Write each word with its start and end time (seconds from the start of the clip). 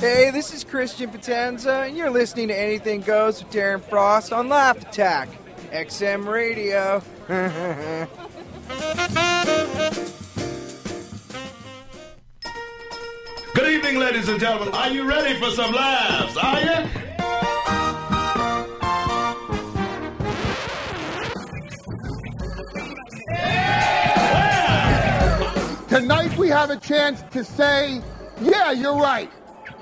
Hey, 0.00 0.30
this 0.30 0.54
is 0.54 0.64
Christian 0.64 1.10
Potenza, 1.10 1.86
and 1.86 1.94
you're 1.94 2.08
listening 2.08 2.48
to 2.48 2.58
Anything 2.58 3.02
Goes 3.02 3.44
with 3.44 3.52
Darren 3.52 3.84
Frost 3.84 4.32
on 4.32 4.48
Laugh 4.48 4.80
Attack, 4.80 5.28
XM 5.72 6.26
Radio. 6.26 7.02
Good 13.54 13.70
evening, 13.70 13.98
ladies 13.98 14.30
and 14.30 14.40
gentlemen. 14.40 14.72
Are 14.72 14.88
you 14.88 15.06
ready 15.06 15.38
for 15.38 15.50
some 15.50 15.74
laughs? 15.74 16.34
Are 16.38 16.60
you? 16.62 16.88
Tonight 25.90 26.38
we 26.38 26.48
have 26.48 26.70
a 26.70 26.78
chance 26.78 27.20
to 27.32 27.44
say, 27.44 28.00
yeah, 28.40 28.72
you're 28.72 28.96
right. 28.96 29.30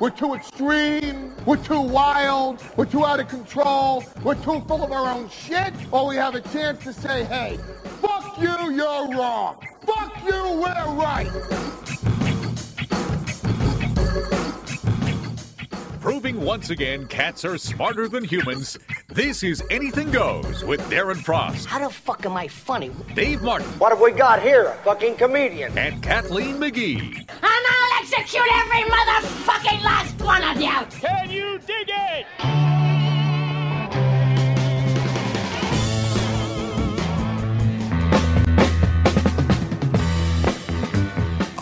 We're 0.01 0.11
too 0.11 0.35
extreme, 0.35 1.33
we're 1.45 1.57
too 1.57 1.81
wild, 1.81 2.63
we're 2.77 2.85
too 2.85 3.05
out 3.05 3.19
of 3.19 3.27
control, 3.29 4.05
we're 4.23 4.37
too 4.37 4.61
full 4.69 4.85
of 4.85 4.93
our 4.93 5.09
own 5.13 5.29
shit, 5.29 5.73
or 5.91 6.07
we 6.07 6.15
have 6.17 6.37
a 6.37 6.41
chance 6.41 6.85
to 6.85 6.93
say, 6.93 7.25
hey, 7.25 7.59
fuck 8.01 8.41
you, 8.41 8.71
you're 8.71 9.09
wrong. 9.09 9.57
Fuck 9.85 10.23
you, 10.25 10.33
we're 10.33 10.95
right. 10.95 11.29
Proving 16.01 16.41
once 16.43 16.71
again 16.71 17.07
cats 17.09 17.45
are 17.45 17.59
smarter 17.59 18.09
than 18.09 18.23
humans, 18.23 18.79
this 19.09 19.43
is 19.43 19.63
Anything 19.69 20.13
Goes 20.13 20.65
with 20.65 20.81
Darren 20.83 21.17
Frost, 21.17 21.67
How 21.67 21.81
the 21.87 21.93
fuck 21.93 22.25
am 22.25 22.37
I 22.37 22.47
funny? 22.47 22.93
Dave 23.17 23.43
Martin, 23.43 23.67
What 23.81 23.91
have 23.91 24.01
we 24.01 24.13
got 24.13 24.41
here? 24.41 24.67
A 24.67 24.75
fucking 24.85 25.17
comedian. 25.17 25.77
and 25.77 26.01
Kathleen 26.03 26.57
McGee. 26.59 27.29
And 28.09 28.15
I'll 28.15 28.21
execute 28.21 28.45
every 28.55 28.83
motherfucking 28.85 29.83
last 29.83 30.21
one 30.23 30.43
of 30.45 30.61
you! 30.61 30.99
Can 31.01 31.31
you 31.31 31.59
dig 31.59 31.89
it? 31.89 32.27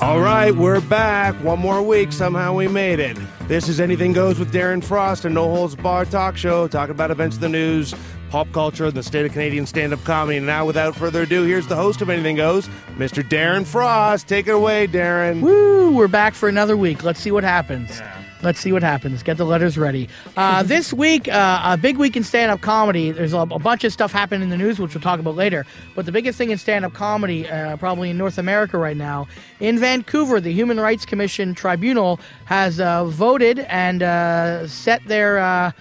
All 0.00 0.20
right, 0.20 0.54
we're 0.54 0.80
back. 0.82 1.34
One 1.42 1.58
more 1.58 1.82
week. 1.82 2.12
Somehow 2.12 2.54
we 2.54 2.68
made 2.68 3.00
it. 3.00 3.16
This 3.48 3.68
is 3.68 3.80
Anything 3.80 4.12
Goes 4.12 4.38
with 4.38 4.52
Darren 4.52 4.84
Frost, 4.84 5.24
a 5.24 5.30
no 5.30 5.48
holds 5.48 5.74
bar 5.74 6.04
talk 6.04 6.36
show 6.36 6.68
talking 6.68 6.94
about 6.94 7.10
events 7.10 7.36
of 7.36 7.40
the 7.40 7.48
news, 7.48 7.94
pop 8.36 8.52
culture, 8.52 8.84
and 8.84 8.92
the 8.92 9.02
state 9.02 9.24
of 9.24 9.32
Canadian 9.32 9.64
stand 9.64 9.94
up 9.94 10.04
comedy. 10.04 10.36
And 10.36 10.44
now, 10.44 10.66
without 10.66 10.94
further 10.94 11.22
ado, 11.22 11.44
here's 11.44 11.66
the 11.68 11.74
host 11.74 12.02
of 12.02 12.10
Anything 12.10 12.36
Goes, 12.36 12.68
Mr. 12.98 13.26
Darren 13.26 13.66
Frost. 13.66 14.28
Take 14.28 14.46
it 14.46 14.50
away, 14.50 14.86
Darren. 14.86 15.40
Woo! 15.40 15.90
We're 15.90 16.06
back 16.06 16.34
for 16.34 16.46
another 16.46 16.76
week. 16.76 17.02
Let's 17.02 17.18
see 17.18 17.30
what 17.30 17.44
happens. 17.44 18.02
Let's 18.42 18.60
see 18.60 18.72
what 18.72 18.82
happens. 18.82 19.22
Get 19.22 19.38
the 19.38 19.46
letters 19.46 19.78
ready. 19.78 20.10
Uh, 20.36 20.62
this 20.74 20.92
week, 20.92 21.28
uh, 21.28 21.62
a 21.64 21.78
big 21.78 21.96
week 21.96 22.14
in 22.14 22.22
stand 22.24 22.50
up 22.52 22.60
comedy. 22.60 23.10
There's 23.10 23.32
a, 23.32 23.38
a 23.38 23.58
bunch 23.58 23.84
of 23.84 23.92
stuff 23.94 24.12
happening 24.12 24.42
in 24.42 24.50
the 24.50 24.58
news, 24.58 24.78
which 24.78 24.92
we'll 24.92 25.00
talk 25.00 25.18
about 25.18 25.34
later. 25.34 25.64
But 25.94 26.04
the 26.04 26.12
biggest 26.12 26.36
thing 26.36 26.50
in 26.50 26.58
stand 26.58 26.84
up 26.84 26.92
comedy, 26.92 27.48
uh, 27.48 27.78
probably 27.78 28.10
in 28.10 28.18
North 28.18 28.36
America 28.36 28.76
right 28.76 28.98
now, 28.98 29.28
in 29.60 29.78
Vancouver, 29.78 30.42
the 30.42 30.52
Human 30.52 30.78
Rights 30.78 31.06
Commission 31.06 31.54
Tribunal 31.54 32.20
has 32.44 32.80
uh, 32.80 33.06
voted 33.06 33.60
and 33.60 34.02
uh, 34.02 34.68
set 34.68 35.02
their. 35.06 35.72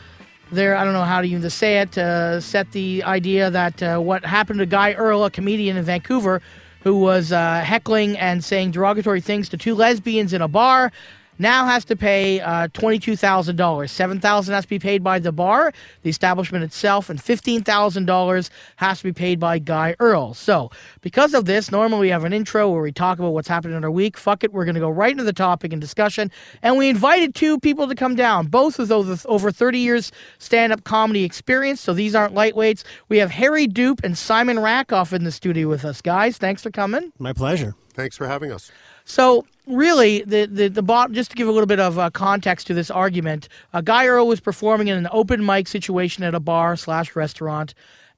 Their, 0.56 0.76
I 0.76 0.84
don't 0.84 0.94
know 0.94 1.04
how 1.04 1.22
to 1.22 1.28
even 1.28 1.48
say 1.50 1.80
it, 1.80 1.98
uh, 1.98 2.40
set 2.42 2.72
the 2.72 3.04
idea 3.04 3.52
that 3.52 3.84
uh, 3.84 4.00
what 4.00 4.26
happened 4.26 4.60
to 4.60 4.66
Guy 4.66 4.94
Earl, 4.94 5.26
a 5.26 5.32
comedian 5.32 5.78
in 5.78 5.84
Vancouver, 5.84 6.42
who 6.82 6.98
was 7.00 7.32
uh, 7.32 7.62
heckling 7.62 8.18
and 8.18 8.44
saying 8.44 8.72
derogatory 8.72 9.22
things 9.22 9.50
to 9.50 9.58
two 9.58 9.76
lesbians 9.76 10.34
in 10.34 10.42
a 10.42 10.48
bar, 10.48 10.92
now 11.38 11.66
has 11.66 11.86
to 11.86 11.96
pay 11.96 12.40
uh, 12.40 12.68
$22,000. 12.70 13.90
7,000 13.90 14.54
has 14.54 14.64
to 14.64 14.70
be 14.70 14.80
paid 14.80 15.04
by 15.04 15.20
the 15.20 15.32
bar, 15.32 15.74
the 16.04 16.10
establishment 16.10 16.64
itself, 16.64 17.10
and 17.10 17.20
$15,000 17.20 18.50
has 18.78 18.98
to 19.00 19.04
be 19.04 19.14
paid 19.14 19.40
by 19.40 19.60
Guy 19.60 19.96
Earl. 20.00 20.34
So, 20.34 20.72
because 21.02 21.34
of 21.34 21.46
this, 21.46 21.72
normally 21.72 22.02
we 22.02 22.10
have 22.10 22.24
an 22.24 22.34
intro 22.34 22.70
where 22.70 22.82
we 22.82 22.92
talk 22.92 23.20
about 23.20 23.32
what's 23.34 23.48
happening 23.48 23.78
in 23.78 23.84
our 23.84 23.92
week. 23.92 24.18
Fuck 24.18 24.44
it, 24.44 24.54
we're 24.54 24.66
going 24.66 24.76
to 24.76 24.82
go 24.82 24.90
right 24.90 25.12
into 25.12 25.24
the 25.24 25.34
topic 25.34 25.72
and 25.72 25.82
discussion. 25.82 26.32
And 26.62 26.78
we 26.78 26.90
invited 26.90 27.36
two 27.36 27.60
people 27.60 27.88
to 27.88 27.96
come 27.96 28.16
down, 28.16 28.48
both 28.48 28.78
with 28.78 28.92
over, 28.92 29.18
over 29.28 29.52
30 29.52 29.80
years 29.80 30.12
stand 30.40 30.74
up 30.74 30.84
comedy 30.84 31.24
experience. 31.24 31.82
So, 31.82 31.94
these 31.94 32.16
aren't 32.16 32.34
lightweights. 32.34 32.84
We 33.10 33.18
have 33.18 33.32
Harry 33.32 33.68
Doupe 33.68 34.04
and 34.04 34.18
Simon 34.18 34.60
Rakoff 34.60 35.14
in 35.14 35.24
the 35.24 35.32
studio 35.32 35.68
with 35.68 35.86
us. 35.86 36.02
Guys, 36.02 36.38
thanks 36.38 36.64
for 36.64 36.72
coming. 36.72 37.12
My 37.20 37.34
pleasure. 37.34 37.76
Thanks 37.94 38.18
for 38.18 38.28
having 38.28 38.52
us. 38.52 38.72
So 39.06 39.46
really, 39.68 40.24
the 40.24 40.46
the 40.48 40.68
the 40.68 41.08
just 41.12 41.30
to 41.32 41.36
give 41.36 41.48
a 41.48 41.52
little 41.52 41.68
bit 41.68 41.80
of 41.80 41.98
uh, 41.98 42.10
context 42.10 42.68
to 42.68 42.74
this 42.74 42.92
argument, 42.92 43.48
uh, 43.74 43.82
Guy 43.82 44.08
Earl 44.08 44.28
was 44.28 44.40
performing 44.40 44.88
in 44.88 44.98
an 44.98 45.08
open 45.12 45.46
mic 45.46 45.68
situation 45.68 46.24
at 46.24 46.36
a 46.36 46.40
bar 46.40 46.76
slash 46.76 47.16
restaurant. 47.16 47.74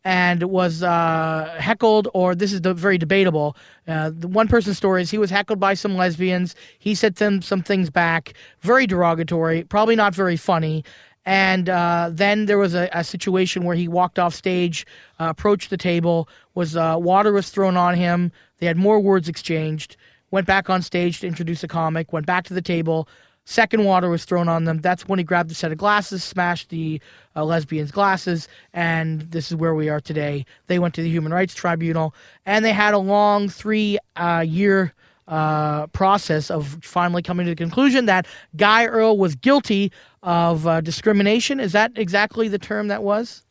And 0.06 0.44
was 0.44 0.84
uh, 0.84 1.53
heckled, 1.59 2.08
or 2.14 2.34
this 2.34 2.53
is 2.53 2.62
the, 2.62 2.74
very 2.74 2.98
debatable. 2.98 3.58
Uh, 3.90 4.12
the 4.18 4.30
one 4.30 4.48
person's 4.48 4.78
story 4.78 5.02
is 5.02 5.12
he 5.12 5.18
was 5.18 5.30
heckled 5.30 5.59
by 5.59 5.74
some 5.74 5.98
lesbians. 5.98 6.56
He 6.80 6.96
said 6.96 7.16
them 7.16 7.42
some 7.42 7.62
things 7.62 7.90
back, 7.90 8.34
very 8.62 8.88
derogatory, 8.88 9.66
probably 9.66 9.98
not 9.98 10.16
very 10.16 10.38
funny. 10.38 10.86
And 11.25 11.68
uh, 11.68 12.12
then 12.14 12.46
there 12.46 12.58
was 12.58 12.74
a, 12.74 12.88
a 12.94 13.04
situation 13.04 13.66
where 13.66 13.75
he 13.75 13.90
walked 13.90 14.18
off 14.18 14.34
stage, 14.34 14.88
uh, 15.19 15.25
approached 15.25 15.69
the 15.72 15.78
table, 15.78 16.30
was 16.56 16.78
uh, 16.78 16.96
water 16.98 17.34
was 17.34 17.50
thrown 17.50 17.75
on 17.75 17.96
him. 17.96 18.31
They 18.59 18.66
had 18.66 18.78
more 18.78 19.02
words 19.02 19.28
exchanged. 19.28 19.98
Went 20.31 20.47
back 20.47 20.69
on 20.69 20.81
stage 20.81 21.19
to 21.21 21.27
introduce 21.27 21.63
a 21.63 21.67
comic. 21.67 22.11
Went 22.11 22.25
back 22.25 22.43
to 22.45 22.53
the 22.53 22.61
table. 22.61 23.07
Second 23.45 23.85
water 23.85 24.09
was 24.09 24.25
thrown 24.25 24.49
on 24.49 24.65
them. 24.65 24.79
That's 24.79 25.07
when 25.07 25.19
he 25.19 25.23
grabbed 25.23 25.49
a 25.51 25.53
set 25.53 25.71
of 25.71 25.77
glasses, 25.77 26.21
smashed 26.21 26.67
the 26.67 26.99
uh, 27.33 27.45
lesbians' 27.45 27.91
glasses, 27.91 28.49
and 28.73 29.21
this 29.21 29.49
is 29.49 29.55
where 29.55 29.73
we 29.73 29.88
are 29.88 30.01
today. 30.01 30.45
They 30.67 30.79
went 30.79 30.93
to 30.95 31.01
the 31.01 31.09
Human 31.09 31.33
Rights 31.33 31.55
Tribunal, 31.55 32.13
and 32.45 32.65
they 32.65 32.73
had 32.73 32.93
a 32.93 32.97
long 32.97 33.47
three-year 33.47 34.93
uh, 35.29 35.88
process 35.88 36.51
of 36.51 36.77
finally 36.81 37.21
coming 37.21 37.45
to 37.45 37.51
the 37.51 37.55
conclusion 37.55 38.05
that 38.07 38.27
Guy 38.57 38.85
Earl 38.85 39.17
was 39.17 39.35
guilty 39.35 39.94
of 40.23 40.67
uh, 40.67 40.81
discrimination. 40.81 41.61
Is 41.61 41.71
that 41.71 41.94
exactly 41.95 42.49
the 42.49 42.59
term 42.59 42.89
that 42.89 43.01
was? 43.01 43.45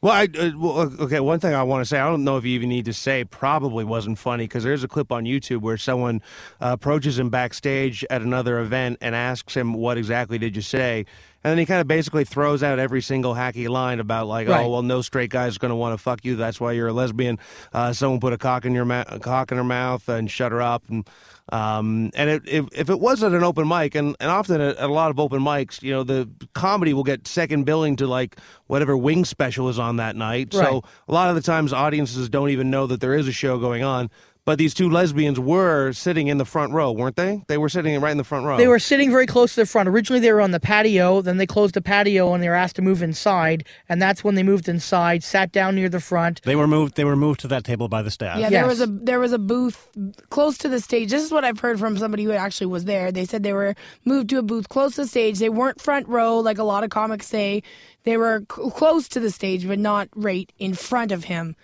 Well, 0.00 0.12
I, 0.12 0.28
uh, 0.38 0.52
well, 0.56 0.78
okay. 1.00 1.18
One 1.18 1.40
thing 1.40 1.54
I 1.54 1.64
want 1.64 1.80
to 1.80 1.84
say, 1.84 1.98
I 1.98 2.08
don't 2.08 2.22
know 2.22 2.36
if 2.36 2.44
you 2.44 2.52
even 2.52 2.68
need 2.68 2.84
to 2.84 2.92
say, 2.92 3.24
probably 3.24 3.84
wasn't 3.84 4.16
funny 4.16 4.44
because 4.44 4.62
there's 4.62 4.84
a 4.84 4.88
clip 4.88 5.10
on 5.10 5.24
YouTube 5.24 5.60
where 5.62 5.76
someone 5.76 6.22
uh, 6.60 6.68
approaches 6.70 7.18
him 7.18 7.30
backstage 7.30 8.04
at 8.08 8.22
another 8.22 8.60
event 8.60 8.98
and 9.00 9.16
asks 9.16 9.56
him, 9.56 9.74
"What 9.74 9.98
exactly 9.98 10.38
did 10.38 10.54
you 10.54 10.62
say?" 10.62 11.04
And 11.44 11.52
then 11.52 11.58
he 11.58 11.66
kind 11.66 11.80
of 11.80 11.86
basically 11.86 12.24
throws 12.24 12.62
out 12.64 12.78
every 12.80 13.00
single 13.00 13.34
hacky 13.34 13.68
line 13.68 14.00
about 14.00 14.26
like, 14.26 14.48
Right. 14.48 14.64
"Oh, 14.64 14.70
well, 14.70 14.82
no 14.82 15.02
straight 15.02 15.30
guy's 15.30 15.56
going 15.56 15.70
to 15.70 15.76
want 15.76 15.94
to 15.96 16.02
fuck 16.02 16.24
you. 16.24 16.34
That's 16.34 16.60
why 16.60 16.72
you're 16.72 16.88
a 16.88 16.92
lesbian. 16.92 17.38
Uh, 17.72 17.92
someone 17.92 18.18
put 18.18 18.32
a 18.32 18.38
cock 18.38 18.64
in 18.64 18.74
your 18.74 18.84
ma- 18.84 19.04
a 19.06 19.20
cock 19.20 19.52
in 19.52 19.56
her 19.58 19.64
mouth 19.64 20.08
and 20.08 20.30
shut 20.30 20.50
her 20.52 20.60
up." 20.60 20.82
And 20.88 21.08
um, 21.50 22.10
and 22.14 22.28
it, 22.28 22.42
if 22.46 22.66
if 22.72 22.90
it 22.90 23.00
wasn't 23.00 23.34
an 23.34 23.44
open 23.44 23.66
mic, 23.68 23.94
and, 23.94 24.16
and 24.20 24.30
often 24.30 24.60
at, 24.60 24.76
at 24.76 24.90
a 24.90 24.92
lot 24.92 25.10
of 25.10 25.18
open 25.20 25.40
mics, 25.40 25.80
you 25.80 25.92
know, 25.92 26.02
the 26.02 26.28
comedy 26.54 26.92
will 26.92 27.04
get 27.04 27.26
second 27.28 27.64
billing 27.64 27.96
to 27.96 28.06
like 28.06 28.36
whatever 28.66 28.96
wing 28.96 29.24
special 29.24 29.68
is 29.68 29.78
on 29.78 29.96
that 29.96 30.16
night. 30.16 30.52
Right. 30.52 30.64
So 30.66 30.82
a 31.06 31.12
lot 31.12 31.30
of 31.30 31.36
the 31.36 31.42
times 31.42 31.72
audiences 31.72 32.28
don't 32.28 32.50
even 32.50 32.70
know 32.70 32.86
that 32.88 33.00
there 33.00 33.14
is 33.14 33.28
a 33.28 33.32
show 33.32 33.58
going 33.58 33.82
on. 33.84 34.10
But 34.48 34.56
these 34.56 34.72
two 34.72 34.88
lesbians 34.88 35.38
were 35.38 35.92
sitting 35.92 36.28
in 36.28 36.38
the 36.38 36.44
front 36.46 36.72
row, 36.72 36.90
weren't 36.90 37.16
they? 37.16 37.42
They 37.48 37.58
were 37.58 37.68
sitting 37.68 38.00
right 38.00 38.12
in 38.12 38.16
the 38.16 38.24
front 38.24 38.46
row. 38.46 38.56
They 38.56 38.66
were 38.66 38.78
sitting 38.78 39.10
very 39.10 39.26
close 39.26 39.54
to 39.54 39.60
the 39.60 39.66
front. 39.66 39.90
Originally, 39.90 40.20
they 40.20 40.32
were 40.32 40.40
on 40.40 40.52
the 40.52 40.58
patio. 40.58 41.20
Then 41.20 41.36
they 41.36 41.44
closed 41.44 41.74
the 41.74 41.82
patio 41.82 42.32
and 42.32 42.42
they 42.42 42.48
were 42.48 42.54
asked 42.54 42.76
to 42.76 42.80
move 42.82 43.02
inside. 43.02 43.66
And 43.90 44.00
that's 44.00 44.24
when 44.24 44.36
they 44.36 44.42
moved 44.42 44.66
inside, 44.66 45.22
sat 45.22 45.52
down 45.52 45.74
near 45.74 45.90
the 45.90 46.00
front. 46.00 46.40
They 46.44 46.56
were 46.56 46.66
moved. 46.66 46.94
They 46.94 47.04
were 47.04 47.14
moved 47.14 47.40
to 47.40 47.48
that 47.48 47.62
table 47.64 47.88
by 47.88 48.00
the 48.00 48.10
staff. 48.10 48.38
Yeah, 48.38 48.48
there 48.48 48.62
Yes. 48.62 48.68
was 48.70 48.80
a 48.80 48.86
there 48.86 49.20
was 49.20 49.34
a 49.34 49.38
booth 49.38 49.86
close 50.30 50.56
to 50.64 50.68
the 50.70 50.80
stage. 50.80 51.10
This 51.10 51.22
is 51.22 51.30
what 51.30 51.44
I've 51.44 51.60
heard 51.60 51.78
from 51.78 51.98
somebody 51.98 52.24
who 52.24 52.32
actually 52.32 52.68
was 52.68 52.86
there. 52.86 53.12
They 53.12 53.26
said 53.26 53.42
they 53.42 53.52
were 53.52 53.74
moved 54.06 54.30
to 54.30 54.38
a 54.38 54.42
booth 54.42 54.70
close 54.70 54.94
to 54.94 55.02
the 55.02 55.08
stage. 55.08 55.40
They 55.40 55.50
weren't 55.50 55.78
front 55.78 56.08
row 56.08 56.38
like 56.38 56.56
a 56.56 56.64
lot 56.64 56.84
of 56.84 56.88
comics 56.88 57.26
say. 57.26 57.62
They 58.04 58.16
were 58.16 58.46
c- 58.50 58.70
close 58.70 59.08
to 59.08 59.20
the 59.20 59.30
stage, 59.30 59.68
but 59.68 59.78
not 59.78 60.08
right 60.16 60.50
in 60.58 60.72
front 60.72 61.12
of 61.12 61.24
him. 61.24 61.54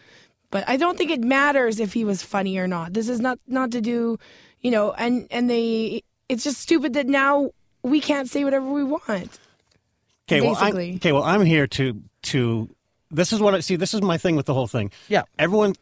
But 0.55 0.69
I 0.69 0.77
don't 0.77 0.97
think 0.97 1.11
it 1.11 1.21
matters 1.21 1.81
if 1.81 1.93
he 1.93 2.05
was 2.05 2.23
funny 2.23 2.59
or 2.59 2.69
not. 2.69 2.93
This 2.93 3.09
is 3.09 3.19
not 3.19 3.41
not 3.49 3.73
to 3.73 3.81
do, 3.81 4.21
you 4.61 4.71
know. 4.71 4.93
And 4.93 5.27
and 5.33 5.51
they, 5.51 6.05
it's 6.29 6.45
just 6.45 6.61
stupid 6.61 6.93
that 6.93 7.09
now 7.09 7.51
we 7.83 7.99
can't 8.01 8.31
say 8.31 8.45
whatever 8.45 8.71
we 8.71 8.85
want. 8.85 9.41
Okay. 10.29 10.41
Well, 10.41 10.55
I, 10.55 10.71
Basically. 10.71 10.95
okay. 10.95 11.11
Well, 11.11 11.25
I'm 11.25 11.45
here 11.45 11.67
to 11.67 12.01
to. 12.31 12.71
This 13.11 13.33
is 13.33 13.41
what 13.41 13.57
I 13.57 13.59
see. 13.59 13.75
This 13.75 13.95
is 13.95 14.01
my 14.01 14.17
thing 14.17 14.37
with 14.37 14.47
the 14.47 14.55
whole 14.55 14.69
thing. 14.69 14.93
Yeah. 15.09 15.23
Everyone 15.41 15.75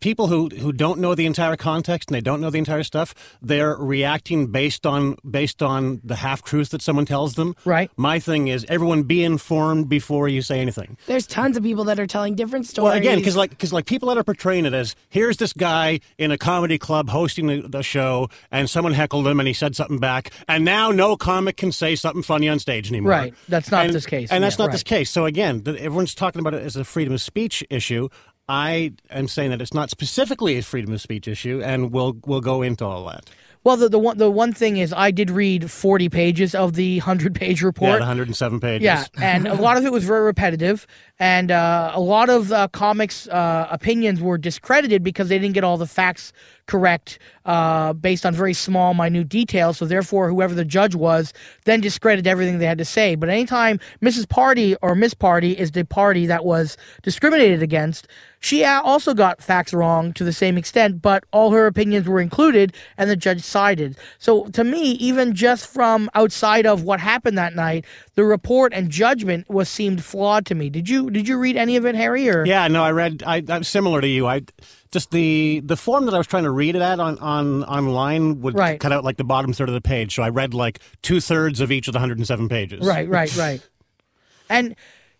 people 0.00 0.26
who 0.26 0.48
who 0.48 0.72
don't 0.72 0.98
know 0.98 1.14
the 1.14 1.26
entire 1.26 1.56
context 1.56 2.08
and 2.08 2.14
they 2.14 2.20
don't 2.20 2.40
know 2.40 2.50
the 2.50 2.58
entire 2.58 2.82
stuff, 2.82 3.14
they're 3.40 3.76
reacting 3.76 4.48
based 4.48 4.86
on 4.86 5.16
based 5.28 5.62
on 5.62 6.00
the 6.02 6.16
half 6.16 6.42
truth 6.42 6.70
that 6.70 6.82
someone 6.82 7.06
tells 7.06 7.34
them. 7.34 7.54
Right. 7.64 7.90
My 7.96 8.18
thing 8.18 8.48
is 8.48 8.64
everyone 8.68 9.04
be 9.04 9.22
informed 9.22 9.88
before 9.88 10.28
you 10.28 10.42
say 10.42 10.60
anything. 10.60 10.96
There's 11.06 11.26
tons 11.26 11.56
of 11.56 11.62
people 11.62 11.84
that 11.84 11.98
are 11.98 12.06
telling 12.06 12.34
different 12.34 12.66
stories. 12.66 12.90
Well, 12.90 12.96
again, 12.96 13.18
because 13.18 13.36
like 13.36 13.50
because 13.50 13.72
like 13.72 13.86
people 13.86 14.08
that 14.08 14.18
are 14.18 14.24
portraying 14.24 14.66
it 14.66 14.74
as 14.74 14.96
here's 15.08 15.36
this 15.36 15.52
guy 15.52 16.00
in 16.18 16.30
a 16.30 16.38
comedy 16.38 16.78
club 16.78 17.08
hosting 17.10 17.46
the, 17.46 17.62
the 17.68 17.82
show, 17.82 18.28
and 18.50 18.68
someone 18.68 18.92
heckled 18.92 19.26
him, 19.26 19.38
and 19.40 19.46
he 19.46 19.54
said 19.54 19.76
something 19.76 19.98
back, 19.98 20.30
and 20.48 20.64
now 20.64 20.90
no 20.90 21.16
comic 21.16 21.56
can 21.56 21.72
say 21.72 21.94
something 21.94 22.22
funny 22.22 22.48
on 22.48 22.58
stage 22.58 22.90
anymore. 22.90 23.10
Right. 23.10 23.34
That's 23.48 23.70
not 23.70 23.86
and, 23.86 23.94
this 23.94 24.06
case. 24.06 24.30
and 24.30 24.42
that's 24.42 24.58
Yeah, 24.58 24.66
not 24.66 24.72
this 24.72 24.82
case. 24.82 25.10
So 25.10 25.26
again, 25.26 25.62
everyone's 25.66 26.14
talking 26.14 26.40
about 26.40 26.54
it 26.54 26.62
as 26.62 26.76
a 26.76 26.84
freedom 26.84 27.14
of 27.14 27.20
speech 27.20 27.64
issue. 27.70 28.08
I 28.50 28.94
am 29.10 29.28
saying 29.28 29.50
that 29.50 29.62
it's 29.62 29.72
not 29.72 29.90
specifically 29.90 30.58
a 30.58 30.62
freedom 30.62 30.92
of 30.92 31.00
speech 31.00 31.28
issue, 31.28 31.62
and 31.64 31.92
we'll 31.92 32.16
we'll 32.26 32.40
go 32.40 32.62
into 32.62 32.84
all 32.84 33.04
that. 33.04 33.30
Well, 33.62 33.76
the, 33.76 33.88
the 33.90 33.98
one 33.98 34.18
the 34.18 34.28
one 34.28 34.52
thing 34.52 34.78
is, 34.78 34.92
I 34.92 35.12
did 35.12 35.30
read 35.30 35.70
forty 35.70 36.08
pages 36.08 36.52
of 36.52 36.72
the 36.72 36.98
hundred 36.98 37.34
page 37.34 37.62
report. 37.62 37.92
the 37.92 37.98
107 38.00 38.58
pages. 38.58 38.84
Yeah, 38.84 39.04
and 39.22 39.46
a 39.46 39.54
lot 39.54 39.76
of 39.76 39.84
it 39.84 39.92
was 39.92 40.02
very 40.02 40.24
repetitive, 40.24 40.84
and 41.20 41.52
uh, 41.52 41.92
a 41.94 42.00
lot 42.00 42.28
of 42.28 42.50
uh, 42.50 42.66
comics' 42.68 43.28
uh, 43.28 43.68
opinions 43.70 44.20
were 44.20 44.36
discredited 44.36 45.04
because 45.04 45.28
they 45.28 45.38
didn't 45.38 45.54
get 45.54 45.62
all 45.62 45.76
the 45.76 45.86
facts 45.86 46.32
correct 46.66 47.18
uh, 47.44 47.92
based 47.92 48.24
on 48.24 48.34
very 48.34 48.54
small, 48.54 48.94
minute 48.94 49.28
details. 49.28 49.76
So 49.76 49.84
therefore, 49.84 50.30
whoever 50.30 50.54
the 50.54 50.64
judge 50.64 50.94
was 50.94 51.34
then 51.66 51.80
discredited 51.80 52.26
everything 52.26 52.58
they 52.58 52.66
had 52.66 52.78
to 52.78 52.84
say. 52.84 53.14
But 53.14 53.28
anytime 53.28 53.78
Mrs. 54.00 54.24
Pardy 54.24 54.74
or 54.80 54.94
Miss 54.94 55.12
Pardy 55.12 55.54
is 55.54 55.72
the 55.72 55.84
party 55.84 56.26
that 56.26 56.44
was 56.44 56.78
discriminated 57.02 57.62
against, 57.62 58.08
she 58.42 58.64
also 58.64 59.12
got 59.12 59.42
facts 59.42 59.74
wrong 59.74 60.14
to 60.14 60.24
the 60.24 60.32
same 60.32 60.56
extent, 60.56 61.02
but 61.02 61.24
all 61.30 61.50
her 61.52 61.66
opinions 61.66 62.08
were 62.08 62.20
included, 62.20 62.74
and 62.96 63.10
the 63.10 63.14
judge 63.16 63.42
sided. 63.42 63.96
So 64.18 64.44
to 64.46 64.64
me, 64.64 64.92
even 64.92 65.34
just 65.34 65.66
from 65.66 66.08
outside 66.14 66.64
of 66.66 66.82
what 66.82 67.00
happened 67.00 67.36
that 67.36 67.54
night, 67.54 67.84
the 68.14 68.24
report 68.24 68.72
and 68.72 68.88
judgment 68.90 69.48
was 69.50 69.68
seemed 69.68 70.02
flawed 70.02 70.46
to 70.46 70.54
me. 70.54 70.70
Did 70.70 70.88
you 70.88 71.10
did 71.10 71.28
you 71.28 71.36
read 71.38 71.56
any 71.56 71.76
of 71.76 71.84
it, 71.84 71.94
Harry? 71.94 72.28
Or 72.30 72.46
Yeah, 72.46 72.66
no, 72.68 72.82
I 72.82 72.92
read. 72.92 73.22
I, 73.26 73.42
I'm 73.48 73.62
similar 73.62 74.00
to 74.00 74.08
you. 74.08 74.26
I 74.26 74.42
just 74.90 75.10
the 75.10 75.60
the 75.64 75.76
form 75.76 76.06
that 76.06 76.14
I 76.14 76.18
was 76.18 76.26
trying 76.26 76.44
to 76.44 76.50
read 76.50 76.74
it 76.76 76.82
at 76.82 76.98
on 76.98 77.18
on 77.18 77.62
online 77.64 78.40
would 78.40 78.54
Right. 78.54 78.80
cut 78.80 78.90
out 78.90 79.04
like 79.04 79.18
the 79.18 79.24
bottom 79.24 79.52
third 79.52 79.68
of 79.68 79.74
the 79.74 79.80
page. 79.82 80.14
So 80.14 80.22
I 80.22 80.30
read 80.30 80.54
like 80.54 80.80
two 81.02 81.20
thirds 81.20 81.60
of 81.60 81.70
each 81.70 81.88
of 81.88 81.92
the 81.92 81.98
107 81.98 82.48
pages. 82.48 82.86
right, 82.86 83.08
right, 83.08 83.34
right. 83.36 83.60
And 84.48 84.74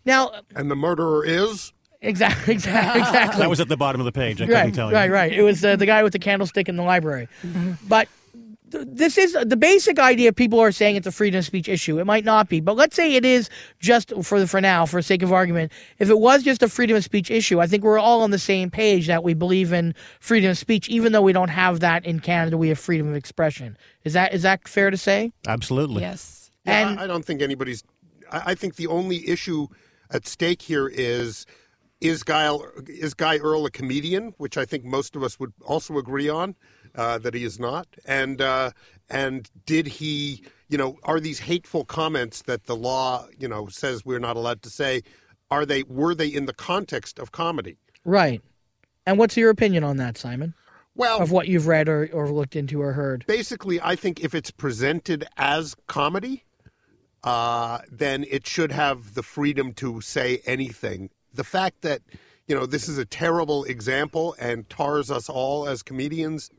now, 0.05 0.31
And 0.55 0.69
the 0.69 0.75
murderer 0.75 1.23
is? 1.23 1.71
Exactly, 2.01 2.53
exactly, 2.55 3.01
exactly. 3.01 3.39
That 3.41 3.49
was 3.49 3.59
at 3.59 3.67
the 3.69 3.77
bottom 3.77 4.01
of 4.01 4.05
the 4.05 4.11
page. 4.11 4.41
I 4.41 4.45
couldn't 4.45 4.61
right, 4.61 4.73
tell 4.73 4.89
you. 4.89 4.95
right, 4.95 5.11
right. 5.11 5.31
It 5.31 5.43
was 5.43 5.63
uh, 5.63 5.75
the 5.75 5.85
guy 5.85 6.03
with 6.03 6.13
the 6.13 6.19
candlestick 6.19 6.67
in 6.69 6.75
the 6.75 6.83
library. 6.83 7.27
But 7.87 8.07
th- 8.71 8.85
this 8.87 9.17
is 9.17 9.33
the 9.45 9.57
basic 9.57 9.99
idea. 9.99 10.33
People 10.33 10.59
are 10.59 10.71
saying 10.71 10.95
it's 10.95 11.07
a 11.07 11.11
freedom 11.11 11.39
of 11.39 11.45
speech 11.45 11.67
issue. 11.69 11.99
It 11.99 12.05
might 12.05 12.25
not 12.25 12.49
be, 12.49 12.59
but 12.59 12.75
let's 12.75 12.95
say 12.95 13.13
it 13.15 13.25
is 13.25 13.49
just 13.79 14.11
for 14.23 14.39
the 14.39 14.47
for 14.47 14.61
now, 14.61 14.85
for 14.85 15.01
sake 15.01 15.21
of 15.23 15.31
argument. 15.31 15.71
If 15.99 16.09
it 16.09 16.19
was 16.19 16.43
just 16.43 16.63
a 16.63 16.69
freedom 16.69 16.95
of 16.97 17.03
speech 17.03 17.29
issue, 17.29 17.59
I 17.59 17.67
think 17.67 17.83
we're 17.83 17.99
all 17.99 18.21
on 18.21 18.31
the 18.31 18.39
same 18.39 18.69
page 18.71 19.07
that 19.07 19.23
we 19.23 19.33
believe 19.33 19.73
in 19.73 19.93
freedom 20.19 20.51
of 20.51 20.57
speech, 20.57 20.89
even 20.89 21.11
though 21.11 21.21
we 21.21 21.33
don't 21.33 21.49
have 21.49 21.79
that 21.81 22.05
in 22.05 22.19
Canada. 22.19 22.57
We 22.57 22.69
have 22.69 22.79
freedom 22.79 23.07
of 23.09 23.15
expression. 23.15 23.77
Is 24.03 24.13
that 24.13 24.33
is 24.33 24.41
that 24.43 24.67
fair 24.67 24.89
to 24.89 24.97
say? 24.97 25.31
Absolutely. 25.47 26.01
Yes. 26.01 26.51
Yeah, 26.65 26.89
And- 26.89 26.99
I, 26.99 27.03
I 27.03 27.07
don't 27.07 27.25
think 27.25 27.41
anybody's. 27.41 27.83
I, 28.31 28.41
I 28.51 28.55
think 28.55 28.75
the 28.75 28.87
only 28.87 29.27
issue 29.27 29.67
at 30.09 30.27
stake 30.27 30.61
here 30.61 30.87
is 30.87 31.45
is 32.01 32.23
Guy 32.23 32.53
is 32.87 33.13
Guy 33.13 33.37
Earl 33.37 33.65
a 33.65 33.71
comedian, 33.71 34.33
which 34.37 34.57
I 34.57 34.65
think 34.65 34.83
most 34.83 35.15
of 35.15 35.23
us 35.23 35.39
would 35.39 35.53
also 35.63 35.97
agree 35.97 36.27
on 36.27 36.55
uh, 36.95 37.19
that 37.19 37.33
he 37.33 37.43
is 37.43 37.59
not, 37.59 37.87
and 38.05 38.41
uh, 38.41 38.71
and 39.09 39.49
did 39.65 39.87
he, 39.87 40.43
you 40.67 40.77
know, 40.77 40.97
are 41.03 41.19
these 41.19 41.39
hateful 41.39 41.85
comments 41.85 42.41
that 42.43 42.65
the 42.65 42.75
law, 42.75 43.27
you 43.37 43.47
know, 43.47 43.67
says 43.67 44.03
we're 44.03 44.19
not 44.19 44.35
allowed 44.35 44.61
to 44.63 44.69
say, 44.69 45.03
are 45.49 45.65
they 45.65 45.83
were 45.83 46.15
they 46.15 46.27
in 46.27 46.45
the 46.45 46.53
context 46.53 47.19
of 47.19 47.31
comedy? 47.31 47.77
Right. 48.03 48.41
And 49.05 49.17
what's 49.17 49.37
your 49.37 49.49
opinion 49.49 49.83
on 49.83 49.97
that, 49.97 50.17
Simon? 50.17 50.53
Well, 50.95 51.21
Of 51.21 51.31
what 51.31 51.47
you've 51.47 51.67
read 51.67 51.87
or, 51.87 52.09
or 52.11 52.29
looked 52.29 52.55
into 52.55 52.81
or 52.81 52.93
heard? 52.93 53.25
basically, 53.25 53.79
I 53.81 53.95
think 53.95 54.19
if 54.19 54.35
it's 54.35 54.51
presented 54.51 55.25
as 55.37 55.75
comedy, 55.87 56.43
uh, 57.23 57.79
then 57.89 58.25
it 58.29 58.45
should 58.45 58.71
have 58.71 59.13
the 59.13 59.23
freedom 59.23 59.73
to 59.75 60.01
say 60.01 60.41
anything. 60.45 61.09
The 61.33 61.43
fact 61.43 61.81
that 61.81 62.01
you 62.47 62.55
know 62.55 62.65
this 62.65 62.89
is 62.89 62.97
a 62.97 63.05
terrible 63.05 63.63
example 63.65 64.35
and 64.39 64.69
tars 64.69 65.09
us 65.09 65.29
all 65.29 65.67
as 65.67 65.83
comedians 65.83 66.49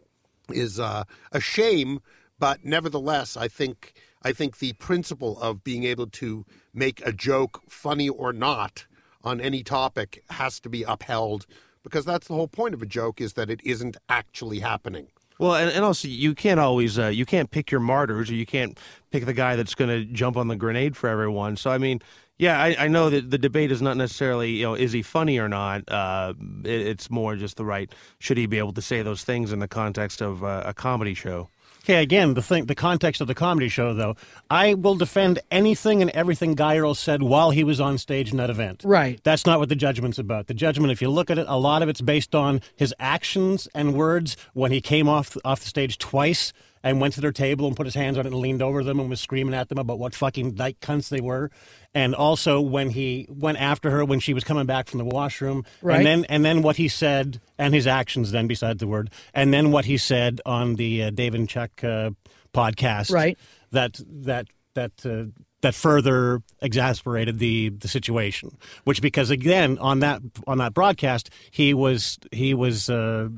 is 0.50 0.80
uh, 0.80 1.04
a 1.30 1.40
shame. 1.40 2.00
But 2.38 2.64
nevertheless, 2.64 3.36
I 3.36 3.48
think 3.48 3.94
I 4.22 4.32
think 4.32 4.58
the 4.58 4.72
principle 4.74 5.40
of 5.40 5.64
being 5.64 5.84
able 5.84 6.06
to 6.08 6.44
make 6.72 7.04
a 7.06 7.12
joke, 7.12 7.62
funny 7.68 8.08
or 8.08 8.32
not, 8.32 8.86
on 9.24 9.40
any 9.40 9.62
topic 9.62 10.22
has 10.30 10.58
to 10.60 10.68
be 10.68 10.82
upheld 10.82 11.46
because 11.82 12.04
that's 12.04 12.28
the 12.28 12.34
whole 12.34 12.48
point 12.48 12.74
of 12.74 12.82
a 12.82 12.86
joke 12.86 13.20
is 13.20 13.34
that 13.34 13.50
it 13.50 13.60
isn't 13.64 13.96
actually 14.08 14.60
happening. 14.60 15.08
Well, 15.38 15.54
and, 15.54 15.70
and 15.70 15.84
also 15.84 16.08
you 16.08 16.34
can't 16.34 16.60
always 16.60 16.98
uh, 16.98 17.08
you 17.08 17.26
can't 17.26 17.50
pick 17.50 17.70
your 17.70 17.80
martyrs, 17.80 18.30
or 18.30 18.34
you 18.34 18.46
can't 18.46 18.78
pick 19.10 19.24
the 19.24 19.32
guy 19.32 19.56
that's 19.56 19.74
going 19.74 19.90
to 19.90 20.04
jump 20.12 20.36
on 20.36 20.48
the 20.48 20.56
grenade 20.56 20.96
for 20.96 21.08
everyone. 21.08 21.56
So 21.56 21.70
I 21.70 21.78
mean, 21.78 22.00
yeah, 22.42 22.60
I, 22.60 22.76
I 22.76 22.88
know 22.88 23.08
that 23.08 23.30
the 23.30 23.38
debate 23.38 23.70
is 23.70 23.80
not 23.80 23.96
necessarily 23.96 24.50
you 24.50 24.64
know 24.64 24.74
is 24.74 24.90
he 24.90 25.02
funny 25.02 25.38
or 25.38 25.48
not. 25.48 25.88
Uh, 25.88 26.34
it, 26.64 26.88
it's 26.88 27.08
more 27.08 27.36
just 27.36 27.56
the 27.56 27.64
right 27.64 27.88
should 28.18 28.36
he 28.36 28.46
be 28.46 28.58
able 28.58 28.72
to 28.72 28.82
say 28.82 29.00
those 29.02 29.22
things 29.22 29.52
in 29.52 29.60
the 29.60 29.68
context 29.68 30.20
of 30.20 30.42
uh, 30.42 30.64
a 30.66 30.74
comedy 30.74 31.14
show. 31.14 31.50
Okay, 31.84 32.02
again, 32.02 32.34
the 32.34 32.42
thing, 32.42 32.66
the 32.66 32.74
context 32.74 33.20
of 33.20 33.28
the 33.28 33.34
comedy 33.34 33.68
show, 33.68 33.94
though, 33.94 34.16
I 34.50 34.74
will 34.74 34.94
defend 34.94 35.40
anything 35.50 36.00
and 36.00 36.10
everything 36.12 36.54
Guy 36.54 36.78
Earl 36.78 36.94
said 36.94 37.22
while 37.22 37.50
he 37.50 37.64
was 37.64 37.80
on 37.80 37.98
stage 37.98 38.30
in 38.30 38.36
that 38.38 38.50
event. 38.50 38.82
Right. 38.84 39.20
That's 39.24 39.46
not 39.46 39.58
what 39.58 39.68
the 39.68 39.74
judgment's 39.74 40.18
about. 40.18 40.46
The 40.46 40.54
judgment, 40.54 40.92
if 40.92 41.02
you 41.02 41.10
look 41.10 41.28
at 41.28 41.38
it, 41.38 41.46
a 41.48 41.58
lot 41.58 41.82
of 41.82 41.88
it's 41.88 42.00
based 42.00 42.36
on 42.36 42.60
his 42.76 42.94
actions 43.00 43.68
and 43.74 43.94
words 43.94 44.36
when 44.52 44.70
he 44.70 44.80
came 44.80 45.08
off 45.08 45.36
off 45.44 45.60
the 45.60 45.68
stage 45.68 45.98
twice 45.98 46.52
and 46.82 47.00
went 47.00 47.14
to 47.14 47.20
their 47.20 47.32
table 47.32 47.66
and 47.66 47.76
put 47.76 47.86
his 47.86 47.94
hands 47.94 48.18
on 48.18 48.26
it 48.26 48.32
and 48.32 48.40
leaned 48.40 48.62
over 48.62 48.82
them 48.82 48.98
and 48.98 49.08
was 49.08 49.20
screaming 49.20 49.54
at 49.54 49.68
them 49.68 49.78
about 49.78 49.98
what 49.98 50.14
fucking 50.14 50.52
dyke 50.52 50.80
cunts 50.80 51.08
they 51.08 51.20
were. 51.20 51.50
And 51.94 52.14
also 52.14 52.60
when 52.60 52.90
he 52.90 53.26
went 53.28 53.58
after 53.58 53.90
her 53.90 54.04
when 54.04 54.20
she 54.20 54.34
was 54.34 54.44
coming 54.44 54.66
back 54.66 54.88
from 54.88 54.98
the 54.98 55.04
washroom. 55.04 55.64
Right. 55.80 55.98
And 55.98 56.06
then 56.06 56.24
and 56.26 56.44
then 56.44 56.62
what 56.62 56.76
he 56.76 56.88
said 56.88 57.40
and 57.58 57.74
his 57.74 57.86
actions 57.86 58.32
then 58.32 58.46
besides 58.46 58.80
the 58.80 58.86
word. 58.86 59.10
And 59.34 59.52
then 59.52 59.70
what 59.70 59.84
he 59.84 59.96
said 59.98 60.40
on 60.46 60.74
the 60.74 61.04
uh, 61.04 61.10
Dave 61.10 61.34
and 61.34 61.48
Chuck 61.48 61.84
uh, 61.84 62.10
podcast. 62.52 63.12
Right. 63.12 63.38
That 63.70 64.00
that 64.06 64.48
that 64.74 64.92
uh, 65.04 65.30
that 65.62 65.74
further 65.74 66.42
exasperated 66.60 67.38
the 67.38 67.70
the 67.70 67.88
situation. 67.88 68.56
Which 68.84 69.00
because 69.00 69.30
again 69.30 69.78
on 69.78 70.00
that 70.00 70.22
on 70.46 70.58
that 70.58 70.74
broadcast 70.74 71.30
he 71.50 71.74
was 71.74 72.18
he 72.30 72.54
was 72.54 72.90
uh, 72.90 73.28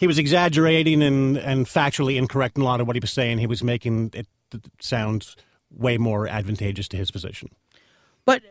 he 0.00 0.06
was 0.06 0.18
exaggerating 0.18 1.02
and 1.02 1.36
and 1.36 1.66
factually 1.66 2.16
incorrect 2.16 2.56
in 2.56 2.62
a 2.62 2.64
lot 2.64 2.80
of 2.80 2.86
what 2.86 2.96
he 2.96 3.00
was 3.00 3.12
saying. 3.12 3.36
He 3.36 3.46
was 3.46 3.62
making 3.62 4.10
it 4.14 4.26
sound 4.80 5.36
way 5.70 5.98
more 5.98 6.26
advantageous 6.26 6.88
to 6.88 6.96
his 6.96 7.10
position. 7.10 7.50
But 8.24 8.42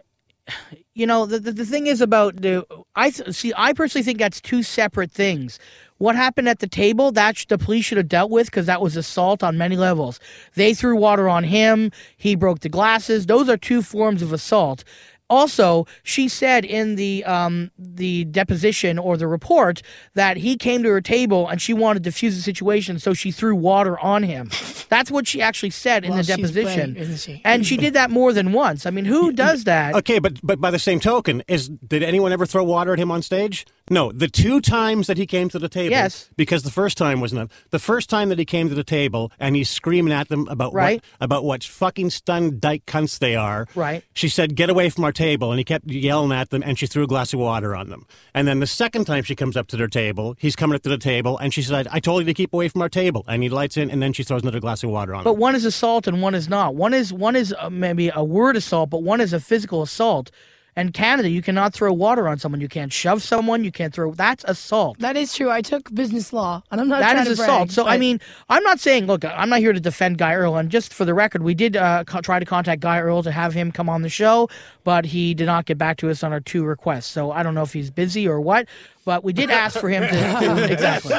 you 0.94 1.08
know, 1.08 1.26
the, 1.26 1.40
the 1.40 1.52
the 1.52 1.66
thing 1.66 1.88
is 1.88 2.02
about 2.02 2.36
the 2.38 2.64
I 2.96 3.10
see. 3.10 3.52
I 3.58 3.74
personally 3.74 4.04
think 4.04 4.20
that's 4.20 4.40
two 4.40 4.62
separate 4.62 5.12
things. 5.12 5.58
What 5.98 6.16
happened 6.16 6.48
at 6.48 6.60
the 6.60 6.68
table? 6.68 7.12
That 7.12 7.44
the 7.50 7.58
police 7.58 7.84
should 7.84 7.98
have 7.98 8.08
dealt 8.08 8.30
with 8.30 8.46
because 8.46 8.68
that 8.68 8.80
was 8.80 8.96
assault 8.96 9.42
on 9.42 9.58
many 9.58 9.76
levels. 9.76 10.20
They 10.54 10.76
threw 10.76 10.96
water 10.96 11.28
on 11.28 11.44
him. 11.44 11.92
He 12.16 12.36
broke 12.36 12.60
the 12.60 12.70
glasses. 12.70 13.26
Those 13.26 13.50
are 13.50 13.58
two 13.58 13.82
forms 13.82 14.22
of 14.22 14.32
assault. 14.32 14.84
Also, 15.30 15.86
she 16.04 16.28
said 16.28 16.66
in 16.66 16.96
the 16.96 17.24
um, 17.26 17.72
the 17.78 18.26
deposition 18.26 18.98
or 18.98 19.16
the 19.18 19.28
report 19.28 19.82
that 20.16 20.38
he 20.38 20.58
came 20.58 20.82
to 20.84 20.90
her 20.90 21.02
table 21.02 21.48
and 21.48 21.62
she 21.62 21.74
wanted 21.74 22.04
to 22.04 22.10
defuse 22.10 22.36
the 22.36 22.42
situation, 22.42 22.98
so 23.00 23.14
she 23.14 23.32
threw 23.32 23.56
water 23.56 24.00
on 24.00 24.24
him. 24.24 24.50
That's 24.90 25.12
what 25.12 25.28
she 25.28 25.42
actually 25.42 25.70
said 25.70 26.04
in 26.04 26.12
Well, 26.12 26.24
the 26.24 26.36
deposition, 26.36 27.16
she? 27.18 27.42
and 27.46 27.66
she 27.66 27.78
did 27.78 27.94
that 27.94 28.10
more 28.10 28.34
than 28.34 28.54
once. 28.54 28.86
I 28.86 28.90
mean, 28.90 29.06
who 29.06 29.32
does 29.32 29.66
that? 29.66 29.94
Okay, 29.96 30.18
but 30.20 30.40
but 30.42 30.60
by 30.60 30.72
the 30.72 30.80
same 30.80 31.00
token, 31.00 31.44
is 31.48 31.70
did 31.70 32.02
anyone 32.02 32.32
ever 32.34 32.46
throw 32.46 32.64
water 32.64 32.94
at 32.94 33.00
him 33.00 33.12
on 33.12 33.22
stage? 33.22 33.66
No, 33.90 34.12
the 34.12 34.28
two 34.28 34.62
times 34.62 35.08
that 35.08 35.18
he 35.18 35.26
came 35.26 35.50
to 35.50 35.60
the 35.60 35.70
table. 35.70 35.92
Yes. 35.92 36.30
Because 36.38 36.64
the 36.64 36.72
first 36.72 36.98
time 36.98 37.20
was 37.22 37.34
not 37.34 37.50
the 37.72 37.80
first 37.80 38.10
time 38.10 38.30
that 38.30 38.40
he 38.40 38.46
came 38.46 38.70
to 38.70 38.76
the 38.76 38.84
table 38.84 39.32
and 39.40 39.56
he's 39.56 39.70
screaming 39.70 40.14
at 40.14 40.30
them 40.30 40.48
about 40.50 40.74
Right. 40.74 41.02
what 41.18 41.26
about 41.26 41.44
what 41.44 41.64
fucking 41.64 42.10
stunned 42.12 42.62
dyke 42.62 42.86
cunts 42.86 43.20
they 43.20 43.36
are. 43.36 43.68
Right. 43.76 44.04
She 44.14 44.30
said, 44.30 44.56
"Get 44.56 44.70
away 44.70 44.90
from 44.90 45.04
our 45.04 45.12
table," 45.12 45.52
and 45.52 45.58
he 45.60 45.64
kept 45.64 45.88
yelling 45.90 46.32
at 46.32 46.50
them, 46.50 46.64
and 46.66 46.78
she 46.78 46.88
threw 46.88 47.04
a 47.04 47.08
glass 47.08 47.34
of 47.34 47.40
water 47.40 47.76
on 47.76 47.90
them. 47.90 48.06
And 48.34 48.48
then 48.48 48.60
the 48.60 48.68
second 48.68 49.06
time 49.06 49.24
she 49.24 49.36
comes 49.36 49.58
up 49.58 49.68
to 49.70 49.78
their 49.78 49.88
table, 49.88 50.36
he's 50.40 50.56
coming 50.56 50.76
up 50.76 50.84
to 50.84 50.90
the 50.90 50.98
table, 50.98 51.38
and 51.38 51.54
she 51.54 51.62
said, 51.62 51.88
"I 51.92 52.00
told 52.00 52.22
you 52.22 52.26
to 52.26 52.34
keep 52.34 52.54
away 52.54 52.68
from 52.68 52.82
our 52.82 52.90
table," 52.90 53.24
and 53.28 53.42
he 53.44 53.50
lights 53.50 53.78
in, 53.78 53.90
and 53.90 54.02
then 54.02 54.14
she 54.14 54.24
throws 54.24 54.42
another 54.44 54.60
glass 54.60 54.84
of 54.84 54.90
water 54.90 55.16
on 55.16 55.24
But 55.24 55.34
him. 55.34 55.40
one 55.40 55.56
is 55.56 55.66
assault 55.66 56.08
and 56.08 56.22
one 56.22 56.36
is 56.36 56.48
not. 56.48 56.76
One 56.76 56.94
is 56.94 57.12
one 57.12 57.36
is 57.36 57.54
uh, 57.60 57.70
maybe 57.70 58.12
a 58.14 58.24
word 58.24 58.56
assault, 58.56 58.90
but 58.90 59.04
one 59.04 59.20
is 59.22 59.34
a 59.34 59.40
physical 59.40 59.82
assault. 59.82 60.30
And 60.76 60.94
Canada, 60.94 61.30
you 61.30 61.42
cannot 61.42 61.74
throw 61.74 61.92
water 61.92 62.28
on 62.28 62.38
someone. 62.40 62.62
You 62.62 62.70
can't 62.70 62.94
shove 62.94 63.22
someone. 63.22 63.64
You 63.64 63.72
can't 63.72 63.94
throw. 63.94 64.14
That's 64.14 64.44
assault. 64.48 65.00
That 65.00 65.18
is 65.18 65.34
true. 65.34 65.50
I 65.50 65.62
took 65.62 65.94
business 65.94 66.32
law, 66.32 66.62
and 66.72 66.80
I'm 66.80 66.88
not. 66.88 67.00
That 67.00 67.14
trying 67.14 67.28
is 67.28 67.38
to 67.38 67.44
assault. 67.44 67.68
brag, 67.68 67.72
so 67.72 67.88
I 67.88 67.98
mean, 67.98 68.22
I'm 68.50 68.64
not 68.64 68.80
saying. 68.80 69.06
Look, 69.08 69.26
I'm 69.26 69.50
not 69.50 69.60
here 69.60 69.74
to 69.74 69.80
defend 69.80 70.18
Guy 70.20 70.34
Earl. 70.36 70.56
And 70.58 70.70
just 70.70 70.94
for 70.94 71.06
the 71.06 71.14
record, 71.14 71.44
we 71.44 71.54
did 71.54 71.76
uh, 71.76 72.04
co- 72.06 72.22
try 72.22 72.40
to 72.40 72.46
contact 72.46 72.82
Guy 72.82 73.00
Earl 73.00 73.24
to 73.24 73.32
have 73.32 73.54
him 73.54 73.72
come 73.72 73.90
on 73.90 74.04
the 74.04 74.10
show, 74.10 74.48
but 74.84 75.06
he 75.06 75.34
did 75.34 75.48
not 75.48 75.66
get 75.66 75.78
back 75.78 75.98
to 75.98 76.10
us 76.10 76.24
on 76.24 76.32
our 76.32 76.40
two 76.40 76.64
requests. 76.64 77.08
So 77.08 77.32
I 77.32 77.44
don't 77.44 77.56
know 77.56 77.64
if 77.64 77.74
he's 77.74 77.92
busy 77.92 78.28
or 78.28 78.40
what. 78.40 78.68
But 79.06 79.24
we 79.24 79.34
did 79.34 79.50
ask 79.50 79.80
for 79.80 79.90
him 79.90 80.04
to, 80.04 80.10
to 80.40 80.72
exactly 80.72 81.16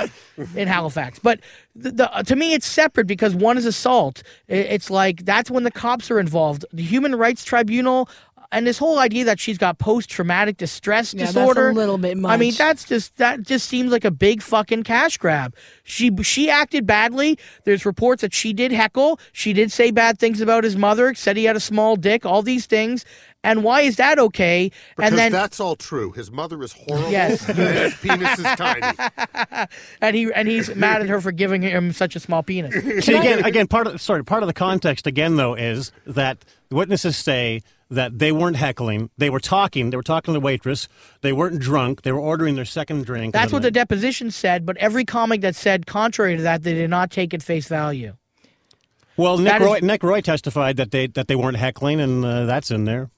in 0.54 0.68
Halifax. 0.68 1.18
But 1.18 1.40
the, 1.74 1.90
the, 1.90 2.06
to 2.26 2.36
me, 2.36 2.52
it's 2.54 2.66
separate 2.66 3.08
because 3.08 3.34
one 3.34 3.58
is 3.58 3.66
assault. 3.66 4.22
I- 4.48 4.52
It's 4.52 4.90
like 4.90 5.24
that's 5.24 5.50
when 5.50 5.64
the 5.64 5.72
cops 5.72 6.08
are 6.10 6.20
involved. 6.20 6.64
The 6.72 6.84
Human 6.84 7.16
Rights 7.16 7.42
Tribunal. 7.44 8.08
And 8.52 8.66
this 8.66 8.78
whole 8.78 8.98
idea 8.98 9.24
that 9.26 9.38
she's 9.38 9.58
got 9.58 9.78
post-traumatic 9.78 10.56
distress 10.56 11.14
Yeah, 11.14 11.30
that's 11.30 11.36
a 11.36 11.72
little 11.72 11.98
bit 11.98 12.18
much. 12.18 12.32
I 12.32 12.36
mean, 12.36 12.52
that's 12.56 12.84
just 12.84 13.16
that 13.16 13.42
just 13.42 13.68
seems 13.68 13.92
like 13.92 14.04
a 14.04 14.10
big 14.10 14.42
fucking 14.42 14.82
cash 14.82 15.18
grab. 15.18 15.54
She 15.84 16.10
she 16.22 16.50
acted 16.50 16.86
badly. 16.86 17.38
There's 17.64 17.86
reports 17.86 18.22
that 18.22 18.34
she 18.34 18.52
did 18.52 18.72
heckle. 18.72 19.20
She 19.32 19.52
did 19.52 19.70
say 19.70 19.92
bad 19.92 20.18
things 20.18 20.40
about 20.40 20.64
his 20.64 20.76
mother. 20.76 21.14
Said 21.14 21.36
he 21.36 21.44
had 21.44 21.56
a 21.56 21.60
small 21.60 21.94
dick. 21.94 22.26
All 22.26 22.42
these 22.42 22.66
things. 22.66 23.04
And 23.42 23.64
why 23.64 23.80
is 23.82 23.96
that 23.96 24.18
okay? 24.18 24.70
Because 24.96 25.10
and 25.10 25.18
then 25.18 25.32
that's 25.32 25.60
all 25.60 25.74
true. 25.74 26.12
His 26.12 26.30
mother 26.30 26.62
is 26.62 26.72
horrible. 26.72 27.10
Yes. 27.10 27.48
and 27.48 27.58
his 27.58 27.94
penis 27.94 28.38
is 28.38 28.44
tiny. 28.44 28.86
and 30.02 30.16
he 30.16 30.30
and 30.32 30.46
he's 30.46 30.74
mad 30.74 31.00
at 31.00 31.08
her 31.08 31.20
for 31.20 31.32
giving 31.32 31.62
him 31.62 31.92
such 31.92 32.14
a 32.16 32.20
small 32.20 32.42
penis. 32.42 32.74
See 33.04 33.14
again, 33.14 33.44
again, 33.44 33.66
part 33.66 33.86
of 33.86 34.00
sorry, 34.00 34.24
part 34.24 34.42
of 34.42 34.46
the 34.46 34.52
context 34.52 35.06
again 35.06 35.36
though 35.36 35.54
is 35.54 35.90
that 36.06 36.44
witnesses 36.70 37.16
say 37.16 37.62
that 37.88 38.18
they 38.18 38.30
weren't 38.30 38.56
heckling, 38.56 39.10
they 39.18 39.30
were 39.30 39.40
talking, 39.40 39.90
they 39.90 39.96
were 39.96 40.02
talking 40.02 40.32
to 40.32 40.38
the 40.38 40.44
waitress, 40.44 40.86
they 41.22 41.32
weren't 41.32 41.58
drunk, 41.58 42.02
they 42.02 42.12
were 42.12 42.20
ordering 42.20 42.54
their 42.54 42.64
second 42.64 43.04
drink. 43.04 43.32
That's 43.32 43.52
what 43.52 43.62
then 43.62 43.72
the 43.72 43.80
deposition 43.80 44.30
said. 44.30 44.64
But 44.64 44.76
every 44.76 45.04
comic 45.04 45.40
that 45.40 45.56
said 45.56 45.86
contrary 45.86 46.36
to 46.36 46.42
that, 46.42 46.62
they 46.62 46.74
did 46.74 46.90
not 46.90 47.10
take 47.10 47.34
at 47.34 47.42
face 47.42 47.66
value. 47.66 48.16
Well, 49.16 49.38
Nick 49.38 49.52
that 49.52 49.62
is- 49.62 49.66
Roy, 49.66 49.78
Nick 49.82 50.02
Roy 50.02 50.20
testified 50.20 50.76
that 50.76 50.90
they 50.90 51.06
that 51.08 51.26
they 51.26 51.36
weren't 51.36 51.56
heckling, 51.56 52.00
and 52.00 52.24
uh, 52.24 52.44
that's 52.44 52.70
in 52.70 52.84
there. 52.84 53.10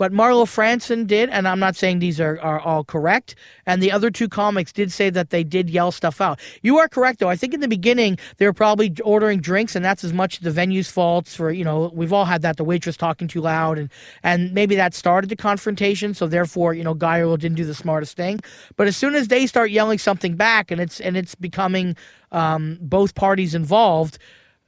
But 0.00 0.12
Marlo 0.12 0.46
Franson 0.46 1.06
did, 1.06 1.28
and 1.28 1.46
I'm 1.46 1.58
not 1.58 1.76
saying 1.76 1.98
these 1.98 2.22
are, 2.22 2.40
are 2.40 2.58
all 2.58 2.84
correct. 2.84 3.34
And 3.66 3.82
the 3.82 3.92
other 3.92 4.10
two 4.10 4.30
comics 4.30 4.72
did 4.72 4.90
say 4.90 5.10
that 5.10 5.28
they 5.28 5.44
did 5.44 5.68
yell 5.68 5.92
stuff 5.92 6.22
out. 6.22 6.40
You 6.62 6.78
are 6.78 6.88
correct, 6.88 7.18
though. 7.18 7.28
I 7.28 7.36
think 7.36 7.52
in 7.52 7.60
the 7.60 7.68
beginning 7.68 8.16
they 8.38 8.46
were 8.46 8.54
probably 8.54 8.94
ordering 9.04 9.42
drinks, 9.42 9.76
and 9.76 9.84
that's 9.84 10.02
as 10.02 10.14
much 10.14 10.40
the 10.40 10.50
venue's 10.50 10.90
fault 10.90 11.28
for 11.28 11.52
you 11.52 11.64
know 11.64 11.92
we've 11.92 12.14
all 12.14 12.24
had 12.24 12.40
that 12.40 12.56
the 12.56 12.64
waitress 12.64 12.96
talking 12.96 13.28
too 13.28 13.42
loud, 13.42 13.76
and 13.76 13.90
and 14.22 14.54
maybe 14.54 14.74
that 14.74 14.94
started 14.94 15.28
the 15.28 15.36
confrontation. 15.36 16.14
So 16.14 16.26
therefore, 16.26 16.72
you 16.72 16.82
know, 16.82 16.94
Guy 16.94 17.20
didn't 17.36 17.56
do 17.56 17.66
the 17.66 17.74
smartest 17.74 18.16
thing. 18.16 18.40
But 18.76 18.86
as 18.86 18.96
soon 18.96 19.14
as 19.14 19.28
they 19.28 19.46
start 19.46 19.70
yelling 19.70 19.98
something 19.98 20.34
back, 20.34 20.70
and 20.70 20.80
it's 20.80 20.98
and 21.02 21.14
it's 21.14 21.34
becoming 21.34 21.94
um, 22.32 22.78
both 22.80 23.14
parties 23.14 23.54
involved, 23.54 24.16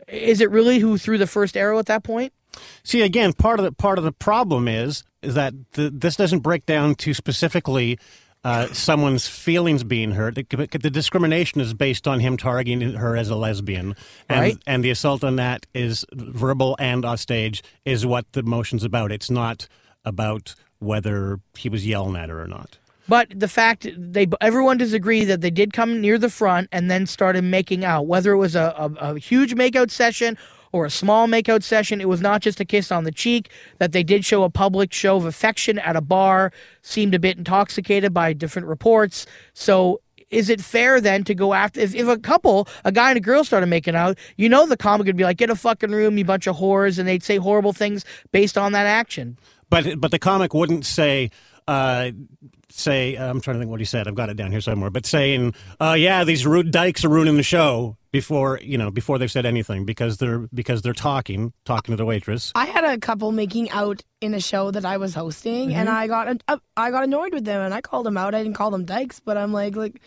is 0.08 0.42
it 0.42 0.50
really 0.50 0.78
who 0.78 0.98
threw 0.98 1.16
the 1.16 1.26
first 1.26 1.56
arrow 1.56 1.78
at 1.78 1.86
that 1.86 2.04
point? 2.04 2.34
See, 2.82 3.02
again, 3.02 3.32
part 3.32 3.58
of 3.58 3.64
the 3.64 3.72
part 3.72 3.98
of 3.98 4.04
the 4.04 4.12
problem 4.12 4.68
is 4.68 5.04
is 5.22 5.34
that 5.34 5.54
the, 5.72 5.90
this 5.90 6.16
doesn't 6.16 6.40
break 6.40 6.66
down 6.66 6.94
to 6.96 7.14
specifically 7.14 7.98
uh, 8.44 8.66
someone's 8.72 9.28
feelings 9.28 9.84
being 9.84 10.10
hurt. 10.12 10.34
The, 10.34 10.42
the 10.80 10.90
discrimination 10.90 11.60
is 11.60 11.74
based 11.74 12.08
on 12.08 12.18
him 12.20 12.36
targeting 12.36 12.94
her 12.94 13.16
as 13.16 13.30
a 13.30 13.36
lesbian, 13.36 13.94
and 14.28 14.40
Right. 14.40 14.58
and 14.66 14.84
the 14.84 14.90
assault 14.90 15.22
on 15.22 15.36
that 15.36 15.66
is 15.74 16.04
verbal 16.12 16.76
and 16.80 17.04
off 17.04 17.20
stage 17.20 17.62
is 17.84 18.04
what 18.04 18.30
the 18.32 18.42
motion's 18.42 18.82
about. 18.84 19.12
It's 19.12 19.30
not 19.30 19.68
about 20.04 20.54
whether 20.80 21.38
he 21.56 21.68
was 21.68 21.86
yelling 21.86 22.16
at 22.16 22.28
her 22.28 22.42
or 22.42 22.48
not. 22.48 22.78
But 23.08 23.28
the 23.34 23.48
fact 23.48 23.86
they 23.96 24.26
everyone 24.40 24.78
disagreed 24.78 25.28
that 25.28 25.40
they 25.40 25.50
did 25.50 25.72
come 25.72 26.00
near 26.00 26.18
the 26.18 26.30
front 26.30 26.68
and 26.72 26.90
then 26.90 27.06
started 27.06 27.42
making 27.44 27.84
out. 27.84 28.06
Whether 28.06 28.32
it 28.32 28.38
was 28.38 28.56
a, 28.56 28.74
a, 28.76 29.12
a 29.14 29.18
huge 29.18 29.54
makeout 29.54 29.90
session 29.90 30.36
or 30.72 30.86
a 30.86 30.90
small 30.90 31.28
makeout 31.28 31.62
session, 31.62 32.00
it 32.00 32.08
was 32.08 32.20
not 32.20 32.42
just 32.42 32.60
a 32.60 32.64
kiss 32.64 32.90
on 32.90 33.04
the 33.04 33.12
cheek. 33.12 33.50
That 33.78 33.92
they 33.92 34.02
did 34.02 34.24
show 34.24 34.42
a 34.42 34.50
public 34.50 34.92
show 34.92 35.16
of 35.16 35.24
affection 35.24 35.78
at 35.78 35.96
a 35.96 36.00
bar, 36.00 36.52
seemed 36.82 37.14
a 37.14 37.18
bit 37.18 37.38
intoxicated 37.38 38.12
by 38.12 38.32
different 38.32 38.68
reports. 38.68 39.26
So. 39.54 40.00
Is 40.30 40.48
it 40.48 40.62
fair 40.62 40.98
then 40.98 41.24
to 41.24 41.34
go 41.34 41.52
after 41.52 41.78
if, 41.78 41.94
if 41.94 42.08
a 42.08 42.16
couple, 42.16 42.66
a 42.86 42.90
guy 42.90 43.10
and 43.10 43.18
a 43.18 43.20
girl 43.20 43.44
started 43.44 43.66
making 43.66 43.94
out, 43.94 44.16
you 44.38 44.48
know 44.48 44.64
the 44.66 44.78
comic 44.78 45.06
would 45.06 45.14
be 45.14 45.24
like, 45.24 45.36
get 45.36 45.50
a 45.50 45.54
fucking 45.54 45.90
room, 45.90 46.16
you 46.16 46.24
bunch 46.24 46.46
of 46.46 46.56
whores, 46.56 46.98
and 46.98 47.06
they'd 47.06 47.22
say 47.22 47.36
horrible 47.36 47.74
things 47.74 48.06
based 48.30 48.56
on 48.56 48.72
that 48.72 48.86
action. 48.86 49.36
But 49.68 50.00
but 50.00 50.10
the 50.10 50.18
comic 50.18 50.54
wouldn't 50.54 50.86
say. 50.86 51.30
Uh, 51.68 52.12
say 52.78 53.14
I'm 53.16 53.40
trying 53.40 53.56
to 53.56 53.58
think 53.60 53.70
what 53.70 53.80
he 53.80 53.86
said. 53.86 54.08
I've 54.08 54.14
got 54.14 54.28
it 54.30 54.34
down 54.36 54.50
here 54.50 54.60
somewhere. 54.60 54.90
But 54.90 55.06
saying, 55.06 55.54
uh, 55.80 55.96
"Yeah, 55.98 56.24
these 56.24 56.46
ru- 56.46 56.62
dykes 56.62 57.04
are 57.04 57.08
ruining 57.08 57.36
the 57.36 57.42
show," 57.42 57.96
before 58.12 58.58
you 58.62 58.76
know 58.78 58.90
before 58.90 59.18
they've 59.18 59.30
said 59.30 59.46
anything 59.46 59.84
because 59.84 60.18
they're 60.18 60.40
because 60.54 60.82
they're 60.82 60.92
talking 60.92 61.52
talking 61.64 61.92
to 61.92 61.96
the 61.96 62.04
waitress. 62.04 62.52
I 62.54 62.66
had 62.66 62.84
a 62.84 62.98
couple 62.98 63.32
making 63.32 63.70
out 63.70 64.02
in 64.20 64.34
a 64.34 64.40
show 64.40 64.70
that 64.70 64.84
I 64.84 64.96
was 64.96 65.14
hosting, 65.14 65.74
and 65.74 65.88
Mhm. 65.88 65.92
I 65.92 66.06
got 66.06 66.42
uh, 66.48 66.56
I 66.76 66.90
got 66.90 67.04
annoyed 67.04 67.32
with 67.32 67.44
them, 67.44 67.60
and 67.60 67.72
I 67.74 67.80
called 67.80 68.06
them 68.06 68.16
out. 68.16 68.34
I 68.34 68.42
didn't 68.42 68.56
call 68.56 68.70
them 68.70 68.84
dykes, 68.84 69.20
but 69.20 69.36
I'm 69.36 69.52
like, 69.52 69.76
like 69.76 70.00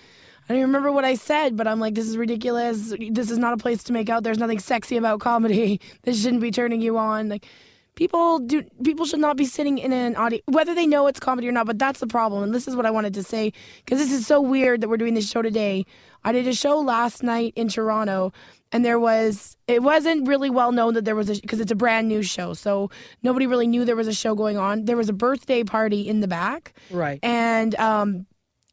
I 0.47 0.53
don't 0.53 0.57
even 0.59 0.69
remember 0.69 0.91
what 0.91 1.05
I 1.05 1.15
said, 1.15 1.57
but 1.57 1.67
I'm 1.67 1.79
like, 1.79 1.95
this 1.95 2.07
is 2.07 2.17
ridiculous. 2.17 2.93
This 3.09 3.31
is 3.31 3.39
not 3.39 3.53
a 3.53 3.57
place 3.57 3.83
to 3.85 3.93
make 3.93 4.09
out. 4.09 4.23
There's 4.23 4.37
nothing 4.37 4.59
sexy 4.59 4.95
about 4.97 5.19
comedy. 5.19 5.79
This 6.03 6.21
shouldn't 6.21 6.41
be 6.41 6.51
turning 6.51 6.81
you 6.81 6.97
on. 6.99 7.29
Like 7.29 7.47
people 7.95 8.39
do 8.39 8.63
people 8.83 9.05
should 9.05 9.19
not 9.19 9.37
be 9.37 9.45
sitting 9.45 9.77
in 9.77 9.91
an 9.91 10.15
audience 10.15 10.43
whether 10.47 10.75
they 10.75 10.85
know 10.85 11.07
it's 11.07 11.19
comedy 11.19 11.47
or 11.47 11.51
not 11.51 11.65
but 11.65 11.79
that's 11.79 11.99
the 11.99 12.07
problem 12.07 12.43
and 12.43 12.53
this 12.53 12.67
is 12.67 12.75
what 12.75 12.85
i 12.85 12.91
wanted 12.91 13.13
to 13.13 13.23
say 13.23 13.51
because 13.83 13.99
this 13.99 14.11
is 14.11 14.25
so 14.27 14.41
weird 14.41 14.81
that 14.81 14.89
we're 14.89 14.97
doing 14.97 15.13
this 15.13 15.29
show 15.29 15.41
today. 15.41 15.85
I 16.23 16.31
did 16.31 16.47
a 16.47 16.53
show 16.53 16.79
last 16.79 17.21
night 17.21 17.53
in 17.55 17.67
toronto 17.69 18.33
and 18.71 18.83
there 18.83 18.99
was 18.99 19.55
it 19.67 19.83
wasn't 19.83 20.27
really 20.27 20.49
well 20.49 20.71
known 20.71 20.95
that 20.95 21.05
there 21.05 21.15
was 21.15 21.29
a 21.29 21.39
because 21.39 21.59
it's 21.59 21.71
a 21.71 21.75
brand 21.75 22.07
new 22.07 22.23
show 22.23 22.53
so 22.53 22.89
nobody 23.21 23.45
really 23.47 23.67
knew 23.67 23.85
there 23.85 23.95
was 23.95 24.07
a 24.07 24.13
show 24.13 24.33
going 24.35 24.57
on. 24.57 24.85
There 24.85 24.97
was 24.97 25.07
a 25.07 25.13
birthday 25.13 25.63
party 25.63 26.07
in 26.07 26.19
the 26.21 26.27
back. 26.27 26.73
Right. 26.89 27.19
and 27.23 27.75
um 27.75 28.25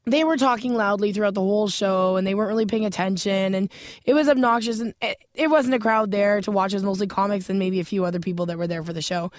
they 0.04 0.24
were 0.24 0.36
talking 0.36 0.74
loudly 0.74 1.12
throughout 1.12 1.34
the 1.34 1.40
whole 1.40 1.68
show 1.68 2.16
and 2.16 2.26
they 2.26 2.34
weren't 2.34 2.48
really 2.48 2.66
paying 2.66 2.84
attention 2.84 3.54
and 3.54 3.70
it 4.04 4.14
was 4.14 4.28
obnoxious 4.28 4.80
and 4.80 4.94
it, 5.00 5.16
it 5.34 5.48
wasn't 5.48 5.74
a 5.74 5.78
crowd 5.78 6.10
there 6.10 6.40
to 6.40 6.50
watch. 6.50 6.72
It 6.72 6.76
was 6.76 6.82
mostly 6.82 7.06
comics 7.06 7.48
and 7.48 7.58
maybe 7.58 7.78
a 7.80 7.84
few 7.84 8.04
other 8.04 8.20
people 8.20 8.46
that 8.46 8.58
were 8.58 8.66
there 8.66 8.82
for 8.82 8.92
the 8.92 9.02
show 9.02 9.30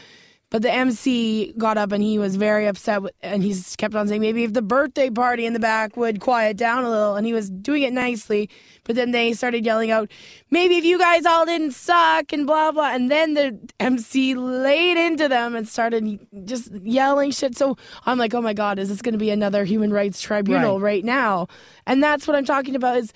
but 0.54 0.62
the 0.62 0.72
MC 0.72 1.52
got 1.58 1.80
up 1.80 1.92
and 1.92 2.04
he 2.04 2.20
was 2.20 2.36
very 2.36 2.68
upset 2.68 3.02
with, 3.02 3.12
and 3.24 3.42
he 3.42 3.56
kept 3.76 3.96
on 3.96 4.08
saying 4.08 4.22
maybe 4.22 4.44
if 4.44 4.54
the 4.54 4.62
birthday 4.62 5.10
party 5.10 5.48
in 5.48 5.54
the 5.54 5.60
back 5.60 5.98
would 5.98 6.20
quiet 6.20 6.58
down 6.58 6.84
a 6.84 6.92
little. 6.92 7.16
And 7.16 7.26
he 7.26 7.34
was 7.34 7.50
doing 7.50 7.82
it 7.82 7.92
nicely. 7.92 8.52
But 8.84 8.96
then 8.96 9.10
they 9.10 9.34
started 9.34 9.66
yelling 9.66 9.90
out 9.90 10.12
maybe 10.52 10.78
if 10.78 10.86
you 10.86 11.00
guys 11.00 11.26
all 11.26 11.48
didn't 11.48 11.72
suck 11.72 12.32
and 12.32 12.46
blah 12.46 12.72
blah. 12.72 12.94
And 12.94 13.10
then 13.10 13.34
the 13.34 13.58
MC 13.80 14.36
laid 14.36 14.96
into 14.96 15.28
them 15.28 15.56
and 15.56 15.68
started 15.68 16.20
just 16.46 16.72
yelling 16.84 17.32
shit. 17.32 17.58
So 17.58 17.76
I'm 18.06 18.20
like 18.20 18.36
oh 18.36 18.42
my 18.42 18.54
god 18.54 18.78
is 18.78 18.90
this 18.90 19.02
going 19.02 19.14
to 19.14 19.18
be 19.20 19.32
another 19.32 19.66
human 19.66 19.92
rights 19.92 20.22
tribunal 20.22 20.80
Right. 20.80 20.98
right 20.98 21.04
now? 21.06 21.48
And 21.88 22.04
that's 22.04 22.28
what 22.28 22.36
I'm 22.36 22.46
talking 22.46 22.76
about 22.76 22.98
is 22.98 23.12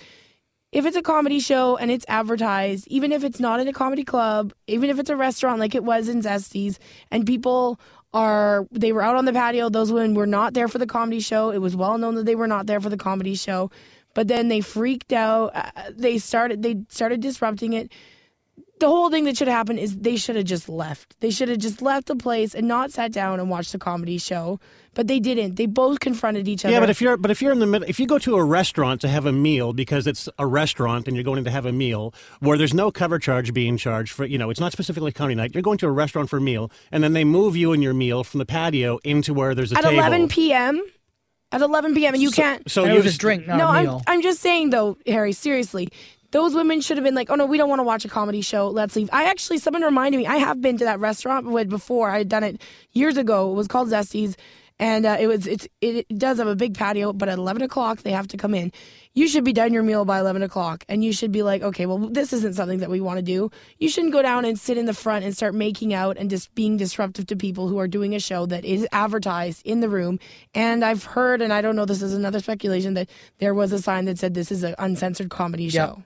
if 0.70 0.84
it's 0.84 0.96
a 0.96 1.02
comedy 1.02 1.40
show 1.40 1.76
and 1.76 1.90
it's 1.90 2.04
advertised, 2.08 2.86
even 2.88 3.12
if 3.12 3.24
it's 3.24 3.40
not 3.40 3.60
in 3.60 3.68
a 3.68 3.72
comedy 3.72 4.04
club, 4.04 4.52
even 4.66 4.90
if 4.90 4.98
it's 4.98 5.10
a 5.10 5.16
restaurant 5.16 5.60
like 5.60 5.74
it 5.74 5.84
was 5.84 6.08
in 6.08 6.20
Zesties, 6.22 6.78
and 7.10 7.26
people 7.26 7.80
are 8.12 8.66
they 8.70 8.92
were 8.92 9.02
out 9.02 9.16
on 9.16 9.24
the 9.24 9.32
patio, 9.32 9.68
those 9.68 9.92
women 9.92 10.14
were 10.14 10.26
not 10.26 10.54
there 10.54 10.68
for 10.68 10.78
the 10.78 10.86
comedy 10.86 11.20
show. 11.20 11.50
It 11.50 11.58
was 11.58 11.74
well 11.76 11.96
known 11.98 12.14
that 12.16 12.26
they 12.26 12.34
were 12.34 12.46
not 12.46 12.66
there 12.66 12.80
for 12.80 12.90
the 12.90 12.96
comedy 12.96 13.34
show, 13.34 13.70
but 14.14 14.28
then 14.28 14.48
they 14.48 14.60
freaked 14.60 15.12
out. 15.12 15.52
Uh, 15.54 15.70
they 15.90 16.18
started 16.18 16.62
they 16.62 16.82
started 16.88 17.20
disrupting 17.20 17.72
it. 17.72 17.92
The 18.80 18.86
whole 18.88 19.10
thing 19.10 19.24
that 19.24 19.36
should 19.36 19.48
happen 19.48 19.76
is 19.78 19.96
they 19.96 20.16
should 20.16 20.36
have 20.36 20.44
just 20.44 20.68
left. 20.68 21.18
They 21.20 21.30
should 21.30 21.48
have 21.48 21.58
just 21.58 21.82
left 21.82 22.06
the 22.06 22.16
place 22.16 22.54
and 22.54 22.68
not 22.68 22.92
sat 22.92 23.12
down 23.12 23.40
and 23.40 23.50
watched 23.50 23.72
the 23.72 23.78
comedy 23.78 24.18
show. 24.18 24.60
But 24.94 25.06
they 25.06 25.20
didn't. 25.20 25.54
They 25.56 25.66
both 25.66 26.00
confronted 26.00 26.48
each 26.48 26.64
other. 26.64 26.72
Yeah, 26.74 26.80
but 26.80 26.90
if 26.90 27.00
you're 27.00 27.16
but 27.16 27.30
if 27.30 27.40
you're 27.40 27.52
in 27.52 27.60
the 27.60 27.66
middle, 27.66 27.88
if 27.88 28.00
you 28.00 28.06
go 28.06 28.18
to 28.18 28.34
a 28.36 28.42
restaurant 28.44 29.00
to 29.02 29.08
have 29.08 29.26
a 29.26 29.32
meal 29.32 29.72
because 29.72 30.08
it's 30.08 30.28
a 30.40 30.46
restaurant 30.46 31.06
and 31.06 31.16
you're 31.16 31.22
going 31.24 31.44
to 31.44 31.50
have 31.50 31.66
a 31.66 31.72
meal 31.72 32.12
where 32.40 32.58
there's 32.58 32.74
no 32.74 32.90
cover 32.90 33.18
charge 33.20 33.54
being 33.54 33.76
charged 33.76 34.12
for, 34.12 34.24
you 34.24 34.38
know, 34.38 34.50
it's 34.50 34.58
not 34.58 34.72
specifically 34.72 35.12
comedy 35.12 35.36
night. 35.36 35.54
You're 35.54 35.62
going 35.62 35.78
to 35.78 35.86
a 35.86 35.90
restaurant 35.92 36.28
for 36.30 36.38
a 36.38 36.40
meal, 36.40 36.72
and 36.90 37.04
then 37.04 37.12
they 37.12 37.22
move 37.24 37.56
you 37.56 37.72
and 37.72 37.80
your 37.82 37.94
meal 37.94 38.24
from 38.24 38.38
the 38.38 38.46
patio 38.46 38.98
into 39.04 39.32
where 39.32 39.54
there's 39.54 39.70
a 39.72 39.76
at 39.78 39.82
table. 39.84 39.98
11 39.98 40.28
p.m. 40.28 40.82
At 41.52 41.60
11 41.62 41.94
p.m. 41.94 42.14
and 42.14 42.22
you 42.22 42.30
So- 42.30 42.42
can't. 42.42 42.68
so 42.70 42.84
it 42.84 42.88
you 42.88 42.94
was 42.96 43.04
just- 43.04 43.20
drink, 43.20 43.46
not 43.46 43.56
no, 43.58 43.66
a 43.66 43.70
I'm. 43.70 44.00
I'm 44.08 44.22
just 44.22 44.40
saying 44.40 44.70
though, 44.70 44.98
Harry. 45.06 45.32
Seriously, 45.32 45.88
those 46.30 46.54
women 46.54 46.80
should 46.80 46.96
have 46.96 47.04
been 47.04 47.14
like, 47.14 47.30
oh 47.30 47.34
no, 47.34 47.46
we 47.46 47.56
don't 47.56 47.68
want 47.68 47.80
to 47.80 47.84
watch 47.84 48.04
a 48.04 48.08
comedy 48.08 48.40
show. 48.42 48.68
Let's 48.68 48.94
leave. 48.96 49.08
I 49.12 49.24
actually, 49.24 49.58
someone 49.58 49.82
reminded 49.82 50.18
me. 50.18 50.26
I 50.26 50.36
have 50.36 50.60
been 50.60 50.76
to 50.78 50.84
that 50.84 51.00
restaurant 51.00 51.46
before. 51.68 52.10
I 52.10 52.18
had 52.18 52.28
done 52.28 52.44
it 52.44 52.60
years 52.92 53.16
ago. 53.16 53.50
It 53.50 53.54
was 53.54 53.68
called 53.68 53.88
Zesties. 53.88 54.36
and 54.78 55.06
uh, 55.06 55.16
it 55.18 55.26
was 55.26 55.46
it's 55.46 55.66
it 55.80 56.06
does 56.16 56.38
have 56.38 56.46
a 56.46 56.54
big 56.54 56.74
patio, 56.74 57.12
but 57.12 57.28
at 57.28 57.38
eleven 57.38 57.62
o'clock 57.62 58.02
they 58.02 58.12
have 58.12 58.28
to 58.28 58.36
come 58.36 58.54
in. 58.54 58.72
You 59.14 59.26
should 59.26 59.42
be 59.42 59.52
done 59.52 59.72
your 59.72 59.82
meal 59.82 60.04
by 60.04 60.20
eleven 60.20 60.42
o'clock, 60.42 60.84
and 60.88 61.02
you 61.04 61.12
should 61.12 61.32
be 61.32 61.42
like, 61.42 61.62
okay, 61.62 61.86
well 61.86 61.98
this 61.98 62.32
isn't 62.32 62.54
something 62.54 62.78
that 62.78 62.90
we 62.90 63.00
want 63.00 63.18
to 63.18 63.22
do. 63.22 63.50
You 63.78 63.88
shouldn't 63.88 64.12
go 64.12 64.22
down 64.22 64.44
and 64.44 64.58
sit 64.58 64.78
in 64.78 64.86
the 64.86 64.94
front 64.94 65.24
and 65.24 65.34
start 65.36 65.54
making 65.54 65.92
out 65.94 66.16
and 66.16 66.30
just 66.30 66.54
being 66.54 66.76
disruptive 66.76 67.26
to 67.26 67.36
people 67.36 67.68
who 67.68 67.78
are 67.78 67.88
doing 67.88 68.14
a 68.14 68.20
show 68.20 68.46
that 68.46 68.64
is 68.64 68.86
advertised 68.92 69.66
in 69.66 69.80
the 69.80 69.88
room. 69.88 70.20
And 70.54 70.84
I've 70.84 71.02
heard, 71.04 71.42
and 71.42 71.52
I 71.52 71.60
don't 71.60 71.74
know, 71.74 71.84
this 71.84 72.02
is 72.02 72.14
another 72.14 72.38
speculation 72.38 72.94
that 72.94 73.08
there 73.38 73.54
was 73.54 73.72
a 73.72 73.80
sign 73.80 74.04
that 74.04 74.18
said 74.18 74.34
this 74.34 74.52
is 74.52 74.62
an 74.62 74.76
uncensored 74.78 75.30
comedy 75.30 75.68
show. 75.70 76.02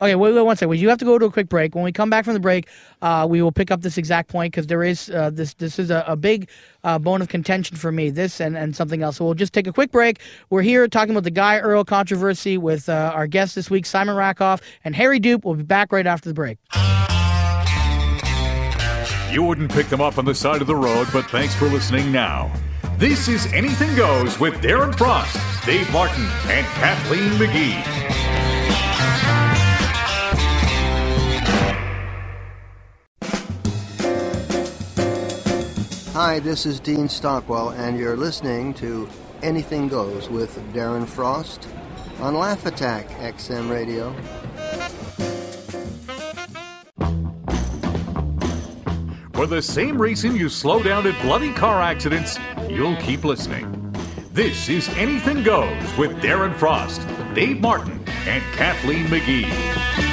Okay, 0.00 0.14
wait, 0.14 0.32
wait 0.32 0.42
one 0.42 0.56
second. 0.56 0.70
We 0.70 0.80
do 0.80 0.88
have 0.88 0.98
to 0.98 1.04
go 1.04 1.18
to 1.18 1.26
a 1.26 1.30
quick 1.30 1.48
break. 1.48 1.74
When 1.74 1.82
we 1.82 1.90
come 1.90 2.08
back 2.08 2.24
from 2.24 2.34
the 2.34 2.40
break, 2.40 2.68
uh, 3.02 3.26
we 3.28 3.42
will 3.42 3.50
pick 3.50 3.70
up 3.70 3.82
this 3.82 3.98
exact 3.98 4.28
point 4.28 4.52
because 4.52 4.68
there 4.68 4.84
is 4.84 5.10
uh, 5.10 5.30
this. 5.30 5.54
This 5.54 5.78
is 5.78 5.90
a, 5.90 6.04
a 6.06 6.14
big 6.14 6.48
uh, 6.84 6.98
bone 6.98 7.20
of 7.20 7.28
contention 7.28 7.76
for 7.76 7.90
me. 7.90 8.10
This 8.10 8.40
and, 8.40 8.56
and 8.56 8.76
something 8.76 9.02
else. 9.02 9.16
So 9.16 9.24
we'll 9.24 9.34
just 9.34 9.52
take 9.52 9.66
a 9.66 9.72
quick 9.72 9.90
break. 9.90 10.20
We're 10.50 10.62
here 10.62 10.86
talking 10.86 11.10
about 11.10 11.24
the 11.24 11.30
Guy 11.30 11.58
Earl 11.58 11.84
controversy 11.84 12.58
with 12.58 12.88
uh, 12.88 13.12
our 13.14 13.26
guest 13.26 13.54
this 13.56 13.70
week, 13.70 13.86
Simon 13.86 14.14
Rakoff 14.14 14.60
and 14.84 14.94
Harry 14.94 15.18
Doupe. 15.18 15.44
We'll 15.44 15.54
be 15.54 15.64
back 15.64 15.90
right 15.90 16.06
after 16.06 16.28
the 16.28 16.34
break. 16.34 16.58
You 19.32 19.42
wouldn't 19.42 19.70
pick 19.70 19.88
them 19.88 20.00
up 20.00 20.16
on 20.16 20.24
the 20.24 20.34
side 20.34 20.60
of 20.60 20.66
the 20.66 20.76
road, 20.76 21.08
but 21.12 21.26
thanks 21.26 21.54
for 21.54 21.68
listening 21.68 22.10
now. 22.10 22.50
This 22.96 23.28
is 23.28 23.52
Anything 23.52 23.94
Goes 23.94 24.40
with 24.40 24.54
Darren 24.54 24.96
Frost, 24.96 25.36
Dave 25.66 25.90
Martin, 25.92 26.26
and 26.46 26.66
Kathleen 26.66 27.30
McGee. 27.32 28.27
Hi, 36.20 36.40
this 36.40 36.66
is 36.66 36.80
Dean 36.80 37.08
Stockwell, 37.08 37.70
and 37.70 37.96
you're 37.96 38.16
listening 38.16 38.74
to 38.74 39.08
Anything 39.40 39.86
Goes 39.86 40.28
with 40.28 40.58
Darren 40.72 41.06
Frost 41.06 41.68
on 42.18 42.34
Laugh 42.34 42.66
Attack 42.66 43.08
XM 43.10 43.70
Radio. 43.70 44.12
For 49.32 49.46
the 49.46 49.62
same 49.62 50.02
reason 50.02 50.34
you 50.34 50.48
slow 50.48 50.82
down 50.82 51.06
at 51.06 51.22
bloody 51.22 51.52
car 51.52 51.80
accidents, 51.80 52.36
you'll 52.68 52.96
keep 52.96 53.24
listening. 53.24 53.94
This 54.32 54.68
is 54.68 54.88
Anything 54.96 55.44
Goes 55.44 55.96
with 55.96 56.20
Darren 56.20 56.56
Frost, 56.56 57.00
Dave 57.32 57.60
Martin, 57.60 58.02
and 58.26 58.42
Kathleen 58.54 59.06
McGee. 59.06 60.07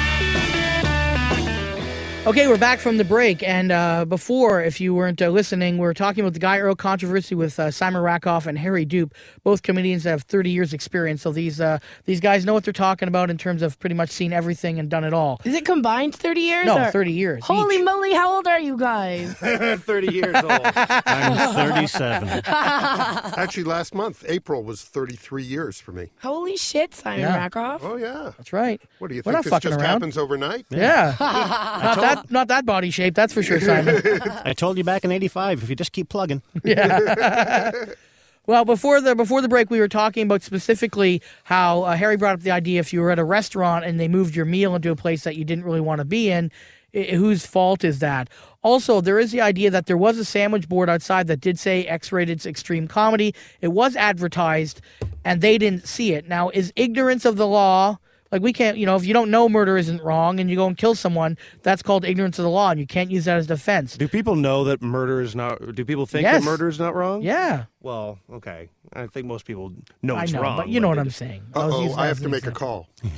Okay, 2.26 2.48
we're 2.48 2.58
back 2.58 2.80
from 2.80 2.96
the 2.96 3.04
break, 3.04 3.44
and 3.44 3.70
uh, 3.70 4.04
before, 4.04 4.60
if 4.60 4.80
you 4.80 4.92
weren't 4.92 5.22
uh, 5.22 5.28
listening, 5.28 5.74
we 5.78 5.82
were 5.82 5.94
talking 5.94 6.24
about 6.24 6.32
the 6.32 6.40
Guy 6.40 6.58
Earl 6.58 6.74
controversy 6.74 7.36
with 7.36 7.60
uh, 7.60 7.70
Simon 7.70 8.02
Rakoff 8.02 8.46
and 8.48 8.58
Harry 8.58 8.84
Doupe, 8.84 9.14
both 9.44 9.62
comedians 9.62 10.02
that 10.02 10.10
have 10.10 10.22
30 10.22 10.50
years 10.50 10.72
experience. 10.72 11.22
So 11.22 11.30
these 11.30 11.60
uh, 11.60 11.78
these 12.04 12.18
guys 12.18 12.44
know 12.44 12.52
what 12.52 12.64
they're 12.64 12.72
talking 12.72 13.06
about 13.06 13.30
in 13.30 13.38
terms 13.38 13.62
of 13.62 13.78
pretty 13.78 13.94
much 13.94 14.10
seen 14.10 14.32
everything 14.32 14.80
and 14.80 14.90
done 14.90 15.04
it 15.04 15.14
all. 15.14 15.40
Is 15.44 15.54
it 15.54 15.64
combined 15.64 16.16
30 16.16 16.40
years? 16.40 16.66
No, 16.66 16.82
or- 16.88 16.90
30 16.90 17.12
years. 17.12 17.44
Holy 17.44 17.80
moly, 17.80 18.12
how 18.12 18.34
old 18.34 18.48
are 18.48 18.58
you 18.58 18.76
guys? 18.76 19.32
30 19.34 20.12
years 20.12 20.34
old. 20.34 20.50
I'm 20.50 21.54
37. 21.54 22.28
Actually, 22.46 23.62
last 23.64 23.94
month, 23.94 24.24
April 24.26 24.64
was 24.64 24.82
33 24.82 25.44
years 25.44 25.78
for 25.80 25.92
me. 25.92 26.08
Holy 26.22 26.56
shit, 26.56 26.92
Simon 26.92 27.20
Yeah. 27.20 27.36
Rakoff. 27.36 27.84
Oh, 27.84 27.94
yeah. 27.96 28.32
That's 28.36 28.52
right. 28.52 28.80
What 28.98 29.10
do 29.10 29.14
you 29.14 29.22
We're 29.24 29.30
think? 29.30 29.34
not 29.34 29.44
This 29.44 29.50
fucking 29.52 29.70
just 29.70 29.80
around. 29.80 29.90
happens 29.90 30.18
overnight? 30.18 30.66
Yeah, 30.70 31.14
not 31.20 32.00
that 32.00 32.15
not 32.30 32.48
that 32.48 32.66
body 32.66 32.90
shape, 32.90 33.14
that's 33.14 33.32
for 33.32 33.42
sure, 33.42 33.60
Simon. 33.60 34.02
I 34.44 34.52
told 34.52 34.78
you 34.78 34.84
back 34.84 35.04
in 35.04 35.12
'85. 35.12 35.62
If 35.62 35.70
you 35.70 35.76
just 35.76 35.92
keep 35.92 36.08
plugging. 36.08 36.42
Yeah. 36.64 37.84
well, 38.46 38.64
before 38.64 39.00
the 39.00 39.14
before 39.14 39.42
the 39.42 39.48
break, 39.48 39.70
we 39.70 39.80
were 39.80 39.88
talking 39.88 40.24
about 40.24 40.42
specifically 40.42 41.22
how 41.44 41.82
uh, 41.82 41.96
Harry 41.96 42.16
brought 42.16 42.34
up 42.34 42.40
the 42.40 42.50
idea 42.50 42.80
if 42.80 42.92
you 42.92 43.00
were 43.00 43.10
at 43.10 43.18
a 43.18 43.24
restaurant 43.24 43.84
and 43.84 43.98
they 44.00 44.08
moved 44.08 44.34
your 44.34 44.46
meal 44.46 44.74
into 44.74 44.90
a 44.90 44.96
place 44.96 45.24
that 45.24 45.36
you 45.36 45.44
didn't 45.44 45.64
really 45.64 45.80
want 45.80 46.00
to 46.00 46.04
be 46.04 46.30
in, 46.30 46.50
whose 46.92 47.44
fault 47.46 47.84
is 47.84 47.98
that? 48.00 48.28
Also, 48.62 49.00
there 49.00 49.18
is 49.18 49.30
the 49.30 49.40
idea 49.40 49.70
that 49.70 49.86
there 49.86 49.96
was 49.96 50.18
a 50.18 50.24
sandwich 50.24 50.68
board 50.68 50.88
outside 50.88 51.26
that 51.28 51.40
did 51.40 51.58
say 51.58 51.84
X-rated 51.84 52.44
extreme 52.46 52.88
comedy. 52.88 53.34
It 53.60 53.68
was 53.68 53.94
advertised, 53.94 54.80
and 55.24 55.40
they 55.40 55.58
didn't 55.58 55.86
see 55.86 56.14
it. 56.14 56.26
Now, 56.26 56.48
is 56.50 56.72
ignorance 56.74 57.24
of 57.24 57.36
the 57.36 57.46
law? 57.46 57.98
Like 58.32 58.42
we 58.42 58.52
can't, 58.52 58.76
you 58.76 58.86
know, 58.86 58.96
if 58.96 59.04
you 59.06 59.12
don't 59.14 59.30
know 59.30 59.48
murder 59.48 59.76
isn't 59.78 60.02
wrong 60.02 60.40
and 60.40 60.50
you 60.50 60.56
go 60.56 60.66
and 60.66 60.76
kill 60.76 60.94
someone, 60.96 61.38
that's 61.62 61.80
called 61.82 62.04
ignorance 62.04 62.38
of 62.38 62.42
the 62.42 62.50
law, 62.50 62.70
and 62.70 62.80
you 62.80 62.86
can't 62.86 63.10
use 63.10 63.24
that 63.26 63.36
as 63.38 63.46
defense. 63.46 63.96
Do 63.96 64.08
people 64.08 64.34
know 64.34 64.64
that 64.64 64.82
murder 64.82 65.20
is 65.20 65.36
not? 65.36 65.74
Do 65.74 65.84
people 65.84 66.06
think 66.06 66.22
Yes. 66.24 66.42
that 66.42 66.50
murder 66.50 66.66
is 66.68 66.78
not 66.78 66.94
wrong? 66.96 67.22
Yeah. 67.22 67.66
Well, 67.80 68.18
okay. 68.32 68.68
I 68.92 69.06
think 69.06 69.26
most 69.26 69.44
people 69.46 69.72
know 70.02 70.16
I 70.16 70.24
it's 70.24 70.32
know, 70.32 70.42
wrong. 70.42 70.56
but 70.56 70.68
you 70.68 70.80
know 70.80 70.88
what 70.88 70.98
I'm 70.98 71.06
just- 71.06 71.18
saying. 71.18 71.42
I 71.54 71.60
Uh-oh, 71.60 71.82
using 71.82 71.98
I 71.98 72.06
have 72.08 72.18
to 72.18 72.24
an 72.24 72.30
make 72.32 72.44
a 72.46 72.48
example. 72.50 72.88
call. 73.02 73.10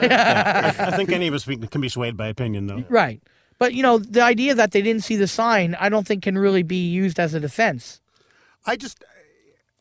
I, 0.00 0.74
I 0.78 0.96
think 0.96 1.10
any 1.12 1.26
of 1.26 1.34
us 1.34 1.44
can 1.44 1.80
be 1.80 1.88
swayed 1.88 2.16
by 2.16 2.28
opinion, 2.28 2.66
though. 2.66 2.84
Right. 2.88 3.20
But 3.58 3.74
you 3.74 3.82
know, 3.82 3.98
the 3.98 4.22
idea 4.22 4.54
that 4.54 4.72
they 4.72 4.82
didn't 4.82 5.04
see 5.04 5.16
the 5.16 5.28
sign, 5.28 5.76
I 5.78 5.88
don't 5.88 6.06
think 6.06 6.22
can 6.22 6.38
really 6.38 6.62
be 6.62 6.88
used 6.88 7.20
as 7.20 7.34
a 7.34 7.40
defense. 7.40 8.00
I 8.66 8.76
just, 8.76 9.04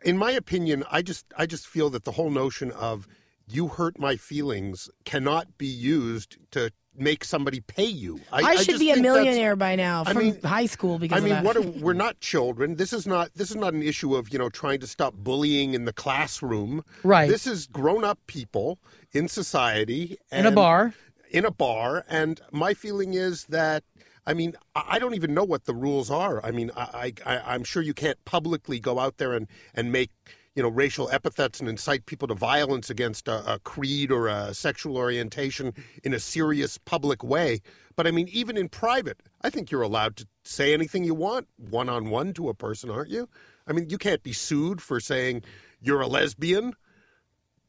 in 0.04 0.18
my 0.18 0.32
opinion, 0.32 0.84
I 0.92 1.02
just, 1.02 1.26
I 1.38 1.46
just 1.46 1.66
feel 1.68 1.90
that 1.92 2.04
the 2.04 2.12
whole 2.12 2.30
notion 2.30 2.72
of 2.72 3.08
you 3.54 3.68
hurt 3.68 4.00
my 4.00 4.16
feelings 4.16 4.90
cannot 5.06 5.58
be 5.58 5.68
used 5.68 6.38
to 6.52 6.72
make 6.96 7.24
somebody 7.24 7.60
pay 7.60 7.86
you. 7.86 8.20
I, 8.32 8.56
should 8.58 8.66
just 8.68 8.80
be 8.80 8.92
a 8.92 8.98
millionaire 8.98 9.56
by 9.56 9.76
now 9.76 10.04
I 10.06 10.14
from 10.14 10.18
mean- 10.24 10.42
high 10.44 10.68
school 10.68 11.00
because 11.00 11.16
I 11.16 11.18
of 11.20 11.24
mean, 11.24 11.34
that. 11.34 11.44
what 11.44 11.58
are, 11.58 11.62
we're 11.62 11.94
not 12.06 12.20
children. 12.20 12.76
This 12.76 12.94
is 12.94 13.08
not 13.08 13.34
this 13.36 13.50
is 13.50 13.56
not 13.56 13.74
an 13.74 13.82
issue 13.84 14.16
of 14.16 14.32
you 14.32 14.40
know 14.40 14.50
trying 14.50 14.80
to 14.82 14.88
stop 14.88 15.14
bullying 15.16 15.74
in 15.74 15.86
the 15.86 15.94
classroom. 15.94 16.84
Right. 17.04 17.30
This 17.30 17.48
is 17.48 17.68
grown 17.68 18.04
up 18.04 18.20
people 18.28 18.80
in 19.12 19.28
society 19.28 20.18
In 20.32 20.46
a 20.46 20.52
bar. 20.52 20.94
In 21.32 21.46
a 21.46 21.52
bar, 21.52 22.06
and 22.10 22.40
my 22.52 22.74
feeling 22.74 23.14
is 23.16 23.46
that. 23.46 23.84
I 24.26 24.34
mean, 24.34 24.54
I 24.76 24.84
I 24.92 25.00
don't 25.00 25.16
even 25.16 25.34
know 25.34 25.44
what 25.44 25.66
the 25.66 25.74
rules 25.74 26.10
are. 26.10 26.40
I 26.46 26.52
mean, 26.52 26.72
I, 26.78 27.14
I, 27.26 27.34
I- 27.36 27.54
I'm 27.56 27.64
sure 27.66 27.82
you 27.82 27.94
can't 27.94 28.24
publicly 28.24 28.80
go 28.80 28.98
out 29.00 29.18
there 29.18 29.34
and, 29.34 29.48
and 29.74 29.92
make, 29.92 30.12
you 30.56 30.62
know, 30.62 30.70
racial 30.70 31.10
epithets 31.10 31.60
and 31.60 31.68
incite 31.68 32.06
people 32.06 32.28
to 32.28 32.36
violence 32.36 32.90
against 32.90 33.28
a, 33.28 33.54
a 33.54 33.60
creed 33.60 34.12
or 34.12 34.28
a 34.28 34.54
sexual 34.54 34.98
orientation 34.98 35.74
in 36.04 36.14
a 36.14 36.20
serious 36.20 36.78
public 36.78 37.24
way. 37.24 37.60
But 37.96 38.06
I 38.08 38.12
mean, 38.12 38.28
even 38.32 38.58
in 38.58 38.70
private, 38.70 39.22
I 39.42 39.50
think 39.50 39.72
you're 39.72 39.82
allowed 39.82 40.16
to 40.18 40.28
say 40.44 40.74
anything 40.74 41.04
you 41.04 41.16
want 41.16 41.48
one 41.58 41.90
on 41.90 42.10
one 42.10 42.34
to 42.34 42.50
a 42.50 42.54
person, 42.54 42.90
aren't 42.90 43.10
you? 43.10 43.28
I 43.68 43.74
mean, 43.74 43.90
you 43.90 43.98
can't 43.98 44.22
be 44.22 44.34
sued 44.34 44.82
for 44.82 45.00
saying 45.00 45.44
you're 45.82 46.02
a 46.02 46.08
lesbian. 46.08 46.74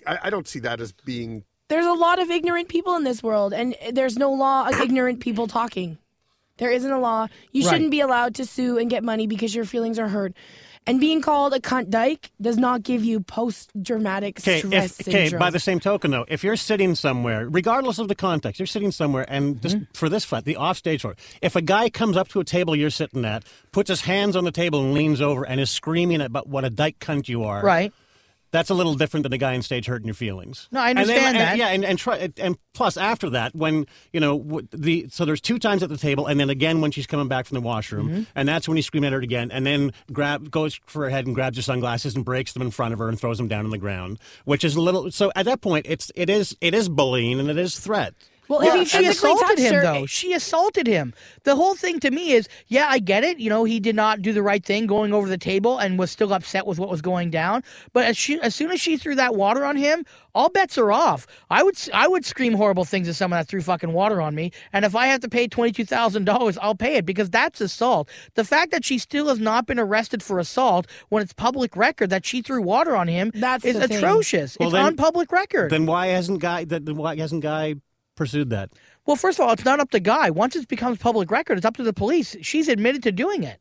I, 0.06 0.18
I 0.24 0.30
don't 0.30 0.48
see 0.48 0.58
that 0.60 0.80
as 0.80 0.92
being. 0.92 1.44
There's 1.68 1.86
a 1.86 1.92
lot 1.92 2.18
of 2.18 2.30
ignorant 2.30 2.68
people 2.68 2.94
in 2.96 3.04
this 3.04 3.22
world, 3.22 3.54
and 3.54 3.74
there's 3.92 4.18
no 4.18 4.30
law 4.32 4.68
of 4.68 4.78
ignorant 4.80 5.20
people 5.20 5.46
talking. 5.46 5.96
There 6.58 6.70
isn't 6.70 6.90
a 6.90 7.00
law. 7.00 7.28
You 7.52 7.64
Right. 7.64 7.72
shouldn't 7.72 7.90
be 7.90 8.00
allowed 8.00 8.34
to 8.36 8.44
sue 8.44 8.78
and 8.78 8.88
get 8.90 9.02
money 9.02 9.26
because 9.26 9.54
your 9.54 9.64
feelings 9.64 9.98
are 9.98 10.08
hurt. 10.08 10.34
And 10.86 11.00
being 11.00 11.22
called 11.22 11.54
a 11.54 11.60
cunt 11.60 11.88
dyke 11.88 12.30
does 12.42 12.58
not 12.58 12.82
give 12.82 13.04
you 13.04 13.20
post 13.20 13.70
dramatic 13.82 14.38
stress 14.38 15.00
if, 15.00 15.08
okay. 15.08 15.34
By 15.34 15.48
the 15.48 15.58
same 15.58 15.80
token, 15.80 16.10
though, 16.10 16.26
if 16.28 16.44
you're 16.44 16.56
sitting 16.56 16.94
somewhere, 16.94 17.48
regardless 17.48 17.98
of 17.98 18.08
the 18.08 18.14
context, 18.14 18.58
you're 18.60 18.66
sitting 18.66 18.90
somewhere, 18.90 19.24
and 19.28 19.62
just 19.62 19.76
Mm-hmm. 19.76 19.84
for 19.94 20.10
this 20.10 20.24
fight, 20.26 20.44
the 20.44 20.56
offstage 20.58 21.02
part, 21.02 21.18
if 21.40 21.56
a 21.56 21.62
guy 21.62 21.88
comes 21.88 22.16
up 22.18 22.28
to 22.28 22.40
a 22.40 22.44
table 22.44 22.76
you're 22.76 22.90
sitting 22.90 23.24
at, 23.24 23.44
puts 23.72 23.88
his 23.88 24.02
hands 24.02 24.36
on 24.36 24.44
the 24.44 24.52
table 24.52 24.80
and 24.82 24.92
leans 24.92 25.22
over 25.22 25.44
and 25.46 25.58
is 25.58 25.70
screaming 25.70 26.20
about 26.20 26.48
what 26.48 26.64
a 26.66 26.70
dyke 26.70 26.98
cunt 26.98 27.28
you 27.28 27.44
are, 27.44 27.62
Right. 27.62 27.92
That's 28.54 28.70
a 28.70 28.74
little 28.74 28.94
different 28.94 29.24
than 29.24 29.30
the 29.32 29.38
guy 29.38 29.54
on 29.56 29.62
stage 29.62 29.86
hurting 29.86 30.06
your 30.06 30.14
feelings. 30.14 30.68
No, 30.70 30.78
I 30.80 30.90
And 30.90 30.98
understand 31.00 31.36
and- 31.36 31.36
that. 31.38 31.56
yeah, 31.58 31.68
and 31.70 31.84
and, 31.84 31.98
try, 31.98 32.30
and 32.36 32.56
plus 32.72 32.96
after 32.96 33.28
that, 33.30 33.52
when 33.52 33.84
you 34.12 34.20
know 34.20 34.60
the 34.70 35.06
so 35.10 35.24
there's 35.24 35.40
two 35.40 35.58
times 35.58 35.82
at 35.82 35.88
the 35.88 35.96
table, 35.98 36.26
and 36.28 36.38
then 36.38 36.48
again 36.50 36.80
when 36.80 36.92
she's 36.92 37.06
coming 37.08 37.26
back 37.26 37.46
from 37.46 37.56
the 37.56 37.60
washroom, 37.62 38.08
Mm-hmm. 38.08 38.22
and 38.36 38.48
that's 38.48 38.68
when 38.68 38.76
he's 38.76 38.86
screaming 38.86 39.08
at 39.08 39.12
her 39.12 39.18
again, 39.18 39.50
and 39.50 39.66
then 39.66 39.90
grab 40.12 40.52
goes 40.52 40.78
for 40.86 41.02
her 41.04 41.10
head 41.10 41.26
and 41.26 41.34
grabs 41.34 41.56
her 41.58 41.62
sunglasses 41.62 42.14
and 42.14 42.24
breaks 42.24 42.52
them 42.52 42.62
in 42.62 42.70
front 42.70 42.92
of 42.92 43.00
her 43.00 43.08
and 43.08 43.18
throws 43.18 43.38
them 43.38 43.48
down 43.48 43.64
on 43.64 43.70
the 43.72 43.78
ground, 43.78 44.18
which 44.44 44.62
is 44.62 44.76
a 44.76 44.80
little. 44.80 45.10
So 45.10 45.32
at 45.34 45.46
that 45.46 45.60
point, 45.60 45.86
it's 45.88 46.12
it 46.14 46.30
is 46.30 46.56
it 46.60 46.74
is 46.74 46.88
bullying 46.88 47.40
and 47.40 47.50
it 47.50 47.58
is 47.58 47.76
threat. 47.78 48.14
Well, 48.48 48.61
Well, 48.61 48.80
if 48.80 48.90
he 48.92 48.98
she 48.98 49.07
assaulted 49.07 49.59
him, 49.59 49.74
her, 49.74 49.83
though. 49.83 50.07
She 50.07 50.33
assaulted 50.33 50.87
him. 50.87 51.14
The 51.44 51.57
whole 51.57 51.74
thing 51.74 52.00
to 52.00 52.11
me 52.11 52.33
is, 52.33 52.48
yeah, 52.68 52.87
I 52.88 52.98
get 52.98 53.24
it. 53.24 53.38
You 53.38 53.50
know, 53.50 53.64
he 53.64 53.80
did 53.80 53.96
not 53.96 54.22
do 54.22 54.33
the 54.33 54.42
right 54.42 54.64
thing 54.64 54.87
going 54.87 55.12
over 55.12 55.28
the 55.28 55.38
table 55.38 55.78
and 55.78 55.98
was 55.98 56.11
still 56.11 56.33
upset 56.33 56.66
with 56.66 56.78
what 56.78 56.88
was 56.90 57.00
going 57.02 57.30
down. 57.30 57.62
But 57.92 58.04
as, 58.04 58.16
she, 58.16 58.40
as 58.40 58.54
soon 58.54 58.70
as 58.70 58.80
she 58.80 58.96
threw 58.96 59.14
that 59.16 59.35
water 59.35 59.64
on 59.64 59.76
him, 59.76 60.04
all 60.35 60.48
bets 60.48 60.76
are 60.78 60.90
off. 60.90 61.26
I 61.48 61.62
would 61.62 61.76
I 61.92 62.09
would 62.09 62.24
scream 62.24 62.54
horrible 62.54 62.85
things 62.85 63.09
at 63.09 63.14
someone 63.14 63.38
that 63.38 63.46
threw 63.46 63.61
fucking 63.62 63.92
water 63.92 64.20
on 64.20 64.35
me. 64.35 64.50
And 64.72 64.85
if 64.85 64.96
I 64.96 65.07
have 65.07 65.20
to 65.20 65.28
pay 65.28 65.46
twenty 65.46 65.70
two 65.70 65.85
thousand 65.85 66.24
dollars, 66.24 66.59
I'll 66.59 66.74
pay 66.74 66.96
it 66.96 67.07
because 67.07 67.30
that's 67.30 67.61
assault. 67.61 68.09
The 68.35 68.42
fact 68.44 68.72
that 68.72 68.85
she 68.85 68.98
still 68.98 69.28
has 69.28 69.38
not 69.38 69.66
been 69.66 69.78
arrested 69.78 70.22
for 70.24 70.40
assault 70.40 70.88
when 71.09 71.22
it's 71.22 71.33
public 71.33 71.76
record 71.76 72.11
that 72.11 72.26
she 72.26 72.42
threw 72.42 72.62
water 72.62 72.96
on 72.96 73.07
him 73.07 73.30
That's 73.33 73.64
is 73.64 73.76
atrocious. 73.76 74.57
Well, 74.59 74.70
it's 74.70 74.74
then- 74.74 74.85
on 74.87 74.96
public 74.96 75.30
record. 75.30 75.70
Then 75.70 75.87
why 75.87 76.09
hasn't 76.09 76.40
guy 76.40 76.64
that 76.64 76.85
then 76.85 76.96
why 76.96 77.16
hasn't 77.16 77.42
guy 77.42 77.76
pursued 78.14 78.50
that? 78.50 78.70
Well, 79.07 79.16
first 79.16 79.38
of 79.38 79.46
all, 79.46 79.53
it's 79.53 79.64
not 79.64 79.81
up 79.81 79.90
to 79.90 80.00
Guy. 80.00 80.31
Once 80.31 80.57
it 80.57 80.68
becomes 80.68 80.98
public 80.98 81.31
record, 81.31 81.59
it's 81.59 81.66
up 81.66 81.77
to 81.77 81.83
the 81.83 81.92
police. 81.92 82.37
She's 82.42 82.68
admitted 82.68 83.03
to 83.05 83.12
doing 83.12 83.42
it. 83.42 83.61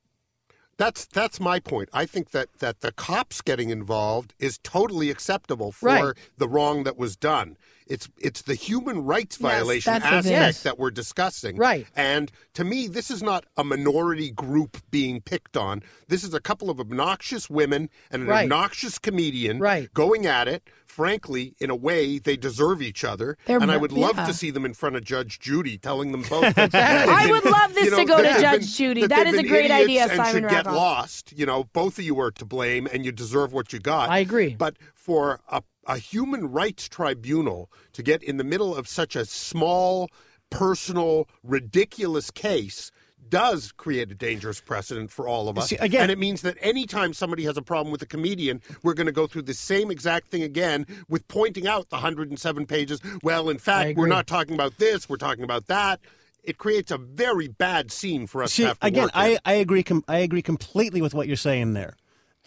That's 0.77 1.05
that's 1.05 1.39
my 1.39 1.59
point. 1.59 1.89
I 1.93 2.05
think 2.07 2.31
that 2.31 2.49
that 2.59 2.81
the 2.81 2.91
cops 2.91 3.41
getting 3.41 3.69
involved 3.69 4.33
is 4.39 4.57
totally 4.63 5.11
acceptable 5.11 5.71
for 5.71 5.85
Right. 5.87 6.13
the 6.37 6.47
wrong 6.47 6.83
that 6.83 6.97
was 6.97 7.15
done. 7.15 7.57
It's 7.87 8.07
it's 8.17 8.41
the 8.43 8.55
human 8.55 9.03
rights 9.03 9.37
violation 9.37 9.93
that's 9.93 10.05
what 10.05 10.25
it 10.25 10.31
aspect 10.33 10.63
that 10.63 10.79
we're 10.79 10.91
discussing. 10.91 11.57
Right. 11.57 11.85
And 11.95 12.31
to 12.53 12.63
me, 12.63 12.87
this 12.87 13.11
is 13.11 13.21
not 13.21 13.45
a 13.57 13.63
minority 13.63 14.31
group 14.31 14.77
being 14.91 15.21
picked 15.21 15.57
on. 15.57 15.81
This 16.07 16.23
is 16.23 16.33
a 16.33 16.39
couple 16.39 16.69
of 16.69 16.79
obnoxious 16.79 17.49
women 17.49 17.89
and 18.11 18.23
an 18.23 18.27
Right. 18.27 18.43
obnoxious 18.43 18.97
comedian 18.99 19.59
Right. 19.59 19.93
going 19.93 20.25
at 20.25 20.47
it. 20.47 20.63
Frankly, 20.85 21.55
in 21.59 21.71
a 21.71 21.75
way, 21.75 22.19
they 22.19 22.37
deserve 22.37 22.79
each 22.81 23.03
other. 23.03 23.35
They're 23.45 23.57
and 23.57 23.71
I 23.71 23.75
mo- 23.75 23.81
would 23.81 23.91
love 23.91 24.15
yeah. 24.17 24.27
to 24.27 24.33
see 24.33 24.51
them 24.51 24.63
in 24.63 24.75
front 24.75 24.95
of 24.95 25.03
Judge 25.03 25.39
Judy, 25.39 25.77
telling 25.79 26.11
them 26.11 26.21
both. 26.29 26.53
that 26.55 26.75
I 26.75 27.31
would 27.31 27.45
love 27.45 27.73
this 27.73 27.85
you 27.85 27.91
know, 27.91 27.97
to 27.97 28.05
go 28.05 28.17
to 28.21 28.29
Judge 28.39 28.59
been- 28.59 28.67
Judy. 28.67 29.01
that 29.07 29.09
That 29.09 29.33
a 29.33 29.41
great 29.43 29.71
idea, 29.71 30.03
and 30.03 30.11
Simon 30.11 30.43
should 30.43 30.49
get 30.49 30.65
lost. 30.67 31.33
You 31.35 31.47
know, 31.47 31.63
both 31.73 31.97
of 31.97 32.05
you 32.05 32.19
are 32.19 32.29
to 32.31 32.45
blame, 32.45 32.87
and 32.93 33.03
you 33.05 33.11
deserve 33.11 33.53
what 33.53 33.73
you 33.73 33.79
got. 33.79 34.09
I 34.11 34.19
agree. 34.19 34.55
But 34.55 34.77
for 34.93 35.39
a, 35.49 35.63
a 35.87 35.97
human 35.97 36.51
rights 36.51 36.87
tribunal 36.87 37.69
to 37.93 38.03
get 38.03 38.23
in 38.23 38.37
the 38.37 38.43
middle 38.43 38.75
of 38.75 38.87
such 38.87 39.15
a 39.15 39.25
small, 39.25 40.09
personal, 40.49 41.27
ridiculous 41.43 42.31
case 42.31 42.91
does 43.29 43.71
create 43.71 44.11
a 44.11 44.15
dangerous 44.15 44.61
precedent 44.61 45.09
for 45.09 45.27
all 45.27 45.47
of 45.49 45.57
us. 45.57 45.69
See, 45.69 45.77
again- 45.77 46.03
and 46.03 46.11
it 46.11 46.19
means 46.19 46.41
that 46.41 46.57
anytime 46.61 47.13
somebody 47.13 47.43
has 47.45 47.57
a 47.57 47.61
problem 47.61 47.91
with 47.91 48.01
a 48.01 48.05
comedian, 48.05 48.61
we're 48.83 48.93
going 48.93 49.07
to 49.07 49.13
go 49.13 49.27
through 49.27 49.43
the 49.43 49.53
same 49.53 49.89
exact 49.89 50.27
thing 50.29 50.43
again 50.43 50.85
with 51.07 51.27
pointing 51.27 51.67
out 51.67 51.89
the 51.89 51.95
107 51.95 52.65
pages. 52.65 52.99
Well, 53.23 53.49
in 53.49 53.57
fact, 53.57 53.97
we're 53.97 54.07
not 54.07 54.27
talking 54.27 54.53
about 54.53 54.77
this, 54.77 55.07
we're 55.09 55.17
talking 55.17 55.43
about 55.43 55.67
that. 55.67 55.99
It 56.43 56.57
creates 56.57 56.91
a 56.91 56.97
very 56.97 57.47
bad 57.47 57.91
scene 57.91 58.27
for 58.27 58.43
us 58.43 58.51
See, 58.51 58.63
to 58.63 58.67
have 58.67 58.79
to 58.81 58.87
again, 58.87 59.09
I. 59.13 59.39
I 59.45 59.53
agree. 59.53 59.81
Com- 59.81 60.03
I 60.09 60.17
agree 60.17 60.41
completely 60.41 61.01
with 61.01 61.13
what 61.13 61.25
you're 61.25 61.37
saying 61.37 61.71
there. 61.73 61.95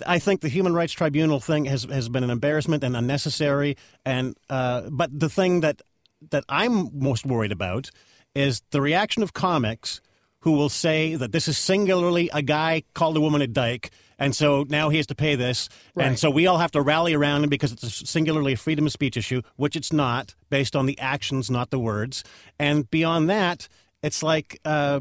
I 0.06 0.18
think 0.18 0.40
the 0.40 0.48
Human 0.48 0.74
Rights 0.74 0.92
Tribunal 0.92 1.40
thing 1.40 1.64
has 1.66 1.84
has 1.84 2.08
been 2.08 2.24
an 2.24 2.30
embarrassment 2.30 2.84
and 2.84 2.96
unnecessary. 2.96 3.76
And 4.04 4.36
uh, 4.50 4.90
but 4.90 5.18
the 5.18 5.28
thing 5.28 5.60
that 5.60 5.82
that 6.30 6.44
I'm 6.48 6.90
most 6.98 7.24
worried 7.24 7.52
about 7.52 7.90
is 8.34 8.62
the 8.70 8.80
reaction 8.80 9.22
of 9.22 9.32
comics 9.32 10.00
who 10.40 10.52
will 10.52 10.68
say 10.68 11.16
that 11.16 11.32
this 11.32 11.48
is 11.48 11.58
singularly 11.58 12.30
a 12.32 12.42
guy 12.42 12.82
called 12.94 13.16
a 13.16 13.20
woman 13.20 13.42
a 13.42 13.46
dyke. 13.46 13.90
And 14.18 14.34
so 14.34 14.64
now 14.68 14.88
he 14.90 14.96
has 14.98 15.06
to 15.08 15.14
pay 15.14 15.34
this. 15.34 15.68
And 15.96 16.18
so 16.18 16.30
we 16.30 16.46
all 16.46 16.58
have 16.58 16.70
to 16.72 16.80
rally 16.80 17.14
around 17.14 17.44
him 17.44 17.50
because 17.50 17.72
it's 17.72 17.82
a 17.82 17.90
singularly 17.90 18.52
a 18.52 18.56
freedom 18.56 18.86
of 18.86 18.92
speech 18.92 19.16
issue, 19.16 19.42
which 19.56 19.76
it's 19.76 19.92
not, 19.92 20.34
based 20.48 20.76
on 20.76 20.86
the 20.86 20.98
actions, 20.98 21.50
not 21.50 21.70
the 21.70 21.78
words. 21.78 22.22
And 22.58 22.88
beyond 22.90 23.28
that, 23.28 23.68
it's 24.02 24.22
like. 24.22 24.60
Uh, 24.64 25.00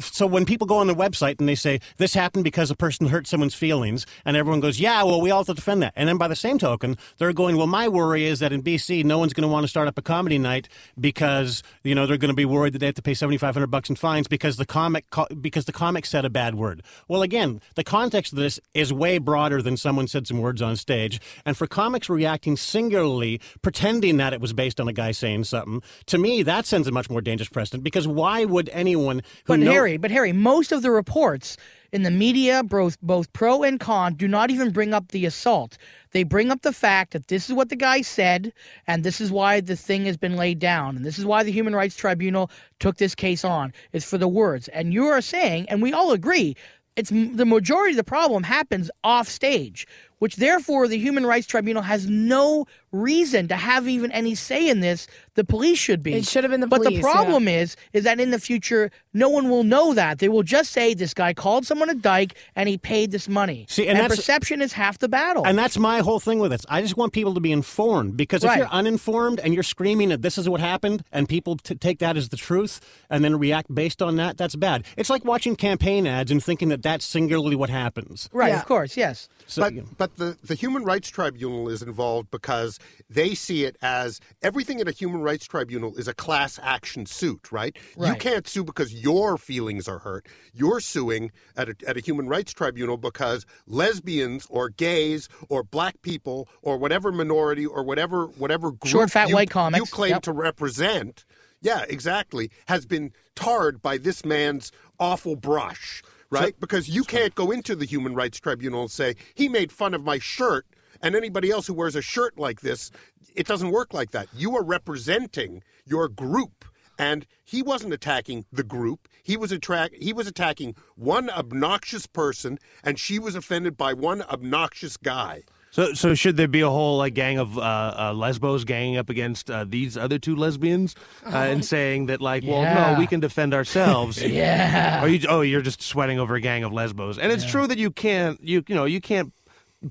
so 0.00 0.26
when 0.26 0.46
people 0.46 0.66
go 0.66 0.78
on 0.78 0.86
the 0.86 0.94
website 0.94 1.38
and 1.38 1.48
they 1.48 1.54
say 1.54 1.80
this 1.98 2.14
happened 2.14 2.44
because 2.44 2.70
a 2.70 2.76
person 2.76 3.06
hurt 3.06 3.26
someone's 3.26 3.54
feelings 3.54 4.06
and 4.24 4.36
everyone 4.36 4.60
goes 4.60 4.80
yeah 4.80 5.02
well 5.02 5.20
we 5.20 5.30
all 5.30 5.40
have 5.40 5.46
to 5.46 5.54
defend 5.54 5.82
that. 5.82 5.92
And 5.96 6.08
then 6.08 6.16
by 6.16 6.28
the 6.28 6.36
same 6.36 6.58
token 6.58 6.96
they're 7.18 7.32
going 7.34 7.56
well 7.56 7.66
my 7.66 7.86
worry 7.88 8.24
is 8.24 8.38
that 8.38 8.52
in 8.52 8.62
bc 8.62 9.04
no 9.04 9.18
one's 9.18 9.34
going 9.34 9.42
to 9.42 9.52
want 9.52 9.64
to 9.64 9.68
start 9.68 9.86
up 9.86 9.98
a 9.98 10.02
comedy 10.02 10.38
night 10.38 10.68
because 10.98 11.62
you 11.84 11.94
know 11.94 12.06
they're 12.06 12.16
going 12.16 12.30
to 12.30 12.34
be 12.34 12.46
worried 12.46 12.72
that 12.72 12.78
they 12.78 12.86
have 12.86 12.94
to 12.94 13.02
pay 13.02 13.12
7500 13.12 13.66
bucks 13.66 13.90
in 13.90 13.96
fines 13.96 14.28
because 14.28 14.56
the 14.56 14.64
comic 14.64 15.10
co- 15.10 15.26
because 15.40 15.66
the 15.66 15.72
comic 15.72 16.06
said 16.06 16.24
a 16.24 16.30
bad 16.30 16.54
word. 16.54 16.82
Well 17.06 17.22
again 17.22 17.60
the 17.74 17.84
context 17.84 18.32
of 18.32 18.38
this 18.38 18.58
is 18.72 18.92
way 18.92 19.18
broader 19.18 19.60
than 19.60 19.76
someone 19.76 20.08
said 20.08 20.26
some 20.26 20.38
words 20.38 20.62
on 20.62 20.76
stage. 20.76 21.20
And 21.44 21.56
for 21.56 21.66
comics 21.66 22.08
reacting 22.08 22.56
singularly 22.56 23.40
pretending 23.60 24.16
that 24.16 24.32
it 24.32 24.40
was 24.40 24.54
based 24.54 24.80
on 24.80 24.88
a 24.88 24.92
guy 24.94 25.10
saying 25.12 25.44
something 25.44 25.82
to 26.06 26.16
me 26.16 26.42
that 26.44 26.64
sends 26.64 26.88
a 26.88 26.92
much 26.92 27.10
more 27.10 27.20
dangerous 27.20 27.50
precedent 27.50 27.84
because 27.84 28.08
why 28.08 28.46
would 28.46 28.70
anyone 28.70 29.20
who 29.44 29.65
But 29.66 29.72
Harry, 29.72 29.96
but 29.96 30.10
Harry, 30.10 30.32
most 30.32 30.72
of 30.72 30.82
the 30.82 30.90
reports 30.90 31.56
in 31.92 32.02
the 32.02 32.10
media, 32.10 32.62
both 32.62 33.00
both 33.00 33.32
pro 33.32 33.62
and 33.62 33.78
con, 33.78 34.14
do 34.14 34.28
not 34.28 34.50
even 34.50 34.70
bring 34.70 34.92
up 34.92 35.08
the 35.08 35.24
assault. 35.26 35.78
They 36.12 36.24
bring 36.24 36.50
up 36.50 36.62
the 36.62 36.72
fact 36.72 37.12
that 37.12 37.28
this 37.28 37.48
is 37.48 37.54
what 37.54 37.68
the 37.68 37.76
guy 37.76 38.02
said, 38.02 38.52
and 38.86 39.04
this 39.04 39.20
is 39.20 39.30
why 39.30 39.60
the 39.60 39.76
thing 39.76 40.06
has 40.06 40.16
been 40.16 40.36
laid 40.36 40.58
down, 40.58 40.96
and 40.96 41.04
this 41.04 41.18
is 41.18 41.24
why 41.24 41.42
the 41.42 41.52
Human 41.52 41.74
Rights 41.74 41.96
Tribunal 41.96 42.50
took 42.80 42.96
this 42.96 43.14
case 43.14 43.44
on. 43.44 43.72
It's 43.92 44.08
for 44.08 44.18
the 44.18 44.28
words, 44.28 44.68
and 44.68 44.92
you 44.92 45.06
are 45.06 45.20
saying, 45.20 45.68
and 45.68 45.82
we 45.82 45.92
all 45.92 46.12
agree, 46.12 46.56
it's 46.96 47.10
the 47.10 47.44
majority 47.44 47.92
of 47.92 47.98
the 47.98 48.04
problem 48.04 48.44
happens 48.44 48.90
off 49.04 49.28
stage, 49.28 49.86
which 50.18 50.36
therefore 50.36 50.88
the 50.88 50.98
Human 50.98 51.26
Rights 51.26 51.46
Tribunal 51.46 51.82
has 51.82 52.06
no 52.08 52.66
reason 52.92 53.48
to 53.48 53.56
have 53.56 53.86
even 53.88 54.10
any 54.12 54.34
say 54.34 54.68
in 54.68 54.80
this. 54.80 55.06
The 55.34 55.44
police 55.44 55.78
should 55.78 56.02
be. 56.02 56.14
It 56.14 56.26
should 56.26 56.44
have 56.44 56.50
been 56.50 56.60
the 56.60 56.66
but 56.66 56.78
police, 56.82 56.88
the 57.02 57.06
yeah. 57.06 57.12
problem 57.12 57.46
is, 57.48 57.76
is 57.92 58.04
that 58.04 58.18
in 58.18 58.30
the 58.30 58.38
future, 58.38 58.90
no 59.12 59.28
one 59.28 59.50
will 59.50 59.64
know 59.64 59.92
that. 59.92 60.18
They 60.18 60.30
will 60.30 60.42
just 60.42 60.72
say 60.72 60.94
this 60.94 61.12
guy 61.12 61.34
called 61.34 61.66
someone 61.66 61.90
a 61.90 61.94
dyke 61.94 62.34
and 62.54 62.68
he 62.68 62.78
paid 62.78 63.10
this 63.10 63.28
money. 63.28 63.66
See, 63.68 63.86
and 63.86 63.98
that's- 63.98 64.16
perception 64.16 64.62
is 64.62 64.72
half 64.72 64.98
the 64.98 65.08
battle. 65.08 65.46
And 65.46 65.58
that's 65.58 65.76
my 65.76 65.98
whole 66.00 66.20
thing 66.20 66.38
with 66.38 66.52
it. 66.54 66.64
I 66.70 66.80
just 66.80 66.96
want 66.96 67.12
people 67.12 67.34
to 67.34 67.40
be 67.40 67.52
informed 67.52 68.16
because 68.16 68.42
if 68.44 68.48
Right. 68.48 68.58
you're 68.58 68.68
uninformed 68.68 69.40
and 69.40 69.52
you're 69.52 69.62
screaming 69.62 70.08
that 70.08 70.22
this 70.22 70.38
is 70.38 70.48
what 70.48 70.60
happened 70.60 71.04
and 71.12 71.28
people 71.28 71.56
t- 71.56 71.74
take 71.74 71.98
that 71.98 72.16
as 72.16 72.30
the 72.30 72.36
truth 72.38 72.80
and 73.10 73.22
then 73.22 73.38
react 73.38 73.74
based 73.74 74.00
on 74.00 74.16
that, 74.16 74.38
that's 74.38 74.56
bad. 74.56 74.84
It's 74.96 75.10
like 75.10 75.24
watching 75.26 75.56
campaign 75.56 76.06
ads 76.06 76.30
and 76.30 76.42
thinking 76.42 76.70
that 76.70 76.82
that's 76.82 77.04
singularly 77.04 77.56
what 77.56 77.68
happens. 77.68 78.30
right, 78.32 78.48
Yeah. 78.48 78.60
of 78.60 78.64
course, 78.66 78.96
yes. 78.96 79.28
So, 79.46 79.60
but 79.62 79.74
but 79.98 80.05
the, 80.14 80.36
the 80.44 80.54
Human 80.54 80.84
Rights 80.84 81.08
Tribunal 81.10 81.68
is 81.68 81.82
involved 81.82 82.30
because 82.30 82.78
they 83.10 83.34
see 83.34 83.64
it 83.64 83.76
as 83.82 84.20
everything 84.42 84.78
in 84.78 84.86
a 84.86 84.92
Human 84.92 85.20
Rights 85.20 85.46
Tribunal 85.46 85.96
is 85.96 86.06
a 86.06 86.14
class 86.14 86.60
action 86.62 87.04
suit, 87.06 87.50
right? 87.50 87.76
You 88.00 88.14
can't 88.14 88.46
sue 88.46 88.62
because 88.64 88.94
your 88.94 89.36
feelings 89.36 89.88
are 89.88 89.98
hurt. 89.98 90.26
You're 90.54 90.80
suing 90.80 91.32
at 91.56 91.68
a, 91.68 91.74
at 91.86 91.96
a 91.96 92.00
Human 92.00 92.28
Rights 92.28 92.52
Tribunal 92.52 92.96
because 92.96 93.44
lesbians 93.66 94.46
or 94.48 94.68
gays 94.68 95.28
or 95.48 95.62
black 95.62 96.00
people 96.02 96.48
or 96.62 96.76
whatever 96.78 97.10
minority 97.12 97.66
or 97.66 97.82
whatever 97.82 98.26
whatever 98.26 98.70
group 98.70 98.90
Short, 98.92 99.10
fat, 99.10 99.28
you, 99.28 99.34
white 99.34 99.50
comics. 99.50 99.78
you 99.80 99.86
claim 99.94 100.10
Yep. 100.12 100.22
to 100.22 100.32
represent, 100.32 101.24
yeah, 101.60 101.84
exactly, 101.88 102.50
has 102.68 102.86
been 102.86 103.12
tarred 103.34 103.82
by 103.82 103.98
this 103.98 104.24
man's 104.24 104.70
awful 104.98 105.36
brush, 105.36 106.02
right? 106.40 106.60
because 106.60 106.88
you 106.88 107.04
can't 107.04 107.34
go 107.34 107.50
into 107.50 107.74
the 107.74 107.84
Human 107.84 108.14
Rights 108.14 108.40
Tribunal 108.40 108.82
and 108.82 108.90
say, 108.90 109.16
he 109.34 109.48
made 109.48 109.72
fun 109.72 109.94
of 109.94 110.04
my 110.04 110.18
shirt, 110.18 110.66
and 111.02 111.14
anybody 111.14 111.50
else 111.50 111.66
who 111.66 111.74
wears 111.74 111.96
a 111.96 112.02
shirt 112.02 112.38
like 112.38 112.60
this, 112.60 112.90
it 113.34 113.46
doesn't 113.46 113.70
work 113.70 113.92
like 113.92 114.12
that. 114.12 114.28
You 114.34 114.56
are 114.56 114.64
representing 114.64 115.62
your 115.84 116.08
group. 116.08 116.64
And 116.98 117.26
he 117.44 117.62
wasn't 117.62 117.92
attacking 117.92 118.46
the 118.50 118.62
group. 118.62 119.06
He 119.22 119.36
was 119.36 119.52
attract. 119.52 119.96
He 119.96 120.14
was 120.14 120.26
attacking 120.26 120.76
one 120.94 121.28
obnoxious 121.28 122.06
person, 122.06 122.58
and 122.82 122.98
she 122.98 123.18
was 123.18 123.34
offended 123.34 123.76
by 123.76 123.92
one 123.92 124.22
obnoxious 124.22 124.96
guy. 124.96 125.42
So, 125.76 125.92
so 125.92 126.14
should 126.14 126.38
there 126.38 126.48
be 126.48 126.62
a 126.62 126.70
whole 126.70 126.96
like 126.96 127.12
gang 127.12 127.38
of 127.38 127.58
uh, 127.58 127.60
uh, 127.60 128.12
lesbos 128.14 128.64
ganging 128.64 128.96
up 128.96 129.10
against 129.10 129.50
uh, 129.50 129.66
these 129.68 129.98
other 129.98 130.18
two 130.18 130.34
lesbians 130.34 130.94
uh, 131.26 131.36
and 131.36 131.62
saying 131.62 132.06
that 132.06 132.22
like, 132.22 132.44
well, 132.44 132.62
Yeah. 132.62 132.92
no, 132.94 132.98
we 132.98 133.06
can 133.06 133.20
defend 133.20 133.52
ourselves. 133.52 134.22
Yeah. 134.26 135.04
Or 135.04 135.08
you, 135.08 135.26
oh, 135.28 135.42
you're 135.42 135.60
just 135.60 135.82
sweating 135.82 136.18
over 136.18 136.34
a 136.34 136.40
gang 136.40 136.64
of 136.64 136.72
lesbos, 136.72 137.18
and 137.18 137.30
it's 137.30 137.44
true 137.44 137.66
that 137.66 137.76
you 137.76 137.90
can't, 137.90 138.42
you 138.42 138.64
you 138.66 138.74
know, 138.74 138.86
you 138.86 139.02
can't 139.02 139.34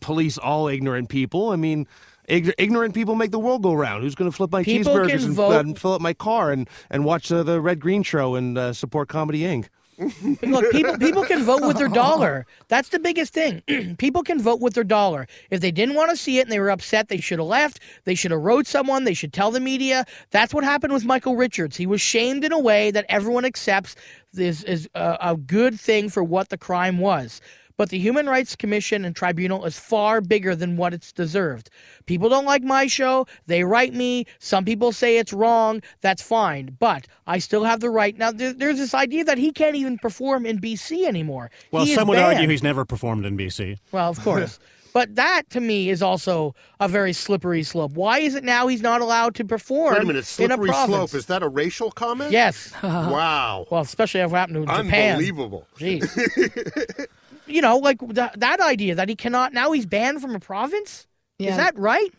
police 0.01 0.39
all 0.39 0.67
ignorant 0.67 1.09
people. 1.09 1.51
I 1.51 1.55
mean. 1.55 1.85
ig- 2.27 2.55
Ignorant 2.57 2.95
people 2.95 3.13
make 3.13 3.29
the 3.29 3.37
world 3.37 3.61
go 3.61 3.73
round. 3.75 4.01
Who's 4.03 4.15
going 4.15 4.31
to 4.31 4.35
flip 4.35 4.51
my 4.51 4.63
People 4.63 4.95
cheeseburgers 4.95 5.23
and, 5.25 5.33
vote- 5.35 5.59
and 5.65 5.77
fill 5.79 5.93
up 5.93 6.01
my 6.01 6.13
car 6.15 6.51
and, 6.51 6.67
and 6.89 7.05
watch 7.05 7.31
uh, 7.31 7.43
the 7.43 7.61
Red 7.61 7.79
Green 7.79 8.01
Show 8.01 8.33
and 8.33 8.57
uh, 8.57 8.73
support 8.73 9.07
Comedy 9.07 9.41
Inc.? 9.41 9.67
Look, 10.41 10.71
people 10.71 10.97
people 10.97 11.23
can 11.23 11.43
vote 11.43 11.61
with 11.65 11.77
their 11.77 11.87
dollar. 11.87 12.45
That's 12.67 12.89
the 12.89 12.99
biggest 12.99 13.33
thing. 13.33 13.61
people 13.97 14.23
can 14.23 14.41
vote 14.41 14.59
with 14.59 14.73
their 14.73 14.83
dollar. 14.83 15.27
If 15.49 15.61
they 15.61 15.71
didn't 15.71 15.95
want 15.95 16.11
to 16.11 16.17
see 16.17 16.39
it 16.39 16.41
and 16.41 16.51
they 16.51 16.59
were 16.59 16.69
upset, 16.69 17.07
they 17.07 17.19
should 17.21 17.39
have 17.39 17.47
left. 17.47 17.79
They 18.03 18.15
should 18.15 18.31
have 18.31 18.41
wrote 18.41 18.67
someone. 18.67 19.05
They 19.05 19.13
should 19.13 19.31
tell 19.31 19.51
the 19.51 19.61
media. 19.61 20.05
That's 20.31 20.53
what 20.53 20.63
happened 20.65 20.91
with 20.91 21.05
Michael 21.05 21.37
Richards. 21.37 21.77
He 21.77 21.85
was 21.85 22.01
shamed 22.01 22.43
in 22.43 22.51
a 22.51 22.59
way 22.59 22.91
that 22.91 23.05
everyone 23.07 23.45
accepts 23.45 23.95
is 24.39 24.63
is 24.63 24.89
a, 24.95 25.17
a 25.21 25.37
good 25.37 25.79
thing 25.79 26.09
for 26.09 26.23
what 26.23 26.49
the 26.49 26.57
crime 26.57 26.97
was. 26.99 27.41
But 27.77 27.89
the 27.89 27.99
Human 27.99 28.27
Rights 28.27 28.55
Commission 28.55 29.03
and 29.03 29.13
Tribunal 29.13 29.65
is 29.65 29.77
far 29.77 30.21
bigger 30.21 30.55
than 30.55 30.77
what 30.77 30.93
it's 30.93 31.11
deserved. 31.11 31.69
People 32.05 32.29
don't 32.29 32.45
like 32.45 32.63
my 32.63 32.87
show. 32.87 33.27
They 33.47 33.65
write 33.65 33.93
me. 33.93 34.25
Some 34.39 34.63
people 34.63 34.93
say 34.93 35.17
it's 35.17 35.33
wrong. 35.33 35.81
That's 35.99 36.21
fine. 36.21 36.77
But 36.79 37.05
I 37.27 37.37
still 37.39 37.65
have 37.65 37.81
the 37.81 37.89
right. 37.89 38.17
Now, 38.17 38.31
there, 38.31 38.53
there's 38.53 38.77
this 38.77 38.93
idea 38.93 39.25
that 39.25 39.37
he 39.37 39.51
can't 39.51 39.75
even 39.75 39.97
perform 39.97 40.45
in 40.45 40.59
BC 40.59 41.05
anymore. 41.05 41.51
well, 41.71 41.83
He 41.83 41.95
some 41.95 42.07
would 42.07 42.17
argue 42.17 42.47
he's 42.47 42.63
never 42.63 42.85
performed 42.85 43.25
in 43.25 43.37
BC. 43.37 43.77
Well, 43.91 44.09
of 44.09 44.21
course. 44.21 44.57
But 44.95 45.15
that 45.15 45.49
to 45.49 45.59
me 45.59 45.89
is 45.89 46.01
also 46.01 46.55
a 46.79 46.87
very 46.87 47.11
slippery 47.11 47.63
slope. 47.63 47.91
Why 47.91 48.19
is 48.19 48.33
it 48.33 48.45
now 48.45 48.67
he's 48.67 48.81
not 48.81 49.01
allowed 49.01 49.35
to 49.35 49.43
perform 49.43 49.93
Wait 49.93 50.01
a 50.03 50.05
minute, 50.05 50.15
in 50.15 50.19
a 50.19 50.23
slippery 50.23 50.69
slope. 50.71 51.13
Is 51.13 51.25
that 51.25 51.43
a 51.43 51.49
racial 51.49 51.91
comment? 51.91 52.31
Yes. 52.31 52.71
Wow. 52.81 53.67
Well, 53.69 53.81
especially 53.81 54.21
if 54.21 54.31
it 54.31 54.35
happened 54.35 54.65
to 54.65 54.73
Japan. 54.73 55.15
Unbelievable. 55.17 55.67
Jeez. 55.77 57.07
you 57.45 57.61
know, 57.61 57.77
like 57.77 57.97
that, 58.13 58.39
that 58.39 58.61
idea 58.61 58.95
that 58.95 59.09
he 59.09 59.17
cannot 59.17 59.51
now 59.51 59.73
he's 59.73 59.85
banned 59.85 60.21
from 60.21 60.33
a 60.33 60.39
province. 60.39 61.07
Yeah. 61.39 61.51
Is 61.51 61.57
that 61.57 61.77
right? 61.77 62.13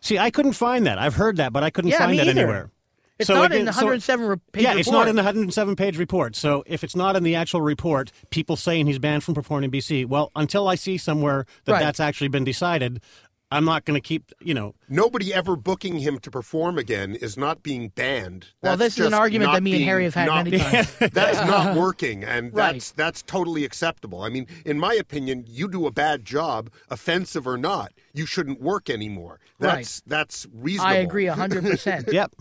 See, 0.00 0.18
I 0.18 0.30
couldn't 0.30 0.54
find 0.54 0.86
that. 0.86 0.98
I've 0.98 1.14
heard 1.14 1.36
that, 1.36 1.52
but 1.52 1.62
I 1.62 1.70
couldn't 1.70 1.92
Yeah, 1.92 1.98
find 1.98 2.10
me 2.10 2.16
that 2.16 2.26
either. 2.26 2.40
anywhere. 2.40 2.70
It's 3.18 3.26
So 3.26 3.34
not 3.34 3.46
again, 3.46 3.60
in 3.60 3.64
the 3.66 3.72
107 3.72 4.26
re- 4.26 4.36
page 4.52 4.62
yeah, 4.62 4.68
report. 4.70 4.80
it's 4.80 4.90
not 4.90 5.08
in 5.08 5.16
the 5.16 5.22
107 5.22 5.76
page 5.76 5.98
report. 5.98 6.36
So 6.36 6.62
if 6.66 6.84
it's 6.84 6.94
not 6.94 7.16
in 7.16 7.24
the 7.24 7.34
actual 7.34 7.60
report, 7.60 8.12
people 8.30 8.54
saying 8.56 8.86
he's 8.86 8.98
banned 9.00 9.24
from 9.24 9.34
performing 9.34 9.64
in 9.64 9.70
BC. 9.72 10.06
Well, 10.06 10.30
until 10.36 10.68
I 10.68 10.76
see 10.76 10.98
somewhere 10.98 11.44
that 11.64 11.72
Right. 11.72 11.80
that's 11.80 11.98
actually 12.00 12.28
been 12.28 12.44
decided, 12.44 13.00
I'm 13.50 13.64
not 13.64 13.86
going 13.86 13.98
to 14.00 14.06
keep. 14.06 14.30
You 14.42 14.52
know, 14.52 14.74
Nobody 14.90 15.32
ever 15.32 15.56
booking 15.56 15.98
him 16.00 16.18
to 16.20 16.30
perform 16.30 16.76
again 16.78 17.14
is 17.16 17.38
not 17.38 17.62
being 17.62 17.88
banned. 17.88 18.48
Well, 18.62 18.76
That's 18.76 18.94
this 18.96 19.00
is 19.00 19.06
an 19.06 19.14
argument 19.14 19.48
not 19.48 19.54
that 19.54 19.62
me 19.62 19.74
and 19.76 19.84
Harry 19.84 20.04
have 20.04 20.14
had 20.14 20.26
not- 20.26 20.44
many 20.44 20.58
times. 20.58 20.94
that's 21.12 21.38
not 21.46 21.74
working, 21.84 22.24
and 22.24 22.52
Right. 22.54 22.74
that's 22.74 22.90
that's 22.92 23.22
totally 23.22 23.64
acceptable. 23.64 24.22
I 24.22 24.28
mean, 24.28 24.46
in 24.66 24.78
my 24.78 24.92
opinion, 24.94 25.44
you 25.48 25.66
do 25.66 25.86
a 25.86 25.90
bad 25.90 26.26
job, 26.26 26.70
offensive 26.90 27.48
or 27.48 27.56
not, 27.56 27.92
you 28.12 28.26
shouldn't 28.26 28.60
work 28.60 28.90
anymore. 28.90 29.40
That's 29.58 30.02
that's 30.06 30.46
reasonable. 30.52 30.94
I 30.94 30.98
agree 30.98 31.24
100%. 31.24 32.12
yep. 32.12 32.32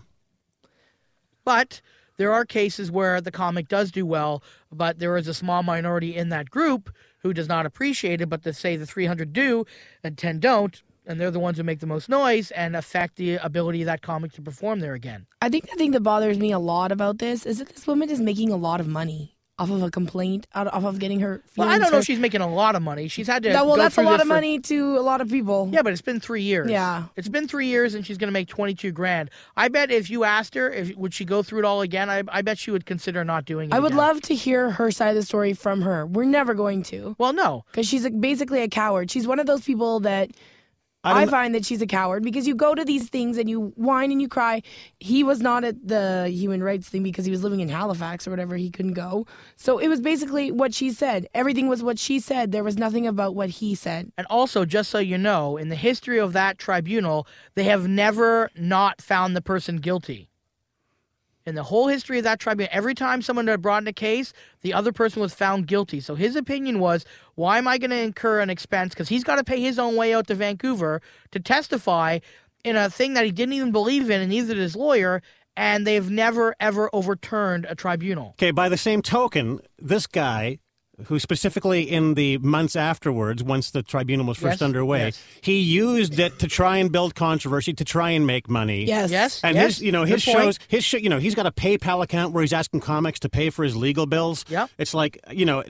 But 1.48 1.80
there 2.18 2.34
are 2.34 2.44
cases 2.44 2.92
where 2.92 3.22
the 3.22 3.32
comic 3.32 3.70
does 3.70 3.90
do 3.90 4.06
well, 4.06 4.44
but 4.70 5.00
there 5.00 5.16
is 5.16 5.30
a 5.30 5.34
small 5.34 5.64
minority 5.64 6.14
in 6.14 6.28
that 6.28 6.50
group 6.50 6.94
who 7.20 7.32
does 7.32 7.48
not 7.48 7.66
appreciate 7.66 8.20
it, 8.20 8.26
but 8.26 8.44
to 8.44 8.52
say 8.52 8.76
the 8.76 8.86
300 8.86 9.32
do 9.32 9.66
and 10.04 10.18
10 10.18 10.42
don't, 10.42 10.84
and 11.06 11.22
they're 11.22 11.32
the 11.32 11.40
ones 11.40 11.58
who 11.58 11.64
make 11.64 11.80
the 11.80 11.88
most 11.88 12.10
noise 12.10 12.52
and 12.52 12.76
affect 12.76 13.16
the 13.16 13.36
ability 13.36 13.82
of 13.84 13.86
that 13.86 14.02
comic 14.02 14.34
to 14.34 14.42
perform 14.42 14.82
there 14.82 14.94
again. 14.94 15.26
I 15.42 15.48
think 15.48 15.70
the 15.70 15.78
thing 15.78 15.92
that 15.92 16.02
bothers 16.02 16.38
me 16.38 16.52
a 16.52 16.60
lot 16.60 16.92
about 16.92 17.20
this 17.20 17.46
is 17.46 17.60
that 17.60 17.70
this 17.70 17.88
woman 17.88 18.10
is 18.10 18.20
making 18.20 18.52
a 18.52 18.58
lot 18.58 18.82
of 18.82 18.88
money 18.90 19.37
off 19.60 19.72
of 19.72 19.82
a 19.82 19.90
complaint, 19.90 20.46
out 20.54 20.68
off 20.72 20.84
of 20.84 21.00
getting 21.00 21.20
her. 21.22 21.42
Well, 21.56 21.68
I 21.68 21.80
don't 21.80 21.90
know 21.92 21.98
hurt. 21.98 22.06
she's 22.06 22.20
making 22.20 22.42
a 22.42 22.48
lot 22.54 22.76
of 22.76 22.82
money. 22.84 23.08
She's 23.08 23.26
had 23.28 23.42
to. 23.44 23.50
That- 23.50 23.66
well, 23.66 23.76
that's 23.76 23.98
a 23.98 24.04
lot 24.04 24.16
of 24.22 24.28
for- 24.28 24.34
money 24.34 24.60
to 24.60 24.98
a 24.98 25.02
lot 25.02 25.20
of 25.20 25.30
people. 25.30 25.70
Yeah, 25.72 25.82
but 25.82 25.94
it's 25.94 26.02
been 26.02 26.20
three 26.20 26.44
years. 26.44 26.70
Yeah. 26.70 27.06
it's 27.16 27.28
been 27.28 27.48
three 27.48 27.68
years, 27.68 27.96
and 27.96 28.06
she's 28.06 28.18
going 28.20 28.28
to 28.28 28.32
make 28.34 28.48
twenty-two 28.48 28.92
grand. 28.92 29.30
I 29.56 29.68
bet 29.70 29.90
if 29.92 30.10
you 30.10 30.24
asked 30.24 30.54
her, 30.56 30.72
if 30.72 30.96
would 30.96 31.14
she 31.14 31.26
go 31.26 31.42
through 31.42 31.60
it 31.60 31.66
all 31.66 31.82
again? 31.82 32.10
I, 32.10 32.24
I 32.30 32.42
bet 32.44 32.60
she 32.60 32.70
would 32.72 32.86
consider 32.86 33.24
not 33.24 33.46
doing 33.46 33.72
it. 33.72 33.74
I 33.74 33.80
would 33.80 33.88
again. 33.94 33.98
love 33.98 34.22
to 34.24 34.36
hear 34.36 34.70
her 34.72 34.92
side 34.92 35.10
of 35.10 35.16
the 35.16 35.24
story 35.24 35.54
from 35.54 35.82
her. 35.82 36.06
We're 36.06 36.26
never 36.26 36.54
going 36.54 36.84
to. 36.84 37.16
Well, 37.18 37.34
no, 37.34 37.66
because 37.72 37.88
she's 37.88 38.06
a, 38.06 38.12
basically 38.12 38.62
a 38.62 38.68
coward. 38.68 39.10
She's 39.10 39.26
one 39.28 39.40
of 39.40 39.48
those 39.48 39.62
people 39.64 40.02
that. 40.02 40.32
I 41.04 41.24
I, 41.24 41.26
find 41.26 41.56
that 41.56 41.66
she's 41.66 41.82
a 41.82 41.88
coward 41.88 42.24
because 42.24 42.48
you 42.48 42.56
go 42.56 42.76
to 42.76 42.84
these 42.84 43.10
things 43.10 43.38
and 43.38 43.50
you 43.50 43.74
whine 43.76 44.12
and 44.12 44.22
you 44.22 44.28
cry. 44.28 44.62
He 45.00 45.24
was 45.24 45.42
not 45.42 45.64
at 45.64 45.88
the 45.88 46.30
human 46.30 46.64
rights 46.64 46.90
thing 46.90 47.04
because 47.04 47.26
he 47.26 47.32
was 47.32 47.44
living 47.44 47.60
in 47.60 47.70
Halifax 47.70 48.28
or 48.28 48.32
whatever. 48.32 48.56
He 48.58 48.70
couldn't 48.70 48.94
go. 48.94 49.26
So 49.56 49.78
it 49.78 49.88
was 49.88 50.02
basically 50.02 50.52
what 50.52 50.74
she 50.74 50.92
said. 50.92 51.28
Everything 51.34 51.68
was 51.68 51.84
what 51.84 52.00
she 52.00 52.20
said. 52.20 52.52
There 52.52 52.64
was 52.64 52.78
nothing 52.78 53.08
about 53.08 53.36
what 53.36 53.50
he 53.50 53.76
said. 53.76 54.12
And 54.18 54.28
also, 54.30 54.66
just 54.66 54.90
so 54.90 55.00
you 55.00 55.18
know, 55.18 55.58
in 55.58 55.70
the 55.70 55.76
history 55.76 56.20
of 56.20 56.34
that 56.34 56.58
tribunal, 56.58 57.28
they 57.56 57.66
have 57.66 57.88
never 57.88 58.50
not 58.56 59.02
found 59.02 59.36
the 59.36 59.42
person 59.42 59.78
guilty. 59.78 60.30
In 61.48 61.56
the 61.56 61.64
whole 61.64 61.88
history 61.88 62.18
of 62.18 62.26
that 62.26 62.42
tribunal, 62.42 62.70
every 62.74 62.94
time 62.94 63.22
someone 63.22 63.48
had 63.48 63.62
brought 63.62 63.82
in 63.82 63.88
a 63.88 63.94
case, 63.94 64.34
the 64.64 64.74
other 64.74 64.92
person 64.92 65.22
was 65.22 65.34
found 65.34 65.66
guilty. 65.66 66.02
So 66.02 66.14
his 66.14 66.36
opinion 66.36 66.80
was, 66.80 67.06
why 67.36 67.58
am 67.58 67.70
I 67.70 67.78
going 67.78 67.92
to 67.92 67.98
incur 67.98 68.42
an 68.42 68.50
expense? 68.50 68.94
Because 68.94 69.08
he's 69.08 69.24
got 69.24 69.38
to 69.38 69.46
pay 69.46 69.62
his 69.62 69.80
own 69.80 69.96
way 69.96 70.14
out 70.14 70.28
to 70.28 70.36
Vancouver 70.36 71.02
to 71.32 71.40
testify 71.40 72.20
in 72.66 72.76
a 72.76 72.90
thing 72.90 73.14
that 73.14 73.24
he 73.24 73.32
didn't 73.32 73.54
even 73.54 73.72
believe 73.72 74.10
in, 74.10 74.20
and 74.20 74.30
neither 74.30 74.56
did 74.56 74.62
his 74.62 74.76
lawyer. 74.76 75.22
And 75.56 75.88
they've 75.88 76.10
never, 76.10 76.54
ever 76.60 76.90
overturned 76.92 77.66
a 77.70 77.76
tribunal. 77.76 78.32
Okay, 78.32 78.52
by 78.52 78.68
the 78.68 78.78
same 78.78 79.02
token, 79.02 79.62
this 79.80 80.06
guy, 80.06 80.60
who 81.06 81.20
specifically 81.20 81.84
in 81.84 82.16
the 82.16 82.38
months 82.40 82.76
afterwards, 82.76 83.44
once 83.44 83.70
the 83.72 83.84
tribunal 83.84 84.26
was 84.26 84.38
first 84.38 84.56
Yes, 84.56 84.62
underway, 84.64 85.06
yes. 85.06 85.24
he 85.42 85.60
used 85.60 86.18
it 86.20 86.40
to 86.40 86.48
try 86.48 86.78
and 86.78 86.92
build 86.92 87.14
controversy, 87.14 87.74
to 87.74 87.86
try 87.86 88.12
and 88.12 88.26
make 88.26 88.50
money. 88.50 88.86
Yes. 88.86 89.12
Yes, 89.12 89.42
And 89.44 89.56
yes, 89.56 89.76
his, 89.78 89.82
you 89.84 89.92
know, 89.92 90.04
good 90.06 90.14
his 90.14 90.26
point. 90.26 90.38
shows, 90.38 90.60
his 90.68 90.84
show, 90.84 90.98
you 90.98 91.10
know, 91.10 91.20
he's 91.20 91.36
got 91.36 91.46
a 91.46 91.52
PayPal 91.52 92.04
account 92.04 92.34
where 92.34 92.42
he's 92.42 92.54
asking 92.54 92.80
comics 92.80 93.20
to 93.20 93.30
pay 93.30 93.50
for 93.52 93.64
his 93.64 93.76
legal 93.76 94.08
bills. 94.08 94.44
Yeah, 94.50 94.68
It's 94.80 94.94
like, 94.96 95.20
you 95.32 95.46
know, 95.46 95.64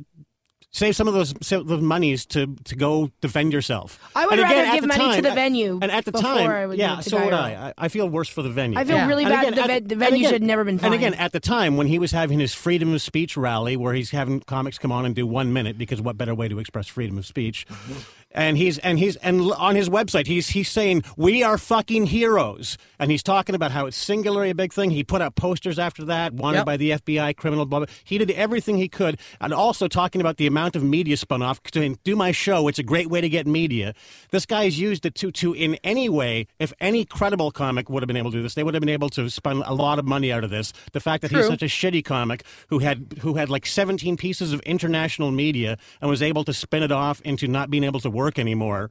save 0.72 0.96
some 0.96 1.08
of 1.08 1.14
those 1.14 1.34
some 1.42 1.70
of 1.72 1.82
monies 1.82 2.26
to 2.28 2.56
to 2.66 2.76
go 2.76 3.10
defend 3.22 3.54
yourself. 3.54 4.00
I 4.16 4.26
would 4.26 4.34
And 4.34 4.42
rather 4.44 4.56
again, 4.62 4.74
give 4.76 4.82
the 4.84 4.88
money 4.88 5.16
to 5.16 5.22
the 5.22 5.34
venue 5.34 5.80
And 5.82 5.92
at 5.92 6.06
the 6.06 6.12
time, 6.12 6.50
I 6.50 6.66
would 6.66 6.78
yeah, 6.78 6.98
to 6.98 7.04
so 7.10 7.18
would 7.20 7.30
Cairo. 7.32 7.36
I. 7.38 7.68
I. 7.70 7.74
I 7.78 7.88
feel 7.90 8.08
worse 8.10 8.30
for 8.30 8.42
the 8.42 8.50
venue. 8.50 8.78
I 8.78 8.84
feel 8.84 9.06
really 9.08 9.24
And 9.24 9.32
bad 9.34 9.48
again, 9.48 9.56
the 9.56 9.74
at 9.74 9.82
ve- 9.84 9.88
the 9.88 9.96
venue 9.96 10.20
again- 10.20 10.32
should 10.32 10.44
never 10.44 10.64
been 10.64 10.80
And 10.84 10.94
again, 10.94 11.14
at 11.16 11.32
the 11.32 11.40
time 11.40 11.78
when 11.78 11.88
he 11.88 12.00
was 12.00 12.12
having 12.12 12.40
his 12.40 12.54
freedom 12.54 12.94
of 12.94 13.02
speech 13.02 13.36
rally, 13.38 13.76
where 13.78 13.94
he's 13.94 14.12
having 14.12 14.40
comics 14.42 14.78
come 14.78 14.92
on 14.92 15.06
and 15.06 15.16
do 15.16 15.26
one 15.26 15.52
minute, 15.54 15.78
because 15.78 16.02
what 16.02 16.18
better 16.18 16.36
way 16.36 16.48
to 16.48 16.60
express 16.60 16.88
freedom 16.88 17.18
of 17.18 17.26
speech? 17.26 17.66
And 18.32 18.58
he's 18.58 18.78
and 18.80 19.00
he's 19.00 19.16
and 19.18 19.52
on 19.54 19.76
his 19.76 19.90
website, 19.90 20.28
he's 20.28 20.50
he's 20.50 20.70
saying 20.70 21.04
we 21.16 21.44
are 21.44 21.58
fucking 21.58 22.08
heroes, 22.08 22.78
and 23.00 23.10
he's 23.10 23.24
talking 23.24 23.56
about 23.56 23.72
how 23.72 23.86
it's 23.86 23.96
singularly 23.98 24.50
a 24.50 24.56
big 24.56 24.74
thing. 24.74 24.92
He 24.92 25.04
put 25.04 25.22
up 25.22 25.36
posters 25.36 25.80
after 25.80 26.04
that, 26.06 26.34
wanted 26.34 26.58
Yep. 26.58 26.66
by 26.66 26.78
the 26.78 26.90
FBI, 26.92 27.36
criminal, 27.38 27.66
blah, 27.66 27.80
blah. 27.80 27.88
He 28.04 28.18
did 28.18 28.30
everything 28.32 28.78
he 28.78 28.90
could, 28.90 29.18
and 29.40 29.54
also 29.54 29.88
talking 29.88 30.20
about 30.20 30.38
the 30.38 30.46
amount 30.46 30.76
of 30.76 30.84
media 30.84 31.16
spun 31.16 31.42
off. 31.42 31.62
Saying, 31.74 32.00
do 32.04 32.16
my 32.18 32.32
show. 32.32 32.68
It's 32.68 32.80
a 32.80 32.84
great 32.84 33.10
way 33.10 33.22
to 33.22 33.30
get 33.30 33.48
media. 33.48 33.94
This 34.32 34.46
guy's 34.46 34.78
used 34.78 35.06
it 35.06 35.16
to 35.16 35.32
to 35.32 35.54
in 35.54 35.76
any 35.84 36.10
way. 36.10 36.48
If 36.60 36.74
any 36.82 37.06
credible 37.06 37.52
comic 37.52 37.90
would 37.90 38.04
have 38.04 38.08
been 38.08 38.18
able 38.18 38.32
to 38.32 38.38
do 38.38 38.44
this, 38.44 38.56
they 38.56 38.64
would 38.64 38.74
have 38.74 38.82
been 38.82 38.90
able 38.90 39.10
to 39.12 39.30
spend 39.30 39.64
a 39.66 39.74
lot 39.74 40.00
of 40.00 40.06
money 40.06 40.34
out 40.34 40.44
of 40.44 40.50
this. 40.50 40.74
The 40.92 41.00
fact 41.00 41.22
that 41.22 41.32
he's 41.32 41.48
such 41.48 41.64
a 41.64 41.68
shitty 41.68 42.04
comic 42.04 42.44
who 42.68 42.80
had 42.80 43.16
who 43.22 43.36
had 43.36 43.50
like 43.50 43.66
17 43.66 44.18
pieces 44.18 44.52
of 44.52 44.60
international 44.62 45.32
media 45.32 45.78
and 46.02 46.10
was 46.10 46.22
able 46.22 46.44
to 46.44 46.54
spin 46.54 46.84
it 46.84 46.92
off 46.92 47.22
into 47.22 47.48
not 47.48 47.70
being 47.72 47.86
able 47.86 48.02
to 48.02 48.10
work 48.18 48.38
anymore. 48.38 48.90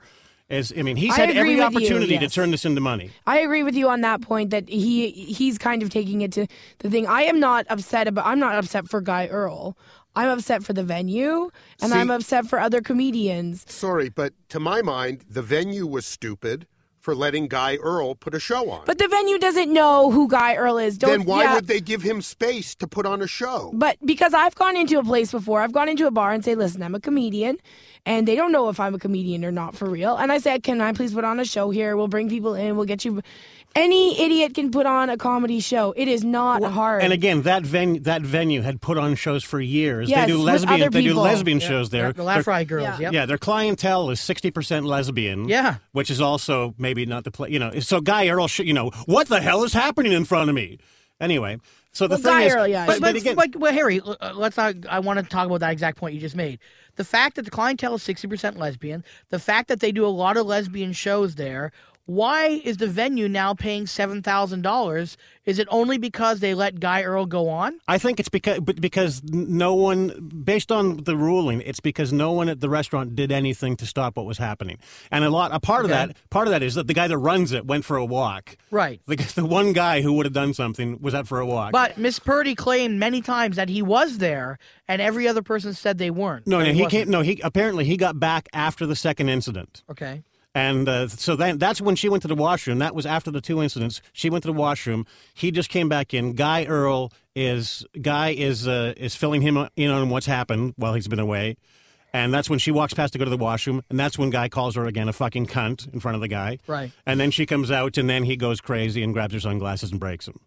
Is 0.49 0.73
I 0.79 0.83
mean, 0.83 0.97
he's 0.97 1.13
I 1.13 1.27
had 1.27 1.37
every 1.37 1.57
with 1.57 1.59
you, 1.59 1.65
opportunity 1.65 2.19
to 2.19 2.29
turn 2.29 2.53
this 2.53 2.65
into 2.65 2.81
money. 2.81 3.11
I 3.27 3.41
agree 3.41 3.65
with 3.65 3.75
you 3.75 3.89
on 3.89 4.01
that 4.03 4.21
point 4.21 4.51
that 4.51 4.69
he 4.69 5.11
he's 5.11 5.59
kind 5.59 5.83
of 5.83 5.91
taking 5.91 6.21
it 6.23 6.31
to 6.33 6.47
the 6.79 6.89
thing. 6.89 7.09
I 7.09 7.23
am 7.23 7.41
not 7.41 7.67
upset 7.69 8.07
about 8.07 8.27
I'm 8.27 8.39
not 8.39 8.55
upset 8.55 8.89
for 8.89 9.01
Guy 9.01 9.27
Earl. 9.27 9.77
I'm 10.15 10.29
upset 10.31 10.63
for 10.63 10.73
the 10.73 10.85
venue 10.85 11.51
and 11.83 11.91
See- 11.91 11.99
I'm 11.99 12.11
upset 12.11 12.47
for 12.47 12.61
other 12.61 12.81
comedians. 12.81 13.65
Sorry, 13.69 14.09
but 14.09 14.33
to 14.51 14.61
my 14.61 14.83
mind, 14.83 15.25
the 15.29 15.43
venue 15.43 15.85
was 15.87 16.07
stupid 16.07 16.67
for 17.07 17.15
letting 17.15 17.47
Guy 17.47 17.77
Earl 17.77 18.17
put 18.17 18.35
a 18.35 18.41
show 18.41 18.69
on. 18.69 18.83
But 18.85 18.99
the 18.99 19.07
venue 19.07 19.39
doesn't 19.39 19.73
know 19.73 20.11
who 20.11 20.27
Guy 20.27 20.57
Earl 20.57 20.77
is. 20.79 20.99
Don't, 20.99 21.11
then 21.11 21.25
why 21.25 21.45
yeah, 21.45 21.55
would 21.55 21.69
they 21.69 21.81
give 21.81 22.03
him 22.03 22.21
space 22.21 22.75
to 22.75 22.89
put 22.89 23.07
on 23.07 23.23
a 23.23 23.29
show? 23.29 23.71
But 23.73 23.97
because 24.05 24.35
I've 24.35 24.57
gone 24.57 24.77
into 24.77 24.99
a 24.99 25.05
place 25.05 25.31
before, 25.31 25.61
I've 25.61 25.71
gone 25.71 25.89
into 25.89 26.09
a 26.09 26.11
bar 26.11 26.33
and 26.33 26.45
say, 26.45 26.57
"Listen, 26.57 26.83
I'm 26.83 26.97
a 26.97 27.01
comedian," 27.01 27.59
and 28.05 28.27
they 28.27 28.35
don't 28.35 28.51
know 28.51 28.71
if 28.71 28.81
I'm 28.81 28.93
a 28.93 28.99
comedian 28.99 29.45
or 29.45 29.53
not 29.53 29.77
for 29.77 29.89
real. 29.89 30.17
And 30.17 30.33
I 30.33 30.39
said, 30.39 30.65
"Can 30.65 30.81
I 30.81 30.93
please 30.93 31.15
put 31.15 31.23
on 31.23 31.39
a 31.39 31.45
show 31.45 31.71
here? 31.71 31.97
We'll 31.97 32.09
bring 32.09 32.29
people 32.29 32.55
in. 32.55 32.75
We'll 32.77 32.87
get 32.87 33.05
you." 33.05 33.23
Any 33.77 34.21
idiot 34.21 34.55
can 34.55 34.71
put 34.71 34.87
on 34.87 35.11
a 35.11 35.17
comedy 35.19 35.61
show. 35.61 35.93
It 35.97 36.09
is 36.09 36.25
not 36.25 36.63
hard. 36.65 37.03
And 37.03 37.13
again, 37.13 37.43
that 37.43 37.63
venue 37.63 38.01
that 38.01 38.23
venue 38.23 38.63
had 38.63 38.81
put 38.81 38.97
on 38.97 39.15
shows 39.17 39.45
for 39.45 39.61
years. 39.61 40.09
Yes, 40.09 40.27
they 40.27 40.33
do 40.33 40.39
with 40.39 40.47
lesbian 40.47 40.81
other 40.81 40.91
they 40.91 41.03
do 41.03 41.15
lesbian 41.15 41.61
Yeah, 41.61 41.69
shows 41.69 41.91
there. 41.91 42.13
the 42.13 42.23
Laugh 42.23 42.45
Their- 42.47 42.53
Riot 42.55 42.69
Girls, 42.69 42.85
Yeah. 42.85 42.99
yep. 43.01 43.13
Yeah, 43.13 43.27
their 43.27 43.39
clientele 43.39 44.09
is 44.11 44.19
sixty 44.21 44.51
percent 44.51 44.87
lesbian. 44.87 45.49
Yeah. 45.49 45.77
which 45.93 46.11
is 46.11 46.21
also 46.21 46.75
maybe 46.79 47.05
not 47.07 47.25
the 47.25 47.31
play. 47.31 47.51
You 47.51 47.59
know, 47.59 47.79
so 47.81 48.01
Guy 48.01 48.29
Earl, 48.29 48.49
you 48.59 48.73
know, 48.73 48.91
what 49.05 49.29
the 49.29 49.41
hell 49.41 49.63
is 49.63 49.73
happening 49.75 50.13
in 50.13 50.25
front 50.25 50.49
of 50.49 50.57
me? 50.57 50.79
Anyway, 51.21 51.59
so 51.93 52.07
the 52.07 52.15
Well, 52.17 52.23
thing 52.23 52.33
Guy 52.33 52.43
is, 52.45 52.55
Earl, 52.55 52.69
yeah, 52.69 52.87
but, 52.87 53.01
but 53.01 53.13
But, 53.13 53.17
again, 53.17 53.37
like, 53.37 53.55
well, 53.59 53.73
Harry, 53.73 54.01
uh, 54.03 54.33
let's 54.35 54.57
not. 54.57 54.75
I 54.89 55.01
want 55.01 55.19
to 55.19 55.25
talk 55.25 55.47
about 55.47 55.61
that 55.61 55.73
exact 55.73 55.99
point 55.99 56.15
you 56.15 56.21
just 56.21 56.37
made. 56.37 56.59
The 56.97 57.05
fact 57.05 57.37
that 57.37 57.43
the 57.45 57.51
clientele 57.51 57.95
is 57.95 58.03
sixty 58.03 58.27
percent 58.27 58.59
lesbian, 58.59 59.05
the 59.29 59.39
fact 59.39 59.69
that 59.69 59.81
they 59.81 59.93
do 59.93 60.07
a 60.07 60.09
lot 60.09 60.37
of 60.39 60.47
lesbian 60.47 60.93
shows 60.93 61.35
there. 61.35 61.73
Why 62.07 62.61
is 62.65 62.77
the 62.77 62.87
venue 62.87 63.29
now 63.29 63.53
paying 63.53 63.89
seven 63.89 64.23
thousand 64.23 64.63
dollars? 64.63 65.17
Is 65.45 65.59
it 65.59 65.67
only 65.71 65.99
because 65.99 66.39
they 66.39 66.55
let 66.55 66.79
Guy 66.79 67.03
Earl 67.03 67.27
go 67.27 67.49
on? 67.49 67.81
I 67.89 67.99
think 67.99 68.21
it's 68.21 68.29
because 68.29 68.61
but 68.61 68.81
because 68.81 69.25
no 69.25 69.75
one, 69.75 70.31
based 70.45 70.71
on 70.71 70.99
the 70.99 71.17
ruling, 71.17 71.63
it's 71.63 71.81
because 71.81 72.13
no 72.13 72.31
one 72.31 72.49
at 72.49 72.61
the 72.61 72.69
restaurant 72.69 73.17
did 73.17 73.33
anything 73.33 73.77
to 73.79 73.87
stop 73.87 74.17
what 74.17 74.25
was 74.25 74.39
happening. 74.39 74.79
And 75.11 75.25
a 75.25 75.31
lot, 75.31 75.53
a 75.53 75.59
part 75.59 75.85
of 75.85 75.91
that, 75.91 76.17
part 76.31 76.47
of 76.47 76.53
that 76.53 76.63
is 76.63 76.77
that 76.77 76.87
the 76.87 76.95
guy 76.95 77.09
that 77.09 77.19
runs 77.19 77.51
it 77.51 77.67
went 77.67 77.85
for 77.85 77.97
a 77.97 78.05
walk. 78.05 78.57
Right. 78.71 79.01
The, 79.07 79.17
the 79.35 79.45
one 79.45 79.73
guy 79.73 80.01
who 80.01 80.13
would 80.13 80.27
have 80.27 80.33
done 80.33 80.55
something 80.55 81.01
was 81.01 81.13
out 81.13 81.27
for 81.27 81.41
a 81.41 81.47
walk. 81.47 81.73
But 81.73 81.99
Miss 81.99 82.21
Purdy 82.21 82.55
claimed 82.55 83.01
many 83.01 83.21
times 83.21 83.57
that 83.57 83.69
he 83.69 83.83
was 83.83 84.19
there, 84.19 84.61
and 84.87 85.03
every 85.03 85.27
other 85.27 85.43
person 85.43 85.75
said 85.75 85.99
they 85.99 86.11
weren't. 86.11 86.47
no, 86.47 86.61
no, 86.61 86.67
he 86.67 86.83
wasn't. 86.83 86.91
came. 86.91 87.11
No, 87.11 87.23
he 87.23 87.41
apparently 87.43 87.85
he 87.85 87.97
got 87.97 88.21
back 88.21 88.49
after 88.53 88.87
the 88.87 88.95
second 88.95 89.29
incident. 89.29 89.83
Okay. 89.91 90.23
And 90.57 90.89
uh, 90.89 91.09
so 91.09 91.37
then 91.37 91.59
that's 91.59 91.83
when 91.83 91.97
she 91.97 92.09
went 92.09 92.23
to 92.23 92.29
the 92.29 92.35
washroom. 92.35 92.79
That 92.79 92.95
was 92.95 93.05
after 93.05 93.31
the 93.31 93.43
two 93.43 93.63
incidents. 93.63 94.01
She 94.15 94.31
went 94.31 94.43
to 94.45 94.49
the 94.49 94.55
washroom. 94.55 95.05
He 95.35 95.51
just 95.51 95.69
came 95.69 95.87
back 95.87 96.15
in. 96.15 96.33
Guy 96.33 96.65
Earl 96.65 97.13
is 97.35 97.85
Guy 98.01 98.31
is 98.31 98.67
uh, 98.67 98.95
is 98.97 99.15
filling 99.15 99.43
him 99.43 99.69
in 99.77 99.91
on 99.91 100.09
what's 100.09 100.25
happened 100.25 100.73
while 100.79 100.95
he's 100.95 101.09
been 101.09 101.19
away. 101.19 101.59
And 102.15 102.33
that's 102.33 102.49
when 102.49 102.59
she 102.59 102.71
walks 102.71 102.95
past 102.95 103.13
to 103.13 103.19
go 103.19 103.27
to 103.27 103.31
the 103.31 103.37
washroom. 103.37 103.83
And 103.91 104.01
that's 104.01 104.17
when 104.17 104.31
Guy 104.31 104.49
calls 104.49 104.77
her 104.77 104.87
again 104.87 105.11
a 105.11 105.13
fucking 105.13 105.49
cunt 105.49 105.93
in 105.93 106.01
front 106.01 106.15
of 106.15 106.23
the 106.23 106.29
guy. 106.29 106.59
Right. 106.67 106.91
And 107.05 107.21
then 107.21 107.31
she 107.31 107.45
comes 107.45 107.71
out, 107.71 107.99
and 107.99 108.09
then 108.09 108.25
he 108.25 108.37
goes 108.37 108.63
crazy 108.63 109.03
and 109.03 109.13
grabs 109.13 109.35
her 109.35 109.41
sunglasses 109.41 109.91
and 109.91 110.01
breaks 110.01 110.25
them. 110.25 110.41